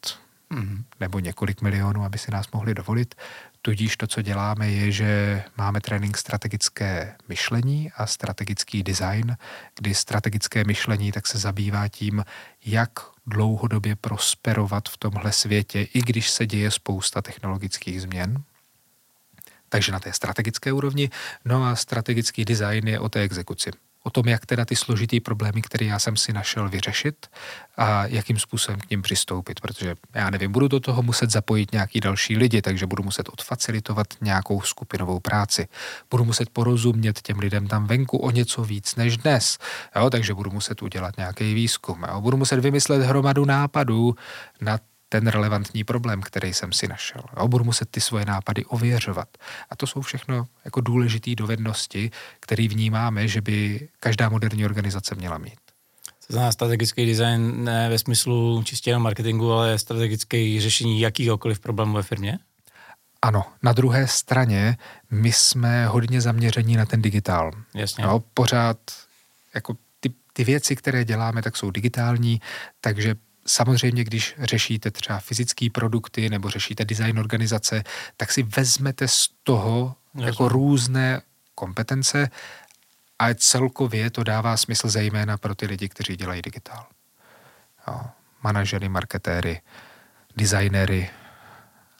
mm. 0.49 0.83
nebo 0.99 1.19
několik 1.19 1.61
milionů, 1.61 2.03
aby 2.03 2.17
si 2.17 2.31
nás 2.31 2.51
mohli 2.51 2.73
dovolit. 2.73 3.15
Tudíž 3.61 3.97
to, 3.97 4.07
co 4.07 4.21
děláme, 4.21 4.71
je, 4.71 4.91
že 4.91 5.43
máme 5.57 5.81
trénink 5.81 6.17
strategické 6.17 7.15
myšlení 7.27 7.91
a 7.95 8.07
strategický 8.07 8.83
design, 8.83 9.37
kdy 9.75 9.95
strategické 9.95 10.63
myšlení 10.63 11.11
tak 11.11 11.27
se 11.27 11.37
zabývá 11.37 11.87
tím, 11.87 12.25
jak 12.65 12.91
dlouhodobě 13.27 13.95
prosperovat 13.95 14.89
v 14.89 14.97
tomhle 14.97 15.31
světě, 15.31 15.81
i 15.81 16.01
když 16.01 16.29
se 16.29 16.45
děje 16.45 16.71
spousta 16.71 17.21
technologických 17.21 18.01
změn. 18.01 18.43
Takže 19.69 19.91
na 19.91 19.99
té 19.99 20.13
strategické 20.13 20.73
úrovni. 20.73 21.09
No 21.45 21.65
a 21.65 21.75
strategický 21.75 22.45
design 22.45 22.87
je 22.87 22.99
o 22.99 23.09
té 23.09 23.21
exekuci 23.21 23.71
o 24.03 24.09
tom, 24.09 24.27
jak 24.27 24.45
teda 24.45 24.65
ty 24.65 24.75
složitý 24.75 25.19
problémy, 25.19 25.61
které 25.61 25.85
já 25.85 25.99
jsem 25.99 26.17
si 26.17 26.33
našel, 26.33 26.69
vyřešit 26.69 27.27
a 27.77 28.05
jakým 28.05 28.39
způsobem 28.39 28.79
k 28.79 28.89
ním 28.89 29.01
přistoupit, 29.01 29.59
protože 29.59 29.95
já 30.15 30.29
nevím, 30.29 30.51
budu 30.51 30.67
do 30.67 30.79
toho 30.79 31.01
muset 31.01 31.29
zapojit 31.29 31.71
nějaký 31.71 31.99
další 31.99 32.37
lidi, 32.37 32.61
takže 32.61 32.85
budu 32.85 33.03
muset 33.03 33.29
odfacilitovat 33.29 34.07
nějakou 34.21 34.61
skupinovou 34.61 35.19
práci. 35.19 35.67
Budu 36.11 36.25
muset 36.25 36.49
porozumět 36.49 37.21
těm 37.21 37.39
lidem 37.39 37.67
tam 37.67 37.87
venku 37.87 38.17
o 38.17 38.31
něco 38.31 38.63
víc 38.63 38.95
než 38.95 39.17
dnes, 39.17 39.57
jo, 39.95 40.09
takže 40.09 40.33
budu 40.33 40.51
muset 40.51 40.81
udělat 40.81 41.17
nějaký 41.17 41.53
výzkum. 41.53 42.05
Jo. 42.07 42.21
Budu 42.21 42.37
muset 42.37 42.59
vymyslet 42.59 43.01
hromadu 43.01 43.45
nápadů 43.45 44.15
na 44.61 44.79
ten 45.11 45.27
relevantní 45.27 45.83
problém, 45.83 46.21
který 46.21 46.53
jsem 46.53 46.71
si 46.71 46.87
našel. 46.87 47.21
Jo, 47.37 47.47
budu 47.47 47.63
muset 47.63 47.89
ty 47.91 48.01
svoje 48.01 48.25
nápady 48.25 48.65
ověřovat. 48.65 49.27
A 49.69 49.75
to 49.75 49.87
jsou 49.87 50.01
všechno 50.01 50.47
jako 50.65 50.81
důležité 50.81 51.35
dovednosti, 51.35 52.11
které 52.39 52.67
vnímáme, 52.67 53.27
že 53.27 53.41
by 53.41 53.89
každá 53.99 54.29
moderní 54.29 54.65
organizace 54.65 55.15
měla 55.15 55.37
mít. 55.37 55.59
To 56.27 56.33
znamená 56.33 56.51
strategický 56.51 57.05
design 57.05 57.63
ne 57.63 57.89
ve 57.89 57.99
smyslu 57.99 58.63
čistě 58.63 58.97
marketingu, 58.97 59.51
ale 59.51 59.79
strategické 59.79 60.57
řešení 60.59 60.99
jakýhokoliv 60.99 61.59
problému 61.59 61.93
ve 61.93 62.03
firmě? 62.03 62.39
Ano, 63.21 63.45
na 63.63 63.73
druhé 63.73 64.07
straně 64.07 64.77
my 65.11 65.31
jsme 65.31 65.87
hodně 65.87 66.21
zaměření 66.21 66.75
na 66.75 66.85
ten 66.85 67.01
digitál. 67.01 67.51
Jasně. 67.75 68.03
Jo, 68.03 68.23
pořád 68.33 68.77
jako 69.55 69.75
ty, 69.99 70.09
ty 70.33 70.43
věci, 70.43 70.75
které 70.75 71.05
děláme, 71.05 71.41
tak 71.41 71.57
jsou 71.57 71.71
digitální, 71.71 72.41
takže 72.81 73.15
samozřejmě, 73.45 74.03
když 74.03 74.35
řešíte 74.39 74.91
třeba 74.91 75.19
fyzické 75.19 75.69
produkty 75.69 76.29
nebo 76.29 76.49
řešíte 76.49 76.85
design 76.85 77.19
organizace, 77.19 77.83
tak 78.17 78.31
si 78.31 78.43
vezmete 78.43 79.07
z 79.07 79.29
toho 79.43 79.95
Jasně. 80.13 80.25
jako 80.25 80.49
různé 80.49 81.21
kompetence 81.55 82.29
a 83.19 83.33
celkově 83.33 84.09
to 84.09 84.23
dává 84.23 84.57
smysl 84.57 84.89
zejména 84.89 85.37
pro 85.37 85.55
ty 85.55 85.65
lidi, 85.65 85.89
kteří 85.89 86.15
dělají 86.15 86.41
digitál. 86.41 86.85
Jo, 87.87 88.01
manažery, 88.43 88.89
marketéry, 88.89 89.61
designery, 90.35 91.09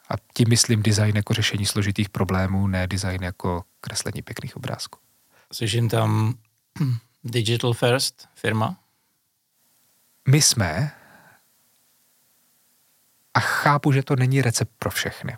a 0.09 0.13
tím 0.33 0.49
myslím 0.49 0.83
design 0.83 1.15
jako 1.15 1.33
řešení 1.33 1.65
složitých 1.65 2.09
problémů, 2.09 2.67
ne 2.67 2.87
design 2.87 3.23
jako 3.23 3.63
kreslení 3.81 4.21
pěkných 4.21 4.57
obrázků. 4.57 4.99
Slyším 5.53 5.89
tam 5.89 6.33
Digital 7.23 7.73
First 7.73 8.27
firma? 8.35 8.77
My 10.27 10.41
jsme 10.41 10.91
a 13.33 13.39
chápu, 13.39 13.91
že 13.91 14.03
to 14.03 14.15
není 14.15 14.41
recept 14.41 14.71
pro 14.79 14.89
všechny. 14.89 15.37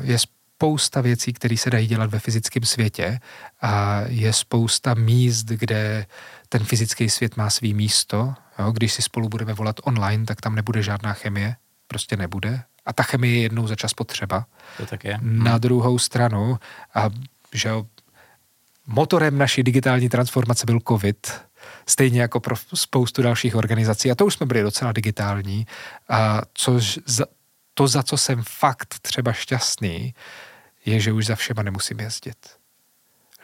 Je 0.00 0.18
spousta 0.18 1.00
věcí, 1.00 1.32
které 1.32 1.56
se 1.56 1.70
dají 1.70 1.86
dělat 1.86 2.10
ve 2.10 2.18
fyzickém 2.18 2.62
světě 2.62 3.20
a 3.60 4.00
je 4.06 4.32
spousta 4.32 4.94
míst, 4.94 5.44
kde 5.44 6.06
ten 6.48 6.64
fyzický 6.64 7.10
svět 7.10 7.36
má 7.36 7.50
svý 7.50 7.74
místo. 7.74 8.34
Jo, 8.58 8.72
když 8.72 8.92
si 8.92 9.02
spolu 9.02 9.28
budeme 9.28 9.54
volat 9.54 9.76
online, 9.82 10.24
tak 10.24 10.40
tam 10.40 10.54
nebude 10.54 10.82
žádná 10.82 11.12
chemie, 11.12 11.56
prostě 11.86 12.16
nebude. 12.16 12.62
A 12.86 12.92
ta 12.92 13.02
chemie 13.02 13.34
je 13.34 13.42
jednou 13.42 13.66
za 13.66 13.76
čas 13.76 13.94
potřeba. 13.94 14.46
To 14.76 14.86
tak 14.86 15.04
je. 15.04 15.18
Na 15.22 15.50
hmm. 15.50 15.60
druhou 15.60 15.98
stranu, 15.98 16.58
a 16.94 17.10
že 17.52 17.70
motorem 18.86 19.38
naší 19.38 19.62
digitální 19.62 20.08
transformace 20.08 20.66
byl 20.66 20.80
COVID, 20.88 21.42
stejně 21.86 22.20
jako 22.20 22.40
pro 22.40 22.56
spoustu 22.74 23.22
dalších 23.22 23.56
organizací. 23.56 24.10
A 24.10 24.14
to 24.14 24.26
už 24.26 24.34
jsme 24.34 24.46
byli 24.46 24.62
docela 24.62 24.92
digitální. 24.92 25.66
A 26.08 26.40
což 26.54 26.98
za, 27.06 27.24
to, 27.74 27.88
za 27.88 28.02
co 28.02 28.16
jsem 28.16 28.42
fakt 28.48 28.98
třeba 29.02 29.32
šťastný, 29.32 30.14
je, 30.84 31.00
že 31.00 31.12
už 31.12 31.26
za 31.26 31.36
všema 31.36 31.62
nemusím 31.62 32.00
jezdit. 32.00 32.36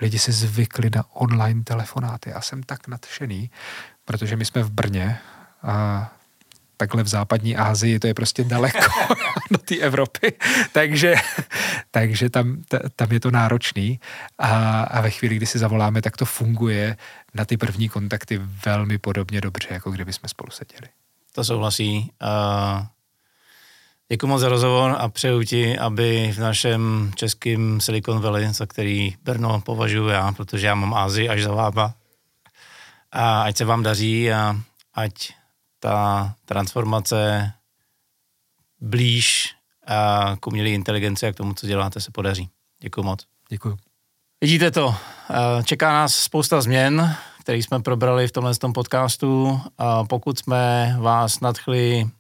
Lidi 0.01 0.19
si 0.19 0.33
zvykli 0.33 0.91
na 0.97 1.05
online 1.13 1.65
telefonáty. 1.65 2.31
Já 2.31 2.41
jsem 2.41 2.63
tak 2.63 2.89
nadšený, 2.89 3.51
protože 4.05 4.37
my 4.37 4.45
jsme 4.45 4.63
v 4.63 4.71
Brně 4.71 5.19
a 5.63 6.13
takhle 6.77 7.03
v 7.03 7.09
západní 7.09 7.57
Asii, 7.57 7.99
to 7.99 8.07
je 8.07 8.15
prostě 8.15 8.45
daleko 8.45 8.79
do 9.51 9.59
té 9.59 9.77
Evropy, 9.77 10.33
takže, 10.73 11.15
takže 11.91 12.31
tam, 12.31 12.63
tam 12.97 13.13
je 13.13 13.21
to 13.21 13.31
náročný 13.31 14.01
a, 14.39 14.83
a 14.83 15.01
ve 15.01 15.11
chvíli, 15.11 15.37
kdy 15.37 15.47
si 15.47 15.59
zavoláme, 15.59 16.03
tak 16.03 16.17
to 16.17 16.25
funguje 16.25 16.97
na 17.35 17.45
ty 17.45 17.57
první 17.57 17.89
kontakty 17.89 18.41
velmi 18.67 18.99
podobně 18.99 19.41
dobře, 19.41 19.69
jako 19.71 19.91
kdyby 19.91 20.13
jsme 20.13 20.29
spolu 20.29 20.51
seděli. 20.51 20.89
To 21.33 21.45
souhlasí. 21.45 22.11
Uh, 22.23 22.87
děkuji 24.09 24.27
moc 24.27 24.41
za 24.41 24.49
rozhovor 24.49 24.97
a 24.99 25.09
přeju 25.09 25.43
ti, 25.43 25.79
aby 25.79 26.33
v 26.35 26.39
našem 26.39 27.13
českém 27.15 27.81
Silicon 27.81 28.21
Valley, 28.21 28.53
za 28.53 28.67
který 28.67 29.17
Brno 29.23 29.61
považuji 29.61 30.09
já, 30.09 30.33
protože 30.33 30.67
já 30.67 30.75
mám 30.75 30.95
Ázii 30.95 31.29
až 31.29 31.43
za 31.43 31.53
vába, 31.53 31.95
a 33.15 33.43
ať 33.43 33.57
se 33.57 33.65
vám 33.65 33.83
daří 33.83 34.33
a 34.33 34.57
ať 34.95 35.33
ta 35.85 36.35
transformace 36.45 37.53
blíž 38.81 39.55
a 39.87 40.37
k 40.41 40.47
umělé 40.47 40.69
inteligenci 40.69 41.27
a 41.27 41.33
k 41.33 41.37
tomu, 41.37 41.55
co 41.55 41.67
děláte, 41.67 42.01
se 42.01 42.11
podaří. 42.11 42.51
Děkuji 42.81 43.03
moc. 43.03 43.27
Děkuji. 43.49 43.77
Vidíte 44.41 44.71
to, 44.71 44.95
čeká 45.65 45.93
nás 45.93 46.15
spousta 46.15 46.61
změn, 46.61 47.17
které 47.41 47.59
jsme 47.59 47.81
probrali 47.81 48.29
v 48.29 48.33
tomhle 48.33 48.55
tom 48.55 48.73
podcastu. 48.73 49.61
A 49.79 50.05
pokud 50.05 50.39
jsme 50.39 50.97
vás 51.01 51.41
nadchli 51.41 52.11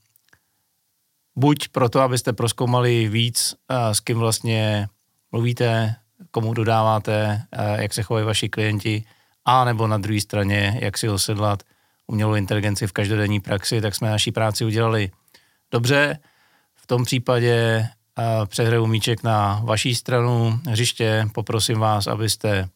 buď 1.36 1.68
proto, 1.68 2.00
abyste 2.00 2.32
proskoumali 2.32 3.08
víc, 3.08 3.54
s 3.92 4.00
kým 4.00 4.18
vlastně 4.18 4.88
mluvíte, 5.32 5.96
komu 6.30 6.54
dodáváte, 6.54 7.42
jak 7.76 7.94
se 7.94 8.02
chovají 8.02 8.26
vaši 8.26 8.48
klienti, 8.48 9.04
a 9.44 9.64
nebo 9.64 9.86
na 9.86 9.98
druhé 9.98 10.20
straně, 10.20 10.78
jak 10.82 10.98
si 10.98 11.08
osedlat 11.08 11.62
umělou 12.07 12.34
inteligenci 12.34 12.86
v 12.86 12.92
každodenní 12.92 13.40
praxi, 13.40 13.80
tak 13.80 13.94
jsme 13.94 14.11
naší 14.11 14.32
práci 14.32 14.64
udělali 14.64 15.11
dobře. 15.70 16.18
V 16.74 16.86
tom 16.86 17.05
případě 17.05 17.86
přehraju 18.46 18.86
míček 18.86 19.22
na 19.22 19.61
vaší 19.64 19.94
stranu 19.94 20.61
hřiště. 20.68 21.28
Poprosím 21.32 21.78
vás, 21.78 22.07
abyste 22.07 22.68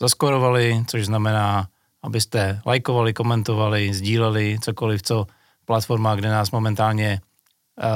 zaskorovali, 0.00 0.84
což 0.86 1.06
znamená, 1.06 1.68
abyste 2.02 2.60
lajkovali, 2.66 3.12
komentovali, 3.12 3.94
sdíleli 3.94 4.58
cokoliv, 4.60 5.02
co 5.02 5.26
platforma, 5.64 6.14
kde 6.14 6.30
nás 6.30 6.50
momentálně 6.50 7.20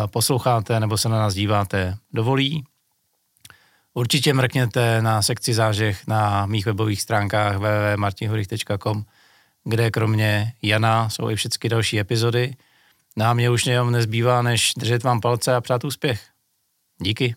posloucháte 0.07 0.81
nebo 0.81 0.99
se 0.99 1.09
na 1.09 1.19
nás 1.19 1.35
díváte, 1.35 1.97
dovolí. 2.13 2.65
Určitě 3.95 4.35
mrkněte 4.35 5.03
na 5.03 5.23
sekci 5.23 5.55
zážeh 5.55 6.07
na 6.07 6.47
mých 6.47 6.67
webových 6.67 7.03
stránkách 7.03 7.57
www.martinhurich.com, 7.57 9.05
kde 9.65 9.91
kromě 9.91 10.53
Jana 10.63 11.09
jsou 11.09 11.31
i 11.31 11.37
všechny 11.37 11.69
další 11.69 12.01
epizody. 12.01 12.57
Nám 13.17 13.37
mě 13.37 13.51
už 13.51 13.67
jenom 13.67 13.91
nezbývá, 13.91 14.43
než 14.43 14.73
držet 14.77 15.03
vám 15.03 15.21
palce 15.21 15.55
a 15.55 15.61
přát 15.61 15.85
úspěch. 15.85 16.23
Díky. 17.01 17.37